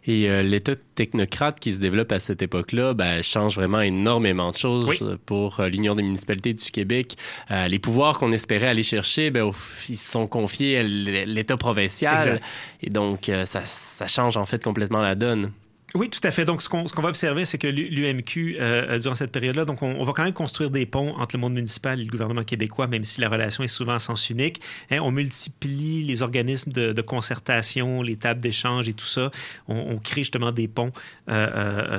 Et 0.05 0.29
euh, 0.29 0.43
l'État 0.43 0.73
technocrate 0.95 1.59
qui 1.59 1.73
se 1.73 1.79
développe 1.79 2.11
à 2.11 2.19
cette 2.19 2.41
époque-là 2.41 2.93
ben, 2.93 3.23
change 3.23 3.55
vraiment 3.55 3.81
énormément 3.81 4.51
de 4.51 4.57
choses 4.57 4.87
Oui. 5.01 5.17
pour 5.25 5.59
euh, 5.59 5.67
l'Union 5.67 5.95
des 5.95 6.03
municipalités 6.03 6.53
du 6.53 6.71
Québec. 6.71 7.15
Euh, 7.49 7.67
les 7.67 7.79
pouvoirs 7.79 8.19
qu'on 8.19 8.31
espérait 8.31 8.67
aller 8.67 8.83
chercher, 8.83 9.31
ben, 9.31 9.51
ils 9.89 9.97
sont 9.97 10.27
confiés 10.27 10.77
à 10.77 10.83
l'État 10.83 11.57
provincial. 11.57 12.15
Exact. 12.15 12.43
Et 12.81 12.89
donc, 12.89 13.31
ça, 13.45 13.61
ça 13.65 14.07
change 14.07 14.37
en 14.37 14.45
fait 14.45 14.63
complètement 14.63 15.01
la 15.01 15.15
donne. 15.15 15.51
Oui, 15.95 16.09
tout 16.09 16.19
à 16.23 16.31
fait. 16.31 16.43
Donc, 16.43 16.63
ce 16.63 16.69
qu'on 16.69 16.85
qu'on 16.85 17.01
va 17.03 17.09
observer, 17.09 17.45
c'est 17.45 17.59
que 17.59 17.67
l'UMQ, 17.67 18.57
euh, 18.59 18.97
durant 18.97 19.13
cette 19.13 19.31
période-là, 19.31 19.63
donc 19.63 19.83
on, 19.83 20.03
va 20.03 20.13
quand 20.13 20.23
même 20.23 20.33
construire 20.33 20.71
des 20.71 20.87
ponts 20.87 21.15
entre 21.17 21.35
le 21.35 21.41
monde 21.41 21.53
municipal 21.53 21.99
et 21.99 22.03
le 22.03 22.09
gouvernement 22.09 22.43
québécois, 22.43 22.87
même 22.87 23.03
si 23.03 23.21
la 23.21 23.29
relation 23.29 23.63
est 23.63 23.67
souvent 23.67 23.93
à 23.93 23.99
sens 23.99 24.31
unique. 24.31 24.59
Hein, 24.89 24.99
on 25.01 25.11
multiplie 25.11 26.03
les 26.03 26.23
organismes 26.23 26.71
de, 26.71 27.01
concertation, 27.01 28.01
les 28.01 28.15
tables 28.15 28.41
d'échange 28.41 28.89
et 28.89 28.93
tout 28.93 29.05
ça. 29.05 29.29
On, 29.67 29.97
crée 29.99 30.21
justement 30.21 30.51
des 30.51 30.67
ponts 30.67 30.91
euh, 31.29 31.47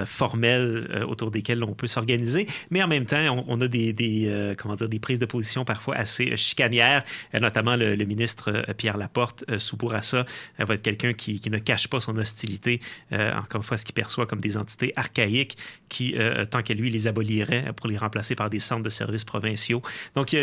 euh, 0.02 0.06
formels 0.06 0.88
euh, 0.90 1.06
autour 1.06 1.30
desquels 1.30 1.62
on 1.62 1.74
peut 1.74 1.86
s'organiser. 1.86 2.46
Mais 2.70 2.82
en 2.82 2.88
même 2.88 3.06
temps, 3.06 3.44
on, 3.46 3.60
a 3.60 3.68
des, 3.68 3.92
des, 3.92 4.26
euh, 4.26 4.54
comment 4.56 4.74
dire, 4.74 4.88
des 4.88 4.98
prises 4.98 5.20
de 5.20 5.26
position 5.26 5.64
parfois 5.64 5.94
assez 5.94 6.32
euh, 6.32 6.36
chicanières, 6.36 7.04
euh, 7.34 7.38
notamment 7.38 7.76
le, 7.76 7.96
ministre 8.04 8.52
euh, 8.52 8.74
Pierre 8.74 8.96
Laporte 8.96 9.44
euh, 9.48 9.58
sous 9.58 9.76
Bourassa 9.76 10.24
euh, 10.60 10.64
va 10.64 10.74
être 10.74 10.82
quelqu'un 10.82 11.12
qui, 11.12 11.40
ne 11.50 11.58
cache 11.58 11.88
pas 11.88 12.00
son 12.00 12.16
hostilité, 12.16 12.80
euh, 13.12 13.32
encore 13.34 13.60
une 13.60 13.62
fois, 13.62 13.76
ce 13.84 13.86
qu'il 13.86 13.94
perçoit 13.94 14.24
comme 14.26 14.40
des 14.40 14.56
entités 14.56 14.94
archaïques 14.96 15.56
qui, 15.90 16.14
euh, 16.16 16.46
tant 16.46 16.62
qu'à 16.62 16.72
lui, 16.72 16.88
les 16.88 17.06
abolirait 17.06 17.66
pour 17.76 17.86
les 17.88 17.98
remplacer 17.98 18.34
par 18.34 18.48
des 18.48 18.58
centres 18.58 18.82
de 18.82 18.88
services 18.90 19.24
provinciaux. 19.24 19.82
Donc, 20.14 20.32
il 20.32 20.38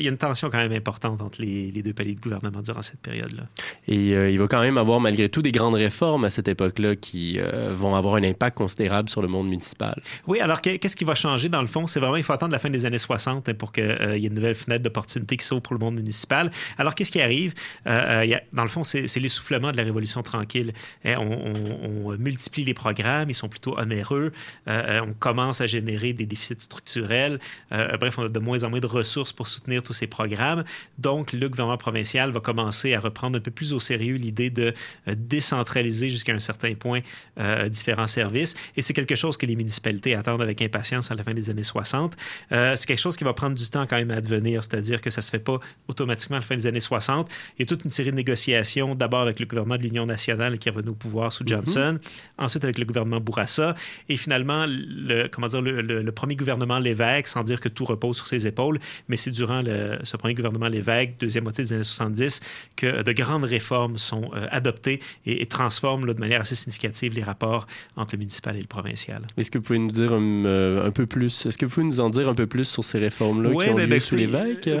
y 0.00 0.06
a 0.06 0.10
une 0.10 0.16
tension 0.16 0.48
quand 0.48 0.56
même 0.58 0.72
importante 0.72 1.20
entre 1.20 1.42
les, 1.42 1.70
les 1.70 1.82
deux 1.82 1.92
paliers 1.92 2.14
de 2.14 2.20
gouvernement 2.20 2.62
durant 2.62 2.80
cette 2.82 3.00
période-là. 3.00 3.44
Et 3.86 4.14
euh, 4.14 4.30
il 4.30 4.38
va 4.38 4.48
quand 4.48 4.62
même 4.62 4.78
avoir 4.78 5.00
malgré 5.00 5.28
tout 5.28 5.42
des 5.42 5.52
grandes 5.52 5.74
réformes 5.74 6.24
à 6.24 6.30
cette 6.30 6.48
époque-là 6.48 6.96
qui 6.96 7.36
euh, 7.38 7.74
vont 7.74 7.94
avoir 7.94 8.14
un 8.14 8.22
impact 8.24 8.56
considérable 8.56 9.10
sur 9.10 9.20
le 9.20 9.28
monde 9.28 9.48
municipal. 9.48 10.00
Oui, 10.26 10.40
alors 10.40 10.62
que- 10.62 10.76
qu'est-ce 10.76 10.96
qui 10.96 11.04
va 11.04 11.14
changer 11.14 11.48
dans 11.50 11.60
le 11.60 11.66
fond? 11.68 11.86
C'est 11.86 12.00
vraiment, 12.00 12.16
il 12.16 12.22
faut 12.24 12.32
attendre 12.32 12.52
la 12.52 12.58
fin 12.58 12.70
des 12.70 12.86
années 12.86 12.96
60 12.98 13.48
hein, 13.50 13.54
pour 13.54 13.70
qu'il 13.72 13.84
y 13.84 14.24
ait 14.24 14.28
une 14.28 14.34
nouvelle 14.34 14.54
fenêtre 14.54 14.82
d'opportunité 14.82 15.36
qui 15.36 15.44
s'ouvre 15.44 15.60
pour 15.62 15.74
le 15.74 15.78
monde 15.80 15.96
municipal. 15.96 16.50
Alors, 16.78 16.94
qu'est-ce 16.94 17.12
qui 17.12 17.20
arrive? 17.20 17.52
Il 17.86 18.28
y 18.30 18.34
a- 18.34 18.42
dans 18.54 18.62
le 18.62 18.68
fond, 18.70 18.82
c'est 18.84 19.14
l'essoufflement 19.20 19.70
de 19.72 19.76
la 19.76 19.82
Révolution 19.82 20.22
tranquille. 20.22 20.72
Hein, 21.04 21.16
on, 21.18 21.52
on- 21.52 22.12
on 22.12 22.16
multiplie 22.18 22.64
les 22.64 22.74
programmes, 22.78 23.28
ils 23.28 23.34
sont 23.34 23.50
plutôt 23.50 23.78
onéreux. 23.78 24.32
Euh, 24.68 24.70
euh, 24.70 25.00
on 25.06 25.12
commence 25.12 25.60
à 25.60 25.66
générer 25.66 26.14
des 26.14 26.24
déficits 26.24 26.60
structurels. 26.60 27.38
Euh, 27.72 27.98
bref, 27.98 28.18
on 28.18 28.22
a 28.22 28.28
de 28.30 28.38
moins 28.38 28.64
en 28.64 28.70
moins 28.70 28.80
de 28.80 28.86
ressources 28.86 29.34
pour 29.34 29.46
soutenir 29.48 29.82
tous 29.82 29.92
ces 29.92 30.06
programmes. 30.06 30.64
Donc, 30.96 31.34
le 31.34 31.48
gouvernement 31.48 31.76
provincial 31.76 32.30
va 32.30 32.40
commencer 32.40 32.94
à 32.94 33.00
reprendre 33.00 33.36
un 33.36 33.40
peu 33.40 33.50
plus 33.50 33.74
au 33.74 33.80
sérieux 33.80 34.16
l'idée 34.16 34.48
de 34.48 34.72
décentraliser 35.06 36.08
jusqu'à 36.08 36.32
un 36.32 36.38
certain 36.38 36.74
point 36.74 37.00
euh, 37.38 37.68
différents 37.68 38.06
services. 38.06 38.54
Et 38.76 38.82
c'est 38.82 38.94
quelque 38.94 39.14
chose 39.14 39.36
que 39.36 39.46
les 39.46 39.56
municipalités 39.56 40.14
attendent 40.14 40.42
avec 40.42 40.62
impatience 40.62 41.10
à 41.10 41.14
la 41.14 41.22
fin 41.22 41.34
des 41.34 41.50
années 41.50 41.62
60. 41.62 42.16
Euh, 42.52 42.76
c'est 42.76 42.86
quelque 42.86 43.00
chose 43.00 43.16
qui 43.16 43.24
va 43.24 43.34
prendre 43.34 43.56
du 43.56 43.68
temps 43.68 43.86
quand 43.86 43.96
même 43.96 44.10
à 44.10 44.16
advenir, 44.16 44.64
c'est-à-dire 44.64 45.00
que 45.00 45.10
ça 45.10 45.20
ne 45.20 45.24
se 45.24 45.30
fait 45.30 45.38
pas 45.38 45.58
automatiquement 45.88 46.36
à 46.36 46.40
la 46.40 46.46
fin 46.46 46.56
des 46.56 46.66
années 46.66 46.80
60. 46.80 47.28
Il 47.56 47.60
y 47.60 47.62
a 47.62 47.66
toute 47.66 47.84
une 47.84 47.90
série 47.90 48.10
de 48.10 48.16
négociations, 48.16 48.94
d'abord 48.94 49.20
avec 49.20 49.40
le 49.40 49.46
gouvernement 49.46 49.76
de 49.76 49.82
l'Union 49.82 50.06
nationale 50.06 50.58
qui 50.58 50.68
est 50.68 50.72
revenu 50.72 50.90
au 50.90 50.94
pouvoir 50.94 51.32
sous 51.32 51.44
Johnson, 51.46 51.98
ensuite 52.38 52.64
avec 52.68 52.78
le 52.78 52.84
gouvernement 52.84 53.20
Bourassa, 53.20 53.74
et 54.08 54.16
finalement, 54.16 54.66
le, 54.68 55.28
comment 55.28 55.48
dire, 55.48 55.60
le, 55.62 55.80
le- 55.82 56.02
le 56.02 56.12
premier 56.12 56.36
gouvernement 56.36 56.78
Lévesque, 56.78 57.28
sans 57.28 57.42
dire 57.42 57.60
que 57.60 57.68
tout 57.68 57.84
repose 57.84 58.16
sur 58.16 58.26
ses 58.26 58.46
épaules, 58.46 58.78
mais 59.08 59.16
c'est 59.16 59.30
durant 59.30 59.62
le- 59.62 59.98
ce 60.02 60.16
premier 60.16 60.34
gouvernement 60.34 60.68
Lévesque, 60.68 61.12
deuxième 61.20 61.44
moitié 61.44 61.64
des 61.64 61.72
années 61.72 61.82
70, 61.84 62.40
que 62.76 63.02
de 63.02 63.12
grandes 63.12 63.44
réformes 63.44 63.98
sont 63.98 64.30
euh, 64.34 64.46
adoptées 64.50 65.00
et, 65.26 65.42
et 65.42 65.46
transforment 65.46 66.06
là, 66.06 66.14
de 66.14 66.20
manière 66.20 66.40
assez 66.40 66.54
significative 66.54 67.12
les 67.14 67.22
rapports 67.22 67.66
entre 67.96 68.14
le 68.14 68.18
municipal 68.20 68.56
et 68.56 68.60
le 68.60 68.66
provincial. 68.66 69.22
Est-ce 69.36 69.50
que 69.50 69.58
vous 69.58 69.64
pouvez 69.64 69.78
nous 69.78 69.90
dire 69.90 70.12
un, 70.12 70.44
euh, 70.44 70.86
un 70.86 70.90
peu 70.90 71.06
plus, 71.06 71.46
est-ce 71.46 71.56
que 71.58 71.66
vous 71.66 71.72
pouvez 71.74 71.86
nous 71.86 72.00
en 72.00 72.10
dire 72.10 72.28
un 72.28 72.34
peu 72.34 72.46
plus 72.46 72.64
sur 72.64 72.84
ces 72.84 72.98
réformes-là 72.98 73.50
Ouais, 73.50 73.66
qui 73.66 73.70
ont 73.72 73.74
ben, 73.74 73.82
lieu 73.84 73.88
ben, 73.88 74.00
sous 74.00 74.14
euh, 74.16 74.18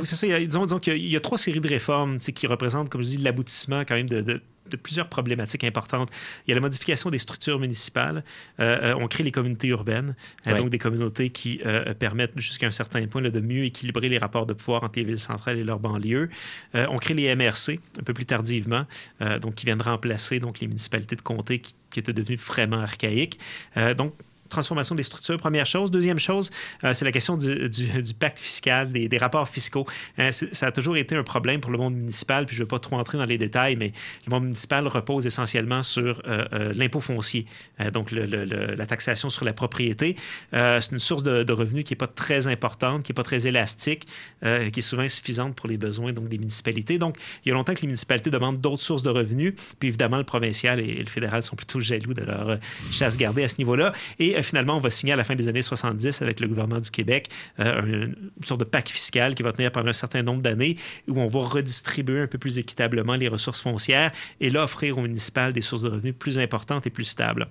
c'est 0.04 0.16
ça. 0.16 0.26
Il 0.26 0.30
y 0.30 0.32
a, 0.34 0.38
disons, 0.44 0.64
disons 0.64 0.78
qu'il 0.78 0.92
y 0.92 0.96
a- 0.96 0.98
il 0.98 1.10
y 1.12 1.16
a 1.16 1.20
trois 1.20 1.38
séries 1.38 1.60
de 1.60 1.68
réformes 1.68 2.18
qui 2.18 2.46
représentent, 2.46 2.88
comme 2.90 3.02
je 3.02 3.08
dis, 3.08 3.18
l'aboutissement 3.18 3.80
quand 3.86 3.94
même 3.94 4.08
de, 4.08 4.20
de- 4.20 4.40
de 4.68 4.76
plusieurs 4.76 5.08
problématiques 5.08 5.64
importantes. 5.64 6.10
Il 6.46 6.50
y 6.50 6.52
a 6.52 6.54
la 6.54 6.60
modification 6.60 7.10
des 7.10 7.18
structures 7.18 7.58
municipales. 7.58 8.24
Euh, 8.60 8.92
euh, 8.92 8.94
on 8.98 9.08
crée 9.08 9.24
les 9.24 9.32
communautés 9.32 9.68
urbaines, 9.68 10.14
euh, 10.46 10.52
Ouais. 10.52 10.58
donc 10.58 10.70
des 10.70 10.78
communautés 10.78 11.30
qui 11.30 11.60
permettent 11.98 12.32
jusqu'à 12.36 12.66
un 12.66 12.70
certain 12.70 13.06
point 13.06 13.20
là, 13.20 13.30
de 13.30 13.40
mieux 13.40 13.64
équilibrer 13.64 14.08
les 14.08 14.18
rapports 14.18 14.46
de 14.46 14.54
pouvoir 14.54 14.84
entre 14.84 14.98
les 14.98 15.04
villes 15.04 15.18
centrales 15.18 15.58
et 15.58 15.64
leurs 15.64 15.80
banlieues. 15.80 16.30
On 16.74 16.96
crée 16.96 17.14
les 17.14 17.34
MRC 17.34 17.80
un 17.98 18.02
peu 18.02 18.14
plus 18.14 18.26
tardivement, 18.26 18.84
donc 19.40 19.54
qui 19.54 19.66
viennent 19.66 19.82
remplacer 19.82 20.40
donc 20.40 20.60
les 20.60 20.66
municipalités 20.66 21.16
de 21.16 21.22
comté 21.22 21.60
qui, 21.60 21.74
qui 21.90 22.00
étaient 22.00 22.12
devenues 22.12 22.36
vraiment 22.36 22.80
archaïques. 22.80 23.38
Donc 23.96 24.14
transformation 24.48 24.94
des 24.94 25.02
structures, 25.02 25.36
première 25.36 25.66
chose. 25.66 25.90
Deuxième 25.90 26.18
chose, 26.18 26.50
euh, 26.84 26.92
c'est 26.92 27.04
la 27.04 27.12
question 27.12 27.36
du, 27.36 27.68
du- 27.68 28.14
pacte 28.18 28.38
fiscal, 28.40 28.90
des, 28.90 29.08
des 29.08 29.18
rapports 29.18 29.48
fiscaux. 29.48 29.86
Euh, 30.18 30.30
ça 30.32 30.66
a 30.66 30.72
toujours 30.72 30.96
été 30.96 31.14
un 31.14 31.22
problème 31.22 31.60
pour 31.60 31.70
le 31.70 31.78
monde 31.78 31.94
municipal, 31.94 32.46
puis 32.46 32.56
je 32.56 32.62
ne 32.62 32.64
vais 32.64 32.68
pas 32.68 32.78
trop 32.78 32.96
entrer 32.96 33.18
dans 33.18 33.24
les 33.24 33.38
détails, 33.38 33.76
mais 33.76 33.92
le 34.26 34.30
monde 34.30 34.44
municipal 34.44 34.86
repose 34.86 35.26
essentiellement 35.26 35.82
sur 35.82 36.22
euh, 36.26 36.72
l'impôt 36.74 37.00
foncier, 37.00 37.46
donc 37.92 38.10
la 38.10 38.86
taxation 38.86 39.30
sur 39.30 39.44
la 39.44 39.52
propriété. 39.52 40.16
C'est 40.52 40.92
une 40.92 40.98
source 40.98 41.22
de, 41.22 41.52
revenus 41.52 41.84
qui 41.84 41.92
n'est 41.92 41.98
pas 41.98 42.06
très 42.06 42.48
importante, 42.48 43.02
qui 43.02 43.12
n'est 43.12 43.14
pas 43.14 43.22
très 43.22 43.46
élastique, 43.46 44.06
qui 44.42 44.46
est 44.78 44.80
souvent 44.80 45.02
insuffisante 45.02 45.54
pour 45.54 45.68
les 45.68 45.76
besoins 45.76 46.12
donc, 46.12 46.28
des 46.28 46.38
municipalités. 46.38 46.98
Donc, 46.98 47.16
il 47.44 47.48
y 47.48 47.52
a 47.52 47.54
longtemps 47.54 47.74
que 47.74 47.80
les 47.80 47.86
municipalités 47.86 48.30
demandent 48.30 48.60
d'autres 48.60 48.82
sources 48.82 49.02
de 49.02 49.10
revenus, 49.10 49.54
puis 49.78 49.88
évidemment, 49.88 50.18
le 50.18 50.24
provincial 50.24 50.80
et, 50.80 50.84
et 50.84 51.02
le 51.02 51.06
fédéral 51.08 51.42
sont 51.42 51.56
plutôt 51.56 51.80
jaloux 51.80 52.14
de 52.14 52.22
leur 52.22 52.58
chasse 52.90 53.16
gardée 53.16 53.44
à 53.44 53.48
ce 53.48 53.56
niveau-là. 53.58 53.92
Et 54.18 54.37
finalement, 54.42 54.76
on 54.76 54.80
va 54.80 54.90
signer 54.90 55.12
à 55.12 55.16
la 55.16 55.24
fin 55.24 55.34
des 55.34 55.48
années 55.48 55.62
70 55.62 56.22
avec 56.22 56.40
le 56.40 56.48
gouvernement 56.48 56.80
du 56.80 56.90
Québec 56.90 57.28
euh, 57.60 57.82
une, 57.82 58.30
une 58.38 58.44
sorte 58.44 58.60
de 58.60 58.64
pacte 58.64 58.88
fiscal 58.88 59.34
qui 59.34 59.42
va 59.42 59.52
tenir 59.52 59.72
pendant 59.72 59.90
un 59.90 59.94
certain 59.94 60.22
nombre 60.22 60.42
d'années 60.42 60.76
où 61.08 61.20
on 61.20 61.28
va 61.28 61.40
redistribuer 61.40 62.22
un 62.22 62.26
peu 62.26 62.38
plus 62.38 62.58
équitablement 62.58 63.14
les 63.14 63.28
ressources 63.28 63.62
foncières 63.62 64.12
et 64.40 64.50
là 64.50 64.64
offrir 64.64 64.98
aux 64.98 65.02
municipales 65.02 65.52
des 65.52 65.62
sources 65.62 65.82
de 65.82 65.88
revenus 65.88 66.14
plus 66.18 66.38
importantes 66.38 66.86
et 66.86 66.90
plus 66.90 67.04
stables. 67.04 67.48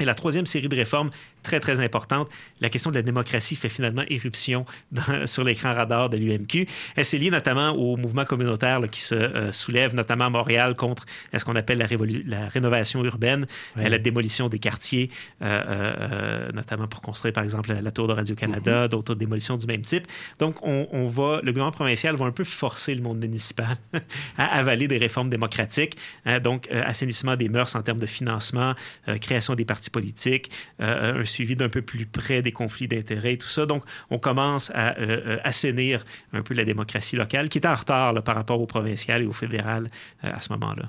Et 0.00 0.06
la 0.06 0.14
troisième 0.14 0.46
série 0.46 0.68
de 0.68 0.76
réformes, 0.76 1.10
très, 1.42 1.60
très 1.60 1.80
importante, 1.80 2.28
la 2.60 2.68
question 2.68 2.90
de 2.90 2.96
la 2.96 3.02
démocratie 3.02 3.56
fait 3.56 3.68
finalement 3.68 4.02
éruption 4.08 4.64
dans- 4.92 5.26
sur 5.26 5.44
l'écran 5.44 5.74
radar 5.74 6.10
de 6.10 6.16
l'UMQ. 6.16 6.66
Elle 6.96 7.04
s'est 7.04 7.18
liée 7.18 7.30
notamment 7.30 7.70
au 7.70 7.96
mouvement 7.96 8.24
communautaire 8.24 8.80
là, 8.80 8.88
qui 8.88 9.00
se 9.00 9.14
euh, 9.14 9.52
soulève, 9.52 9.94
notamment 9.94 10.26
à 10.26 10.30
Montréal, 10.30 10.74
contre 10.76 11.04
euh, 11.34 11.38
ce 11.38 11.44
qu'on 11.44 11.56
appelle 11.56 11.78
la, 11.78 12.48
rénovation 12.48 13.04
urbaine, 13.04 13.46
Ouais. 13.76 13.88
la 13.88 13.98
démolition 13.98 14.48
des 14.48 14.58
quartiers, 14.58 15.10
euh, 15.42 16.50
notamment 16.52 16.86
pour 16.86 17.00
construire, 17.00 17.32
par 17.32 17.44
exemple, 17.44 17.72
la, 17.72 17.90
tour 17.90 18.08
de 18.08 18.12
Radio-Canada, 18.12 18.88
d'autres 18.88 19.14
démolitions 19.14 19.56
du 19.56 19.66
même 19.66 19.82
type. 19.82 20.06
Donc, 20.38 20.56
on, 20.62 20.88
on 20.92 21.06
va, 21.06 21.40
le 21.42 21.52
gouvernement 21.52 21.72
provincial 21.72 22.16
va 22.16 22.26
un 22.26 22.30
peu 22.32 22.44
forcer 22.44 22.94
le 22.94 23.02
monde 23.02 23.18
municipal 23.18 23.76
à 24.38 24.56
avaler 24.58 24.88
des 24.88 24.98
réformes 24.98 25.30
démocratiques. 25.30 25.96
hein, 26.26 26.40
donc, 26.40 26.68
assainissement 26.70 27.36
des 27.36 27.48
mœurs 27.48 27.74
en 27.76 27.82
termes 27.82 28.00
de 28.00 28.06
financement, 28.06 28.74
création 29.20 29.54
des 29.54 29.64
partis 29.64 29.90
politiques, 29.90 30.50
un 30.78 31.24
suivi 31.30 31.56
d'un 31.56 31.68
peu 31.68 31.82
plus 31.82 32.06
près 32.06 32.42
des 32.42 32.52
conflits 32.52 32.88
d'intérêts, 32.88 33.36
tout 33.36 33.48
ça. 33.48 33.66
Donc, 33.66 33.82
on 34.10 34.18
commence 34.18 34.70
à 34.74 34.98
euh, 34.98 35.20
euh, 35.26 35.36
assainir 35.44 36.04
un 36.32 36.42
peu 36.42 36.54
la 36.54 36.64
démocratie 36.64 37.16
locale, 37.16 37.48
qui 37.48 37.58
est 37.58 37.66
en 37.66 37.74
retard 37.74 38.12
là, 38.12 38.22
par 38.22 38.34
rapport 38.34 38.60
au 38.60 38.66
provincial 38.66 39.22
et 39.22 39.26
au 39.26 39.32
fédéral 39.32 39.90
euh, 40.24 40.30
à 40.32 40.40
ce 40.40 40.52
moment-là. 40.52 40.88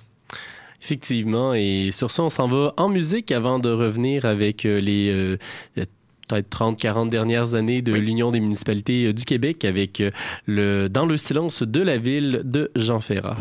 Effectivement, 0.84 1.54
et 1.54 1.92
sur 1.92 2.10
ça, 2.10 2.24
on 2.24 2.30
s'en 2.30 2.48
va 2.48 2.74
en 2.78 2.90
musique 2.90 3.32
avant 3.32 3.60
de 3.60 3.70
revenir 3.70 4.26
avec 4.26 4.64
les 4.64 5.38
peut-être 6.28 6.50
30-40 6.50 7.08
dernières 7.08 7.54
années 7.54 7.84
de 7.84 7.94
l'Union 7.94 8.32
des 8.32 8.40
municipalités 8.40 9.14
du 9.14 9.24
Québec 9.24 9.64
avec 9.64 10.02
le 10.48 10.88
Dans 10.88 11.06
le 11.06 11.18
silence 11.18 11.62
de 11.62 11.82
la 11.82 12.00
ville 12.00 12.42
de 12.46 12.72
Jean 12.76 13.00
Ferrat. 13.00 13.38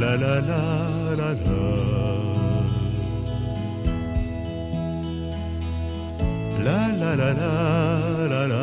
La 0.00 0.16
la 0.16 0.40
la 0.40 0.62
la 1.16 1.16
la 1.16 1.34
la 1.34 1.96
La 6.62 6.82
la 7.00 7.16
la 7.16 7.32
la 7.32 7.52
la 8.28 8.46
la 8.46 8.60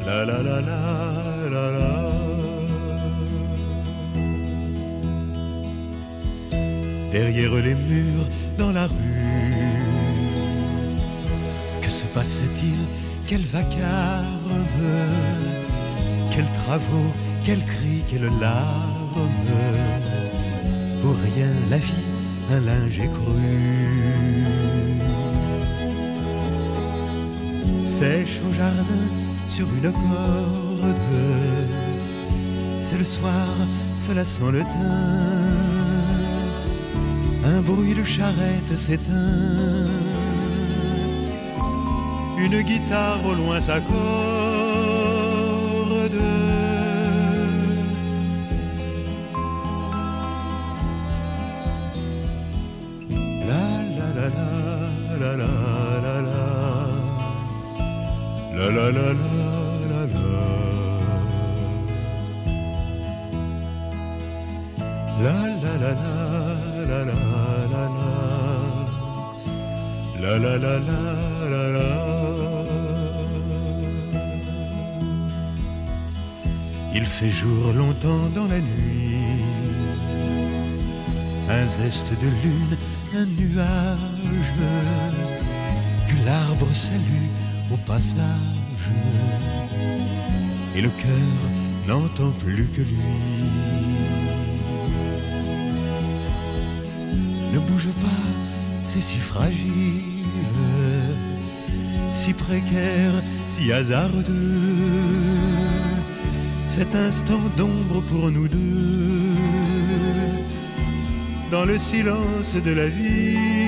la 0.00 0.42
la 0.42 0.60
La 1.50 1.64
la 1.70 2.00
Derrière 7.12 7.54
les 7.56 7.74
murs 7.74 8.28
dans 8.56 8.72
la 8.72 8.86
rue 8.86 9.20
que 11.82 11.90
se 11.90 12.04
passe-t-il 12.14 12.78
Quel 13.26 13.42
vacarme 13.42 14.64
Quels 16.30 16.50
travaux, 16.64 17.12
quels 17.44 17.64
cris, 17.64 18.02
quelles 18.08 18.30
larmes 18.40 19.28
Pour 21.02 21.14
rien 21.34 21.52
la 21.70 21.78
vie 21.78 22.10
un 22.52 22.60
linge 22.60 22.98
écru. 22.98 23.48
Sèche 27.84 28.40
au 28.48 28.52
jardin 28.52 29.06
sur 29.48 29.66
une 29.68 29.92
corde. 29.92 31.00
C'est 32.80 32.98
le 32.98 33.04
soir, 33.04 33.46
cela 33.96 34.24
sent 34.24 34.50
le 34.52 34.60
thym. 34.60 35.60
Un 37.44 37.60
bruit 37.60 37.94
de 37.94 38.02
charrette 38.02 38.74
s'éteint. 38.74 39.86
Une 42.38 42.62
guitare 42.62 43.24
au 43.24 43.34
loin 43.34 43.60
s'accorde. 43.60 44.00
Il 76.92 77.04
fait 77.04 77.30
jour 77.30 77.72
longtemps 77.72 78.28
dans 78.34 78.46
la 78.46 78.60
nuit. 78.60 79.16
Un 81.48 81.66
zeste 81.66 82.10
de 82.12 82.26
lune, 82.42 82.76
un 83.16 83.26
nuage 83.26 84.50
Que 86.08 86.24
l'arbre 86.24 86.72
salue 86.72 87.28
au 87.72 87.76
passage 87.78 88.59
Et 90.74 90.82
le 90.82 90.88
cœur 90.88 91.40
n'entend 91.86 92.30
plus 92.38 92.66
que 92.66 92.80
lui 92.80 92.96
Ne 97.52 97.58
bouge 97.58 97.88
pas, 98.00 98.22
c'est 98.84 99.00
si 99.00 99.18
fragile, 99.18 100.14
si 102.14 102.32
précaire, 102.32 103.22
si 103.48 103.72
hasardeux. 103.72 104.24
Cet 106.66 106.94
instant 106.94 107.40
d'ombre 107.56 108.00
pour 108.02 108.30
nous 108.30 108.46
deux, 108.46 109.34
dans 111.50 111.64
le 111.64 111.76
silence 111.76 112.54
de 112.54 112.70
la 112.70 112.88
ville. 112.88 113.59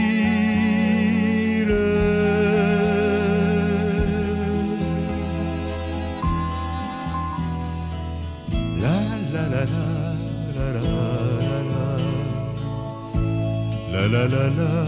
La 14.29 14.39
la 14.39 14.67
la 14.69 14.82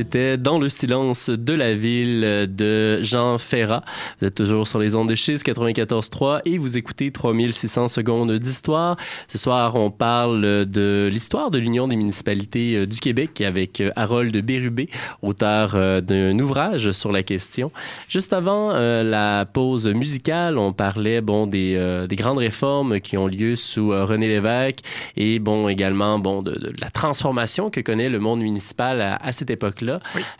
C'était 0.00 0.38
Dans 0.38 0.58
le 0.58 0.70
silence 0.70 1.28
de 1.28 1.52
la 1.52 1.74
ville 1.74 2.48
de 2.48 3.02
Jean 3.02 3.36
Ferrat. 3.36 3.84
Vous 4.18 4.28
êtes 4.28 4.34
toujours 4.34 4.66
sur 4.66 4.78
les 4.78 4.96
ondes 4.96 5.10
de 5.10 5.14
Chiz 5.14 5.42
94.3 5.42 6.40
et 6.46 6.56
vous 6.56 6.78
écoutez 6.78 7.10
3600 7.10 7.88
secondes 7.88 8.32
d'histoire. 8.32 8.96
Ce 9.28 9.36
soir, 9.36 9.74
on 9.74 9.90
parle 9.90 10.64
de 10.64 11.06
l'histoire 11.12 11.50
de 11.50 11.58
l'Union 11.58 11.86
des 11.86 11.96
municipalités 11.96 12.76
euh, 12.76 12.86
du 12.86 12.98
Québec 12.98 13.42
avec 13.42 13.82
euh, 13.82 13.90
Harold 13.94 14.34
Bérubé, 14.42 14.88
auteur 15.20 15.72
euh, 15.74 16.00
d'un 16.00 16.38
ouvrage 16.38 16.92
sur 16.92 17.12
la 17.12 17.22
question. 17.22 17.70
Juste 18.08 18.32
avant 18.32 18.72
la 18.72 19.44
pause 19.44 19.86
musicale, 19.86 20.56
on 20.56 20.72
parlait 20.72 21.20
bon 21.20 21.46
des, 21.46 22.06
des 22.08 22.16
grandes 22.16 22.38
réformes 22.38 23.00
qui 23.00 23.18
ont 23.18 23.26
lieu 23.26 23.54
sous 23.54 23.90
René 23.90 24.28
Lévesque 24.28 24.80
et 25.18 25.38
bon 25.40 25.68
également 25.68 26.18
bon 26.18 26.42
de, 26.42 26.72
la 26.80 26.88
transformation 26.88 27.68
que 27.68 27.80
connaît 27.80 28.08
le 28.08 28.18
monde 28.18 28.40
municipal 28.40 29.18
à 29.20 29.32
cette 29.32 29.50
époque-là. 29.50 29.89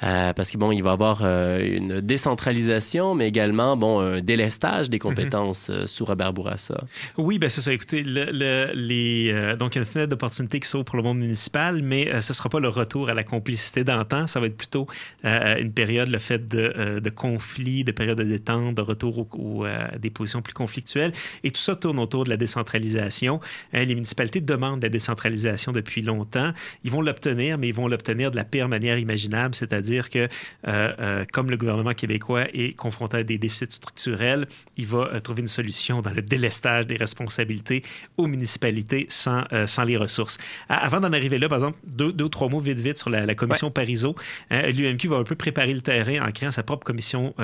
Euh, 0.02 0.32
parce 0.32 0.50
que 0.50 0.58
bon, 0.58 0.72
il 0.72 0.82
va 0.82 0.90
y 0.90 0.92
avoir 0.92 1.20
euh, 1.22 1.60
une 1.76 2.00
décentralisation, 2.00 3.14
mais 3.14 3.28
également 3.28 3.76
bon 3.76 4.00
un 4.00 4.20
délestage 4.20 4.90
des 4.90 4.98
compétences 4.98 5.68
euh, 5.70 5.86
sous 5.86 6.04
Robert 6.04 6.32
Bourassa. 6.32 6.78
Oui, 7.16 7.38
ben 7.38 7.48
c'est 7.48 7.60
ça. 7.60 7.72
Écoutez, 7.72 8.02
le, 8.02 8.26
le- 8.32 8.70
les, 8.74 9.54
donc 9.58 9.74
il 9.74 9.78
y 9.78 9.80
a 9.80 9.82
une 9.82 9.88
fenêtre 9.90 10.10
d'opportunité 10.10 10.60
qui 10.60 10.68
s'ouvre 10.68 10.84
pour 10.84 10.96
le 10.96 11.02
monde 11.02 11.18
municipal, 11.18 11.82
mais 11.82 12.06
ce 12.20 12.32
ne 12.32 12.34
sera 12.34 12.48
pas 12.48 12.60
le 12.60 12.68
retour 12.68 13.08
à 13.08 13.14
la 13.14 13.24
complicité 13.24 13.84
d'antan. 13.84 14.26
Ça 14.26 14.40
va 14.40 14.46
être 14.46 14.56
plutôt 14.56 14.86
une 15.24 15.72
période, 15.72 16.08
le 16.08 16.18
fait 16.18 16.48
de, 16.48 17.00
de 17.00 17.10
conflits, 17.10 17.84
de 17.84 17.92
périodes 17.92 18.18
de 18.18 18.24
détente, 18.24 18.74
de 18.74 18.80
retour 18.82 19.18
au- 19.18 19.28
au, 19.32 19.64
à 19.64 19.96
des 19.98 20.10
positions 20.10 20.42
plus 20.42 20.54
conflictuelles. 20.54 21.12
Et 21.44 21.50
tout 21.50 21.60
ça 21.60 21.76
tourne 21.76 21.98
autour 21.98 22.24
de 22.24 22.30
la 22.30 22.36
décentralisation. 22.36 23.40
Les 23.72 23.86
municipalités 23.94 24.40
demandent 24.40 24.82
la 24.82 24.88
décentralisation 24.88 25.72
depuis 25.72 26.02
longtemps. 26.02 26.52
Ils 26.84 26.90
vont 26.90 27.02
l'obtenir, 27.02 27.58
mais 27.58 27.68
ils 27.68 27.74
vont 27.74 27.88
l'obtenir 27.88 28.30
de 28.30 28.36
la 28.36 28.44
pire 28.44 28.68
manière 28.68 28.98
imaginable, 28.98 29.29
c'est-à-dire 29.52 30.10
que, 30.10 30.18
euh, 30.18 30.28
euh, 30.66 31.24
comme 31.32 31.50
le 31.50 31.56
gouvernement 31.56 31.94
québécois 31.94 32.44
est 32.52 32.74
confronté 32.76 33.18
à 33.18 33.22
des 33.22 33.38
déficits 33.38 33.70
structurels, 33.70 34.46
il 34.76 34.86
va 34.86 35.10
euh, 35.12 35.20
trouver 35.20 35.40
une 35.42 35.46
solution 35.48 36.02
dans 36.02 36.10
le 36.10 36.22
délestage 36.22 36.86
des 36.86 36.96
responsabilités 36.96 37.82
aux 38.16 38.26
municipalités 38.26 39.06
sans, 39.08 39.44
sans 39.66 39.84
les 39.84 39.96
ressources. 39.96 40.38
Avant 40.68 41.00
d'en 41.00 41.12
arriver 41.12 41.38
là, 41.38 41.48
par 41.48 41.58
exemple, 41.58 41.78
deux, 41.86 42.12
deux 42.12 42.24
ou 42.24 42.28
trois 42.28 42.48
mots 42.48 42.60
vite 42.60 42.80
vite 42.80 42.98
sur 42.98 43.10
la, 43.10 43.26
la 43.26 43.34
commission 43.34 43.70
Parizeau. 43.70 44.14
Hein, 44.50 44.62
L'UMQ 44.70 45.08
va 45.08 45.16
un 45.16 45.24
peu 45.24 45.34
préparer 45.34 45.72
le 45.74 45.80
terrain 45.80 46.26
en 46.26 46.30
créant 46.32 46.52
sa 46.52 46.62
propre 46.62 46.84
commission 46.84 47.34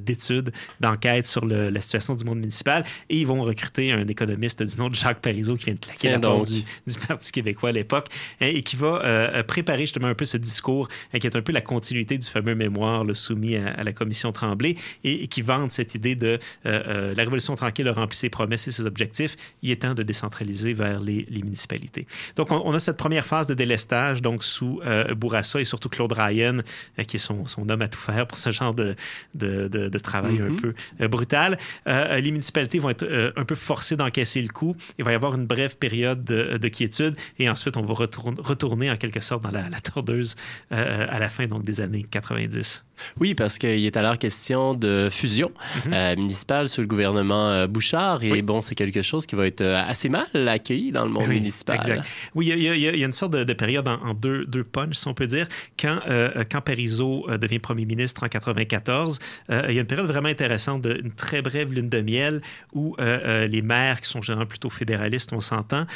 d'études, 0.00 0.52
d'enquête 0.80 1.26
sur 1.26 1.44
le- 1.44 1.70
la 1.70 1.80
situation 1.80 2.14
du 2.14 2.24
monde 2.24 2.38
municipal 2.38 2.84
et 3.08 3.18
ils 3.18 3.26
vont 3.26 3.42
recruter 3.42 3.92
un 3.92 4.06
économiste 4.06 4.62
du 4.62 4.76
nom 4.76 4.88
de 4.88 4.94
Jacques 4.94 5.20
Parizeau 5.20 5.56
qui 5.56 5.66
vient 5.66 5.74
de 5.74 5.80
claquer 5.80 6.08
la 6.10 6.18
porte 6.18 6.50
du, 6.86 6.92
du 6.92 7.06
Parti 7.06 7.32
québécois 7.32 7.70
à 7.70 7.72
l'époque 7.72 8.06
hein, 8.40 8.46
et 8.46 8.62
qui 8.62 8.76
va 8.76 9.42
préparer 9.46 9.80
justement 9.82 10.08
un 10.08 10.14
peu 10.14 10.24
ce 10.24 10.36
discours 10.36 10.88
qui 11.18 11.26
est 11.26 11.33
un 11.36 11.42
peu 11.42 11.52
la 11.52 11.60
continuité 11.60 12.18
du 12.18 12.26
fameux 12.26 12.54
mémoire 12.54 13.04
soumis 13.14 13.56
à, 13.56 13.68
à 13.74 13.84
la 13.84 13.92
commission 13.92 14.32
Tremblay 14.32 14.76
et, 15.04 15.24
et 15.24 15.28
qui 15.28 15.42
vante 15.42 15.70
cette 15.72 15.94
idée 15.94 16.16
de 16.16 16.26
euh, 16.26 16.38
euh, 16.66 17.14
la 17.14 17.22
Révolution 17.22 17.54
tranquille 17.54 17.86
a 17.88 17.92
rempli 17.92 18.16
ses 18.16 18.28
promesses 18.30 18.66
et 18.68 18.70
ses 18.70 18.86
objectifs. 18.86 19.36
Il 19.62 19.70
est 19.70 19.82
temps 19.82 19.94
de 19.94 20.02
décentraliser 20.02 20.72
vers 20.72 21.00
les, 21.00 21.26
les 21.28 21.42
municipalités. 21.42 22.06
Donc, 22.36 22.50
on, 22.52 22.62
on 22.64 22.74
a 22.74 22.78
cette 22.78 22.96
première 22.96 23.24
phase 23.26 23.46
de 23.46 23.54
délestage 23.54 24.22
donc 24.22 24.44
sous 24.44 24.80
euh, 24.84 25.14
Bourassa 25.14 25.60
et 25.60 25.64
surtout 25.64 25.88
Claude 25.88 26.12
Ryan, 26.12 26.58
euh, 26.98 27.02
qui 27.04 27.16
est 27.16 27.18
son, 27.18 27.46
son 27.46 27.68
homme 27.68 27.82
à 27.82 27.88
tout 27.88 27.98
faire 28.00 28.26
pour 28.26 28.36
ce 28.38 28.50
genre 28.50 28.74
de, 28.74 28.94
de, 29.34 29.68
de- 29.68 29.88
de 29.88 29.98
travail 29.98 30.40
un 30.40 30.48
Mhm. 30.50 30.56
peu 30.60 30.74
brutal. 31.08 31.58
Les 31.86 32.30
municipalités 32.30 32.78
vont 32.78 32.90
être 32.90 33.32
un 33.36 33.44
peu 33.44 33.54
forcées 33.54 33.96
d'encaisser 33.96 34.40
le 34.42 34.48
coup. 34.48 34.76
Il 34.98 35.04
va 35.04 35.12
y 35.12 35.14
avoir 35.14 35.34
une 35.34 35.46
brève 35.46 35.76
période 35.76 36.24
de, 36.24 36.56
de 36.58 36.68
quiétude 36.68 37.16
et 37.38 37.48
ensuite 37.50 37.76
on 37.76 37.82
va 37.82 37.94
retourner, 37.94 38.36
retourner 38.40 38.90
en 38.90 38.96
quelque 38.96 39.20
sorte 39.20 39.42
dans 39.42 39.50
la, 39.50 39.68
la 39.68 39.80
tordeuse 39.80 40.36
à 40.70 41.18
la 41.18 41.23
fin 41.28 41.46
donc, 41.46 41.64
des 41.64 41.80
années 41.80 42.04
90. 42.10 42.84
Oui, 43.18 43.34
parce 43.34 43.58
qu'il 43.58 43.84
est 43.84 43.96
alors 43.96 44.18
question 44.18 44.72
de 44.72 45.08
fusion 45.10 45.50
euh, 45.92 46.14
municipale 46.14 46.68
sous 46.68 46.80
le 46.80 46.86
gouvernement 46.86 47.48
euh, 47.50 47.66
Bouchard. 47.66 48.22
Et 48.22 48.40
bon, 48.40 48.60
c'est 48.62 48.76
quelque 48.76 49.02
chose 49.02 49.26
qui 49.26 49.34
va 49.34 49.46
être 49.48 49.62
euh, 49.62 49.82
assez 49.84 50.08
mal 50.08 50.26
accueilli 50.48 50.92
dans 50.92 51.04
le 51.04 51.10
monde 51.10 51.24
Oui, 51.28 51.34
municipal. 51.40 51.76
Exact. 51.76 52.04
Oui, 52.36 52.46
il 52.54 52.62
y, 52.62 52.68
a- 52.68 52.76
y 52.76 52.98
y 53.00 53.04
une 53.04 53.12
sorte 53.12 53.32
de, 53.32 53.42
de 53.42 53.52
période 53.52 53.88
en, 53.88 53.94
en 54.00 54.14
deux, 54.14 54.44
deux 54.44 54.62
punches, 54.62 54.94
si 54.96 55.08
on 55.08 55.14
peut 55.14 55.26
dire. 55.26 55.48
Quand, 55.78 55.98
euh, 56.08 56.44
quand 56.50 56.60
Parizeau 56.60 57.26
devient 57.36 57.58
premier 57.58 57.84
ministre 57.84 58.22
en 58.22 58.28
94, 58.28 59.18
euh, 59.50 59.62
il 59.68 59.74
y 59.74 59.78
a 59.78 59.80
une 59.80 59.86
période 59.88 60.06
vraiment 60.06 60.28
intéressante, 60.28 60.82
de, 60.82 61.00
une 61.02 61.12
très 61.12 61.42
brève 61.42 61.72
lune 61.72 61.88
de 61.88 62.00
miel, 62.00 62.42
où 62.72 62.96
les 62.98 63.62
maires, 63.62 64.00
qui 64.00 64.08
sont 64.08 64.22
généralement 64.22 64.48
plutôt 64.48 64.70
fédéralistes, 64.70 65.32
on 65.32 65.40
s'entend, 65.40 65.86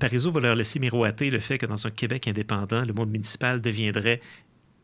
Parizeau 0.00 0.32
va 0.32 0.40
leur 0.40 0.54
laisser 0.56 0.80
miroiter 0.80 1.30
le 1.30 1.38
fait 1.38 1.58
que 1.58 1.66
dans 1.66 1.86
un 1.86 1.90
Québec 1.90 2.26
indépendant, 2.26 2.84
le 2.84 2.92
monde 2.92 3.10
municipal 3.10 3.60
deviendrait 3.60 4.20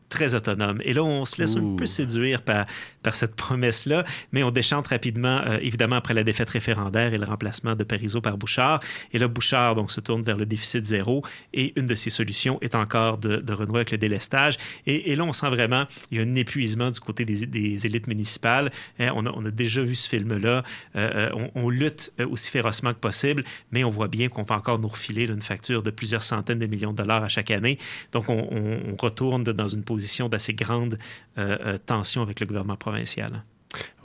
très 0.09 0.33
autonome. 0.33 0.81
Et 0.83 0.93
là, 0.93 1.03
on 1.03 1.23
se 1.23 1.39
laisse 1.39 1.55
un 1.55 1.75
peu 1.75 1.85
séduire 1.85 2.41
par, 2.41 2.65
par 3.03 3.15
cette 3.15 3.35
promesse-là, 3.35 4.03
mais 4.31 4.43
on 4.43 4.51
déchante 4.51 4.87
rapidement, 4.87 5.41
euh, 5.45 5.59
évidemment, 5.61 5.95
après 5.97 6.13
la 6.13 6.23
défaite 6.23 6.49
référendaire 6.49 7.13
et 7.13 7.17
le 7.17 7.25
remplacement 7.25 7.75
de 7.75 7.83
Parizeau 7.83 8.19
par 8.19 8.37
Bouchard. 8.37 8.79
Et 9.13 9.19
là, 9.19 9.27
Bouchard 9.27 9.75
donc, 9.75 9.91
se 9.91 10.01
tourne 10.01 10.23
vers 10.23 10.35
le 10.35 10.45
déficit 10.45 10.83
zéro 10.83 11.23
et 11.53 11.73
une 11.79 11.85
de 11.85 11.95
ses 11.95 12.09
solutions 12.09 12.57
est 12.61 12.75
encore 12.75 13.19
de, 13.19 13.37
de 13.37 13.53
renouer 13.53 13.77
avec 13.77 13.91
le 13.91 13.97
délestage. 13.97 14.57
Et, 14.87 15.11
et, 15.11 15.15
là, 15.15 15.23
on 15.23 15.33
sent 15.33 15.49
vraiment 15.49 15.85
il 16.11 16.17
y 16.17 16.21
a 16.21 16.23
un 16.23 16.35
épuisement 16.35 16.89
du 16.89 16.99
côté 16.99 17.23
des, 17.23 17.45
des 17.45 17.85
élites 17.85 18.07
municipales. 18.07 18.71
Hein, 18.99 19.11
on, 19.15 19.25
a, 19.25 19.31
on, 19.31 19.45
a, 19.45 19.51
déjà 19.51 19.83
vu 19.83 19.95
ce 19.95 20.09
film-là. 20.09 20.63
Euh, 20.95 21.29
on, 21.33 21.51
on, 21.55 21.69
lutte 21.69 22.11
aussi 22.19 22.49
férocement 22.49 22.93
que 22.93 22.99
possible, 22.99 23.43
mais 23.71 23.83
on 23.83 23.91
voit 23.91 24.07
bien 24.07 24.27
qu'on 24.27 24.41
va 24.43 24.55
encore 24.55 24.79
nous 24.79 24.87
refiler 24.87 25.27
là, 25.27 25.35
une 25.35 25.41
facture 25.41 25.83
de 25.83 25.91
plusieurs 25.91 26.23
centaines 26.23 26.57
de 26.57 26.65
millions 26.65 26.91
de 26.91 26.97
dollars 26.97 27.23
à 27.23 27.29
chaque 27.29 27.51
année. 27.51 27.77
Donc, 28.11 28.27
on, 28.29 28.47
on 28.51 28.95
retourne 28.99 29.43
dans 29.43 29.67
une 29.67 29.83
position 29.83 29.98
d'assez 30.29 30.53
grande 30.53 30.97
euh, 31.37 31.57
euh, 31.61 31.77
tension 31.77 32.21
avec 32.21 32.39
le 32.39 32.45
gouvernement 32.45 32.77
provincial. 32.77 33.43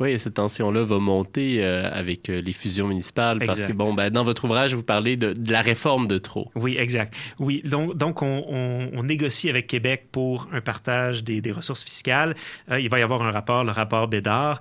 Oui, 0.00 0.18
cette 0.18 0.34
tension-là 0.34 0.82
va 0.82 0.98
monter 0.98 1.64
euh, 1.64 1.88
avec 1.90 2.28
euh, 2.28 2.40
les 2.40 2.52
fusions 2.52 2.88
municipales 2.88 3.38
parce 3.38 3.58
exact. 3.58 3.72
que, 3.72 3.76
bon, 3.76 3.94
ben, 3.94 4.10
dans 4.10 4.24
votre 4.24 4.44
ouvrage, 4.44 4.74
vous 4.74 4.82
parlez 4.82 5.16
de, 5.16 5.32
de, 5.32 5.52
la 5.52 5.62
réforme 5.62 6.06
de 6.08 6.18
trop. 6.18 6.50
Oui, 6.54 6.76
exact. 6.78 7.14
Oui, 7.38 7.62
donc, 7.64 7.96
donc 7.96 8.20
on, 8.20 8.44
on, 8.48 8.90
on, 8.92 9.02
négocie 9.04 9.48
avec 9.48 9.66
Québec 9.66 10.08
pour 10.10 10.48
un 10.52 10.60
partage 10.60 11.24
des, 11.24 11.40
des 11.40 11.52
ressources 11.52 11.84
fiscales. 11.84 12.34
Euh, 12.70 12.80
il 12.80 12.90
va 12.90 12.98
y 12.98 13.02
avoir 13.02 13.22
un 13.22 13.30
rapport, 13.30 13.64
le 13.64 13.70
rapport 13.70 14.08
Bédard, 14.08 14.60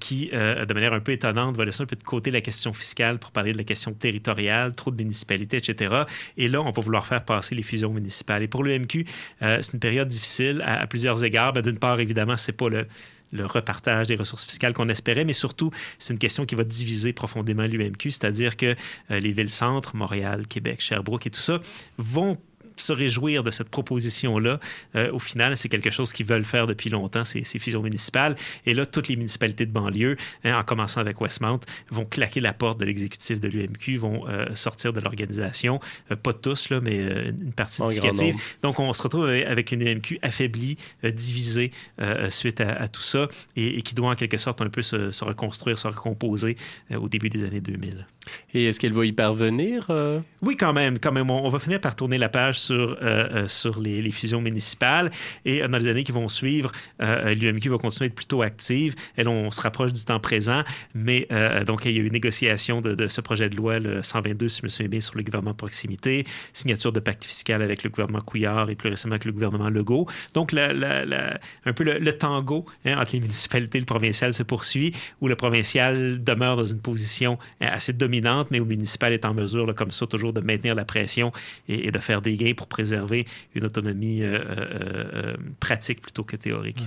qui, 0.00 0.30
de 0.32 0.74
manière 0.74 0.92
un 0.92 1.00
peu 1.00 1.12
étonnante, 1.12 1.56
va 1.56 1.64
laisser 1.64 1.82
un 1.82 1.86
peu 1.86 1.96
de 1.96 2.02
côté 2.02 2.30
la 2.30 2.40
question 2.40 2.72
fiscale 2.72 3.18
pour 3.18 3.30
parler 3.30 3.52
de 3.52 3.58
la 3.58 3.64
question 3.64 3.92
territoriale, 3.92 4.72
trop 4.72 4.90
de 4.90 4.96
municipalités, 4.96 5.58
etc. 5.58 6.02
Et 6.36 6.48
là, 6.48 6.60
on 6.60 6.70
va 6.70 6.82
vouloir 6.82 7.06
faire 7.06 7.24
passer 7.24 7.54
les 7.54 7.62
fusions 7.62 7.90
municipales. 7.90 8.42
Et 8.42 8.48
pour 8.48 8.64
le 8.64 8.78
MQ, 8.78 9.06
c'est 9.40 9.72
une 9.72 9.80
période 9.80 10.08
difficile 10.08 10.62
à, 10.64 10.80
à 10.80 10.86
plusieurs 10.86 11.24
égards. 11.24 11.52
Ben, 11.52 11.62
D'une 11.62 11.78
part, 11.78 12.00
évidemment, 12.00 12.36
c'est 12.36 12.52
pas 12.52 12.68
le 12.68 12.86
le 13.32 13.46
repartage 13.46 14.06
des 14.06 14.16
ressources 14.16 14.44
fiscales 14.44 14.72
qu'on 14.72 14.88
espérait, 14.88 15.24
mais 15.24 15.32
surtout, 15.32 15.70
c'est 15.98 16.12
une 16.12 16.18
question 16.18 16.46
qui 16.46 16.54
va 16.54 16.64
diviser 16.64 17.12
profondément 17.12 17.64
l'UMQ, 17.64 18.10
c'est-à-dire 18.10 18.56
que 18.56 18.76
euh, 19.10 19.18
les 19.18 19.32
villes-centres, 19.32 19.96
Montréal, 19.96 20.46
Québec, 20.46 20.80
Sherbrooke 20.80 21.26
et 21.26 21.30
tout 21.30 21.40
ça, 21.40 21.60
vont 21.98 22.38
se 22.82 22.92
réjouir 22.92 23.42
de 23.42 23.50
cette 23.50 23.68
proposition-là. 23.68 24.60
Euh, 24.96 25.12
au 25.12 25.18
final, 25.18 25.56
c'est 25.56 25.68
quelque 25.68 25.90
chose 25.90 26.12
qu'ils 26.12 26.26
veulent 26.26 26.44
faire 26.44 26.66
depuis 26.66 26.90
longtemps, 26.90 27.24
ces, 27.24 27.44
ces, 27.44 27.58
fusions 27.58 27.82
municipales. 27.82 28.36
Et 28.66 28.74
là, 28.74 28.86
toutes 28.86 29.08
les 29.08 29.16
municipalités 29.16 29.66
de 29.66 29.72
banlieue, 29.72 30.16
hein, 30.44 30.58
en 30.58 30.64
commençant 30.64 31.00
avec 31.00 31.20
Westmount, 31.20 31.60
vont 31.90 32.04
claquer 32.04 32.40
la 32.40 32.52
porte 32.52 32.80
de 32.80 32.84
l'exécutif 32.84 33.40
de 33.40 33.48
l'UMQ, 33.48 33.96
vont 33.98 34.28
euh, 34.28 34.46
sortir 34.54 34.92
de 34.92 35.00
l'organisation. 35.00 35.80
Euh, 36.10 36.16
pas 36.16 36.32
tous, 36.32 36.70
là, 36.70 36.80
mais 36.80 36.96
une 36.96 37.52
partie 37.52 37.76
significative. 37.76 38.36
Donc, 38.62 38.78
on 38.78 38.92
se 38.92 39.02
retrouve 39.02 39.26
avec 39.26 39.72
une 39.72 39.86
UMQ 39.86 40.18
affaiblie, 40.22 40.76
divisée 41.04 41.70
suite 42.30 42.60
à, 42.60 42.72
à, 42.72 42.88
tout 42.88 43.02
ça, 43.02 43.28
et, 43.56 43.78
et, 43.78 43.82
qui 43.82 43.94
doit 43.94 44.10
en 44.10 44.14
quelque 44.14 44.38
sorte 44.38 44.60
un 44.60 44.68
peu 44.68 44.82
se, 44.82 45.10
se 45.10 45.24
reconstruire, 45.24 45.78
se 45.78 45.88
recomposer 45.88 46.56
au 46.94 47.08
début 47.08 47.28
des 47.28 47.44
années 47.44 47.60
2000. 47.60 48.06
Et 48.54 48.66
est-ce 48.66 48.78
qu'elle 48.78 48.92
va 48.92 49.04
y 49.04 49.12
parvenir? 49.12 49.90
Oui, 50.42 50.56
quand 50.56 50.72
même. 50.72 50.98
Quand 50.98 51.12
même. 51.12 51.30
On, 51.30 51.48
va 51.48 51.58
finir 51.58 51.80
par 51.80 51.94
tourner 51.94 52.18
la 52.18 52.28
page 52.28 52.58
sur, 52.58 52.74
euh, 52.74 52.96
euh, 53.02 53.48
sur 53.48 53.78
les, 53.80 54.10
fusions 54.10 54.40
municipales. 54.40 55.10
Et 55.44 55.62
euh, 55.62 55.68
dans 55.68 55.78
les 55.78 55.88
années 55.88 56.04
qui 56.04 56.12
vont 56.12 56.28
suivre, 56.28 56.72
euh, 57.00 57.34
l'UMQ 57.34 57.68
va 57.68 57.78
continuer 57.78 58.06
à 58.06 58.08
être 58.08 58.14
plutôt 58.14 58.42
active. 58.42 58.94
Et 59.16 59.24
là, 59.24 59.30
on 59.30 59.50
se 59.50 59.60
rapproche 59.60 59.92
du 59.92 60.04
temps 60.04 60.20
présent. 60.20 60.62
Mais 60.94 61.26
euh, 61.32 61.64
donc, 61.64 61.84
il 61.84 61.92
y 61.92 61.96
a 61.96 62.00
eu 62.00 62.06
une 62.06 62.12
négociation 62.12 62.80
de, 62.80 63.06
ce 63.06 63.20
projet 63.20 63.48
de 63.48 63.56
loi, 63.56 63.78
le 63.78 64.02
122, 64.02 64.48
si 64.48 64.60
je 64.60 64.64
me 64.64 64.68
souviens 64.68 64.88
bien, 64.88 65.00
sur 65.00 65.16
le 65.16 65.22
gouvernement 65.22 65.52
de 65.52 65.56
proximité, 65.56 66.24
signature 66.52 66.92
de 66.92 67.00
pacte 67.00 67.24
fiscal 67.24 67.62
avec 67.62 67.82
le 67.82 67.90
gouvernement 67.90 68.20
Couillard 68.20 68.70
et 68.70 68.74
plus 68.74 68.90
récemment 68.90 69.14
avec 69.14 69.24
le 69.24 69.32
gouvernement 69.32 69.68
Legault. 69.68 70.06
Donc, 70.34 70.52
un 70.54 71.72
peu 71.72 71.84
le, 71.84 72.12
tango 72.12 72.66
hein, 72.84 72.98
entre 72.98 73.12
les 73.12 73.20
municipalités 73.20 73.78
et 73.78 73.80
le 73.80 73.86
provincial 73.86 74.34
se 74.34 74.42
poursuit, 74.42 74.92
où 75.20 75.28
le 75.28 75.36
provincial 75.36 76.22
demeure 76.22 76.56
dans 76.56 76.64
une 76.64 76.80
position 76.80 77.38
assez 77.60 77.92
dominante, 77.92 78.11
mais 78.20 78.60
où 78.60 78.64
le 78.64 78.68
municipal 78.68 79.12
est 79.12 79.24
en 79.24 79.34
mesure, 79.34 79.66
là, 79.66 79.72
comme 79.72 79.90
ça, 79.90 80.06
toujours 80.06 80.32
de 80.32 80.40
maintenir 80.40 80.74
la 80.74 80.84
pression 80.84 81.32
et, 81.68 81.88
et 81.88 81.90
de 81.90 81.98
faire 81.98 82.22
des 82.22 82.36
gains 82.36 82.54
pour 82.54 82.66
préserver 82.66 83.26
une 83.54 83.64
autonomie 83.64 84.22
euh, 84.22 84.38
euh, 84.48 85.34
pratique 85.60 86.00
plutôt 86.00 86.24
que 86.24 86.36
théorique. 86.36 86.86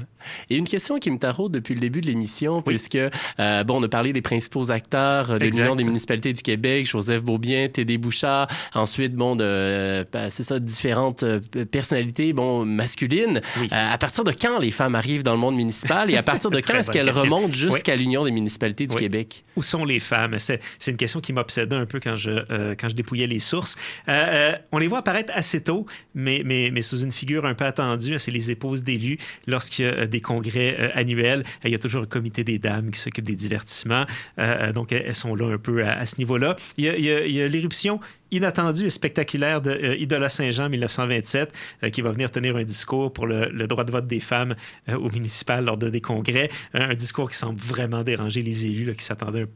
Et 0.50 0.56
une 0.56 0.68
question 0.68 0.98
qui 0.98 1.12
me 1.12 1.18
taraude 1.18 1.52
depuis 1.52 1.74
le 1.74 1.80
début 1.80 2.02
de 2.02 2.08
l'émission, 2.08 2.58
oui. 2.58 2.64
puisque, 2.66 2.96
euh, 2.96 3.64
bon, 3.64 3.80
on 3.80 3.84
a 3.84 3.88
parlé 3.88 4.14
des 4.14 4.22
principaux 4.22 4.72
acteurs 4.72 5.40
de 5.40 5.46
l'Union 5.46 5.76
des 5.76 5.84
municipalités 5.84 6.34
du 6.34 6.42
Québec, 6.42 6.88
Joseph 6.88 7.24
Beaubien, 7.24 7.68
Tédé 7.70 7.98
Bouchard, 7.98 8.48
ensuite, 8.74 9.16
bon, 9.16 9.36
de, 9.36 10.06
c'est 10.30 10.44
ça, 10.44 10.60
différentes 10.60 11.26
personnalités, 11.72 12.34
bon, 12.34 12.66
masculines. 12.66 13.42
Oui. 13.60 13.68
à 13.72 13.98
partir 13.98 14.24
de 14.24 14.32
quand 14.32 14.60
les 14.60 14.72
femmes 14.72 14.96
arrivent 14.96 15.24
dans 15.24 15.34
le 15.34 15.40
monde 15.40 15.56
municipal 15.56 16.10
et 16.10 16.18
à 16.18 16.24
partir 16.24 16.50
de 16.50 16.60
quand 16.66 16.76
est-ce 16.76 16.92
qu'elles 16.92 17.10
remontent 17.10 17.54
jusqu'à 17.54 17.94
oui. 17.94 18.00
l'Union 18.00 18.24
des 18.26 18.32
municipalités 18.32 18.88
du 18.88 18.96
Québec? 18.96 19.46
Où 19.56 19.64
sont 19.64 19.86
les 19.86 20.00
femmes? 20.00 20.38
C'est 20.40 20.62
une 20.88 20.98
question 20.98 21.15
qui 21.22 21.34
m'obsédait 21.34 21.76
un 21.76 21.86
peu 21.86 22.00
quand 22.00 22.16
je, 22.16 22.74
quand 22.76 22.90
je 22.90 22.96
dépouillais 22.96 23.28
les 23.28 23.40
sources. 23.40 23.76
on 24.08 24.78
les 24.78 24.88
voit 24.88 25.00
apparaître 25.00 25.32
assez 25.36 25.62
tôt, 25.62 25.86
mais, 26.14 26.42
mais, 26.46 26.70
mais, 26.72 26.82
sous 26.82 27.02
une 27.02 27.12
figure 27.12 27.46
un 27.46 27.54
peu 27.54 27.66
attendue. 27.66 28.18
C'est 28.20 28.32
les 28.32 28.52
épouses 28.52 28.84
d'élus. 28.84 29.18
Lorsqu'il 29.48 29.86
y 29.86 29.88
a 29.88 30.08
des 30.08 30.22
congrès 30.22 30.78
euh, 30.80 30.90
annuels, 30.94 31.44
il 31.64 31.72
y 31.72 31.76
a 31.76 31.80
toujours 31.80 32.04
un 32.04 32.08
comité 32.08 32.44
des 32.44 32.60
dames 32.60 32.92
qui 32.92 33.00
s'occupe 33.00 33.26
des 33.26 33.36
divertissements. 33.36 34.06
Euh, 34.40 34.72
donc, 34.72 34.92
elles 34.92 35.16
sont 35.16 35.36
là 35.36 35.54
un 35.54 35.58
peu 35.58 35.86
à, 35.86 36.06
ce 36.06 36.18
niveau-là. 36.18 36.56
Il 36.78 36.86
y 36.86 37.42
a, 37.42 37.48
l'éruption 37.48 38.00
inattendue 38.32 38.86
et 38.86 38.90
spectaculaire 38.90 39.62
de 39.62 39.72
euh, 39.72 40.30
Saint-Jean 40.30 40.70
1927 40.70 41.54
euh, 41.84 41.90
qui 41.90 42.02
va 42.02 42.12
venir 42.12 42.32
tenir 42.32 42.56
un 42.56 42.64
discours 42.64 43.14
pour 43.14 43.28
le, 43.28 43.68
droit 43.68 43.84
de 43.84 43.92
vote 43.92 44.08
des 44.08 44.20
femmes 44.20 44.56
euh, 44.90 44.98
au 44.98 45.10
municipal 45.12 45.64
lors 45.64 45.78
de 45.78 45.90
des 45.90 46.02
congrès. 46.02 46.50
un 46.74 46.96
discours 46.96 47.30
qui 47.30 47.38
semble 47.38 47.60
vraiment 47.60 48.04
déranger 48.04 48.42
les 48.42 48.66
élus 48.66 48.96
qui 48.96 49.06
s'attendaient 49.06 49.48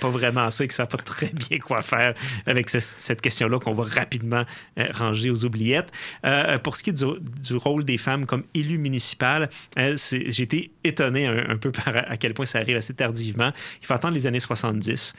pas 0.00 0.10
vraiment 0.10 0.50
ça 0.50 0.64
et 0.64 0.68
qui 0.68 0.72
ne 0.72 0.76
savent 0.76 0.88
pas 0.88 0.98
très 0.98 1.28
bien 1.28 1.58
quoi 1.58 1.82
faire 1.82 2.14
avec 2.46 2.70
ce, 2.70 2.78
cette 2.80 3.20
question-là 3.20 3.58
qu'on 3.58 3.74
va 3.74 3.84
rapidement 3.84 4.44
euh, 4.78 4.86
ranger 4.92 5.30
aux 5.30 5.44
oubliettes. 5.44 5.90
Euh, 6.24 6.58
pour 6.58 6.76
ce 6.76 6.82
qui 6.82 6.90
est 6.90 7.04
du, 7.04 7.04
du, 7.42 7.56
rôle 7.56 7.84
des 7.84 7.98
femmes 7.98 8.26
comme 8.26 8.44
élues 8.54 8.78
municipales, 8.78 9.48
euh, 9.78 9.96
j'ai 9.96 10.42
été 10.42 10.70
étonné 10.84 11.26
un, 11.26 11.50
un, 11.50 11.56
peu 11.56 11.72
par 11.72 11.88
à 11.88 12.16
quel 12.16 12.34
point 12.34 12.46
ça 12.46 12.58
arrive 12.58 12.76
assez 12.76 12.94
tardivement. 12.94 13.52
Il 13.80 13.86
faut 13.86 13.94
attendre 13.94 14.14
les 14.14 14.26
années 14.26 14.40
70 14.40 15.14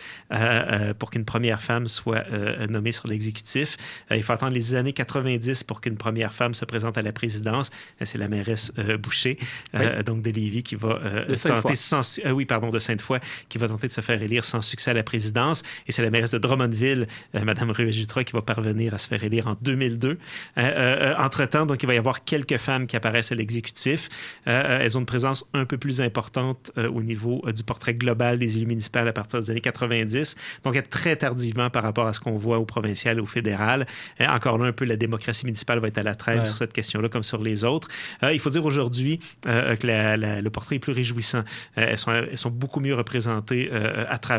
pour 0.99 1.09
qu'une 1.09 1.25
première 1.25 1.61
femme 1.61 1.87
soit 1.87 2.25
nommée 2.69 2.91
sur 2.91 3.07
l'exécutif. 3.07 3.77
il 4.11 4.23
faut 4.23 4.33
attendre 4.33 4.53
les 4.53 4.75
années 4.75 4.93
90 4.93 5.63
pour 5.63 5.81
qu'une 5.81 5.97
première 5.97 6.33
femme 6.33 6.53
se 6.53 6.65
présente 6.65 6.97
à 6.97 7.01
la 7.01 7.11
présidence. 7.11 7.69
C'est 8.03 8.17
la 8.17 8.27
mairesse 8.27 8.71
Boucher, 8.99 9.37
oui. 9.73 10.03
donc 10.05 10.21
de 10.21 10.31
Lévis, 10.31 10.63
qui 10.63 10.75
va 10.75 10.95
tenter 11.35 11.75
sans, 11.75 12.19
oui, 12.25 12.45
pardon, 12.45 12.69
de 12.69 12.79
Sainte-Foy, 12.79 13.19
qui 13.49 13.57
va 13.57 13.67
tenter 13.67 13.87
de 13.87 13.93
se 13.93 14.01
faire 14.01 14.21
élire 14.21 14.45
sans 14.47 14.61
succès 14.61 14.91
à 14.91 14.93
la 14.93 15.03
présidence. 15.03 15.63
Et 15.87 15.91
c'est 15.91 16.01
la 16.01 16.09
mairesse 16.09 16.31
de 16.31 16.37
Drummondville, 16.37 17.07
euh, 17.35 17.43
Mme 17.43 17.71
Ruet-Jutra, 17.71 18.23
qui 18.23 18.33
va 18.33 18.41
parvenir 18.41 18.93
à 18.93 18.97
se 18.97 19.07
faire 19.07 19.23
élire 19.23 19.47
en 19.47 19.57
2002. 19.61 20.09
Euh, 20.09 20.17
euh, 20.57 21.13
Entre-temps, 21.17 21.65
donc, 21.65 21.83
il 21.83 21.87
va 21.87 21.93
y 21.93 21.97
avoir 21.97 22.23
quelques 22.23 22.57
femmes 22.57 22.87
qui 22.87 22.95
apparaissent 22.95 23.31
à 23.31 23.35
l'exécutif. 23.35 24.09
elles 24.45 24.97
ont 24.97 25.01
une 25.01 25.05
présence 25.05 25.45
un 25.53 25.65
peu 25.65 25.77
plus 25.77 26.01
importante 26.01 26.71
au 26.77 27.01
niveau 27.01 27.43
du 27.53 27.63
portrait 27.63 27.93
global 27.93 28.39
des 28.39 28.57
élus 28.57 28.65
municipaux 28.65 28.99
à 28.99 29.11
partir 29.11 29.39
des 29.39 29.51
années 29.51 29.61
90. 29.61 30.35
Donc, 30.63 30.89
très 30.89 31.15
tardivement 31.15 31.69
par 31.69 31.83
rapport 31.83 32.07
à 32.07 32.13
ce 32.13 32.19
qu'on 32.19 32.37
voit 32.37 32.59
au 32.59 32.65
provincial 32.65 33.17
et 33.17 33.21
au 33.21 33.25
fédéral. 33.25 33.85
encore 34.19 34.57
là, 34.57 34.67
un 34.67 34.71
peu 34.71 34.85
la 34.85 34.95
démocratie 34.95 35.45
municipale 35.45 35.79
va 35.79 35.87
être 35.87 35.97
à 35.97 36.03
la 36.03 36.15
traîne 36.15 36.39
ouais. 36.39 36.45
sur 36.45 36.55
cette 36.55 36.73
question-là, 36.73 37.09
comme 37.09 37.23
sur 37.23 37.43
les 37.43 37.63
autres. 37.63 37.87
il 38.31 38.39
faut 38.39 38.49
dire 38.49 38.65
aujourd'hui 38.65 39.19
que 39.43 39.87
la, 39.87 40.17
la, 40.17 40.41
le 40.41 40.49
portrait 40.49 40.75
est 40.75 40.79
plus 40.79 40.93
réjouissant. 40.93 41.43
elles, 41.75 41.97
sont, 41.97 42.11
elles 42.11 42.37
sont 42.37 42.51
beaucoup 42.51 42.79
mieux 42.79 42.95
représentées 42.95 43.71
à 43.71 44.17
travers 44.17 44.36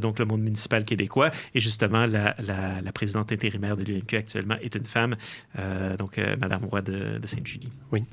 donc 0.00 0.18
le 0.18 0.24
monde 0.24 0.42
municipal 0.42 0.84
québécois. 0.84 1.30
Et 1.54 1.60
justement, 1.60 2.06
la, 2.06 2.34
la, 2.44 2.80
la 2.82 2.92
présidente 2.92 3.32
intérimaire 3.32 3.76
de 3.76 3.84
l'UMQ 3.84 4.16
actuellement 4.16 4.56
est 4.62 4.74
une 4.74 4.84
femme, 4.84 5.16
euh, 5.58 5.96
donc 5.96 6.18
euh, 6.18 6.36
Madame 6.40 6.64
Roy 6.64 6.82
de, 6.82 7.18
de 7.18 7.26
Sainte-Julie. 7.26 7.68
Oui, 7.92 8.04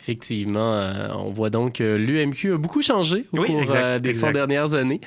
effectivement, 0.00 0.74
euh, 0.74 1.08
on 1.14 1.30
voit 1.30 1.50
donc 1.50 1.74
que 1.74 1.96
l'UMQ 1.96 2.54
a 2.54 2.56
beaucoup 2.58 2.82
changé 2.82 3.26
au 3.32 3.40
oui, 3.40 3.48
cours 3.48 3.62
exact, 3.62 4.00
des 4.00 4.10
exact. 4.10 4.28
100 4.28 4.32
dernières 4.32 4.74
années. 4.74 5.00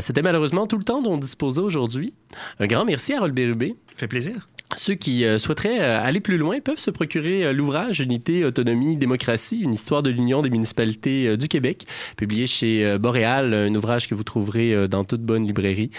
C'était 0.00 0.22
malheureusement 0.22 0.66
tout 0.66 0.78
le 0.78 0.84
temps 0.84 1.02
dont 1.02 1.14
on 1.14 1.18
disposait 1.18 1.60
aujourd'hui. 1.60 2.14
Un 2.60 2.66
grand 2.66 2.84
merci 2.84 3.12
à 3.12 3.18
Harold 3.18 3.34
Bérubé. 3.34 3.76
fait 3.96 4.08
plaisir. 4.08 4.48
Ceux 4.76 4.94
qui 4.94 5.24
euh, 5.24 5.38
souhaiteraient 5.38 5.80
euh, 5.80 6.02
aller 6.02 6.20
plus 6.20 6.38
loin 6.38 6.60
peuvent 6.60 6.78
se 6.78 6.90
procurer 6.90 7.44
euh, 7.44 7.52
l'ouvrage 7.52 8.00
Unité, 8.00 8.44
Autonomie, 8.44 8.96
Démocratie, 8.96 9.60
une 9.60 9.74
histoire 9.74 10.02
de 10.02 10.10
l'Union 10.10 10.42
des 10.42 10.50
municipalités 10.50 11.36
du 11.36 11.48
Québec, 11.48 11.86
publié 12.16 12.46
chez 12.46 12.98
Boréal, 12.98 13.54
un 13.54 13.74
ouvrage 13.74 14.08
que 14.08 14.14
vous 14.14 14.24
trouverez 14.24 14.88
dans 14.88 15.04
toute 15.04 15.22
bonne 15.22 15.46
librairie 15.46 15.90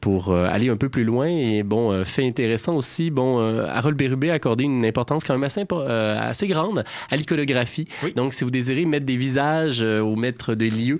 pour 0.00 0.34
aller 0.34 0.68
un 0.68 0.76
peu 0.76 0.88
plus 0.88 1.04
loin. 1.04 1.26
Et 1.26 1.62
bon, 1.62 2.04
fait 2.04 2.26
intéressant 2.26 2.76
aussi, 2.76 3.10
bon, 3.10 3.38
Harold 3.68 3.96
Bérubé 3.96 4.30
a 4.30 4.34
accordé 4.34 4.64
une 4.64 4.84
importance 4.84 5.24
quand 5.24 5.34
même 5.34 5.44
assez, 5.44 5.64
assez 5.88 6.46
grande 6.46 6.84
à 7.10 7.16
l'iconographie. 7.16 7.86
Oui. 8.02 8.12
Donc, 8.14 8.32
si 8.34 8.44
vous 8.44 8.50
désirez 8.50 8.84
mettre 8.84 9.06
des 9.06 9.16
visages 9.16 9.82
ou 9.82 10.16
mettre 10.16 10.54
des 10.54 10.70
lieux 10.70 10.98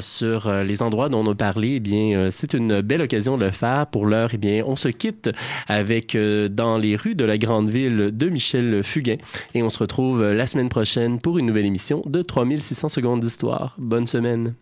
sur 0.00 0.50
les 0.50 0.82
endroits 0.82 1.08
dont 1.08 1.24
on 1.26 1.32
a 1.32 1.34
parlé, 1.34 1.74
eh 1.76 1.80
bien, 1.80 2.28
c'est 2.30 2.54
une 2.54 2.80
belle 2.80 3.02
occasion 3.02 3.36
de 3.36 3.44
le 3.44 3.50
faire. 3.50 3.86
Pour 3.86 4.06
l'heure, 4.06 4.30
eh 4.34 4.38
bien, 4.38 4.64
on 4.66 4.76
se 4.76 4.88
quitte 4.88 5.30
avec 5.68 6.16
dans 6.48 6.78
les 6.78 6.96
rues 6.96 7.14
de 7.14 7.24
la 7.24 7.38
grande 7.38 7.68
ville 7.68 8.10
de 8.12 8.28
Michel 8.28 8.82
Fugain. 8.82 9.16
Et 9.54 9.62
on 9.62 9.70
se 9.70 9.78
retrouve 9.78 10.22
la 10.22 10.46
semaine 10.46 10.68
prochaine 10.68 11.20
pour 11.20 11.38
une 11.38 11.46
nouvelle 11.46 11.66
émission 11.66 12.02
de 12.06 12.22
3600 12.22 12.88
secondes 12.88 13.20
d'histoire. 13.20 13.74
Bonne 13.78 14.06
semaine. 14.06 14.54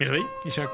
Merveille, 0.00 0.24
ici 0.46 0.60
à 0.60 0.66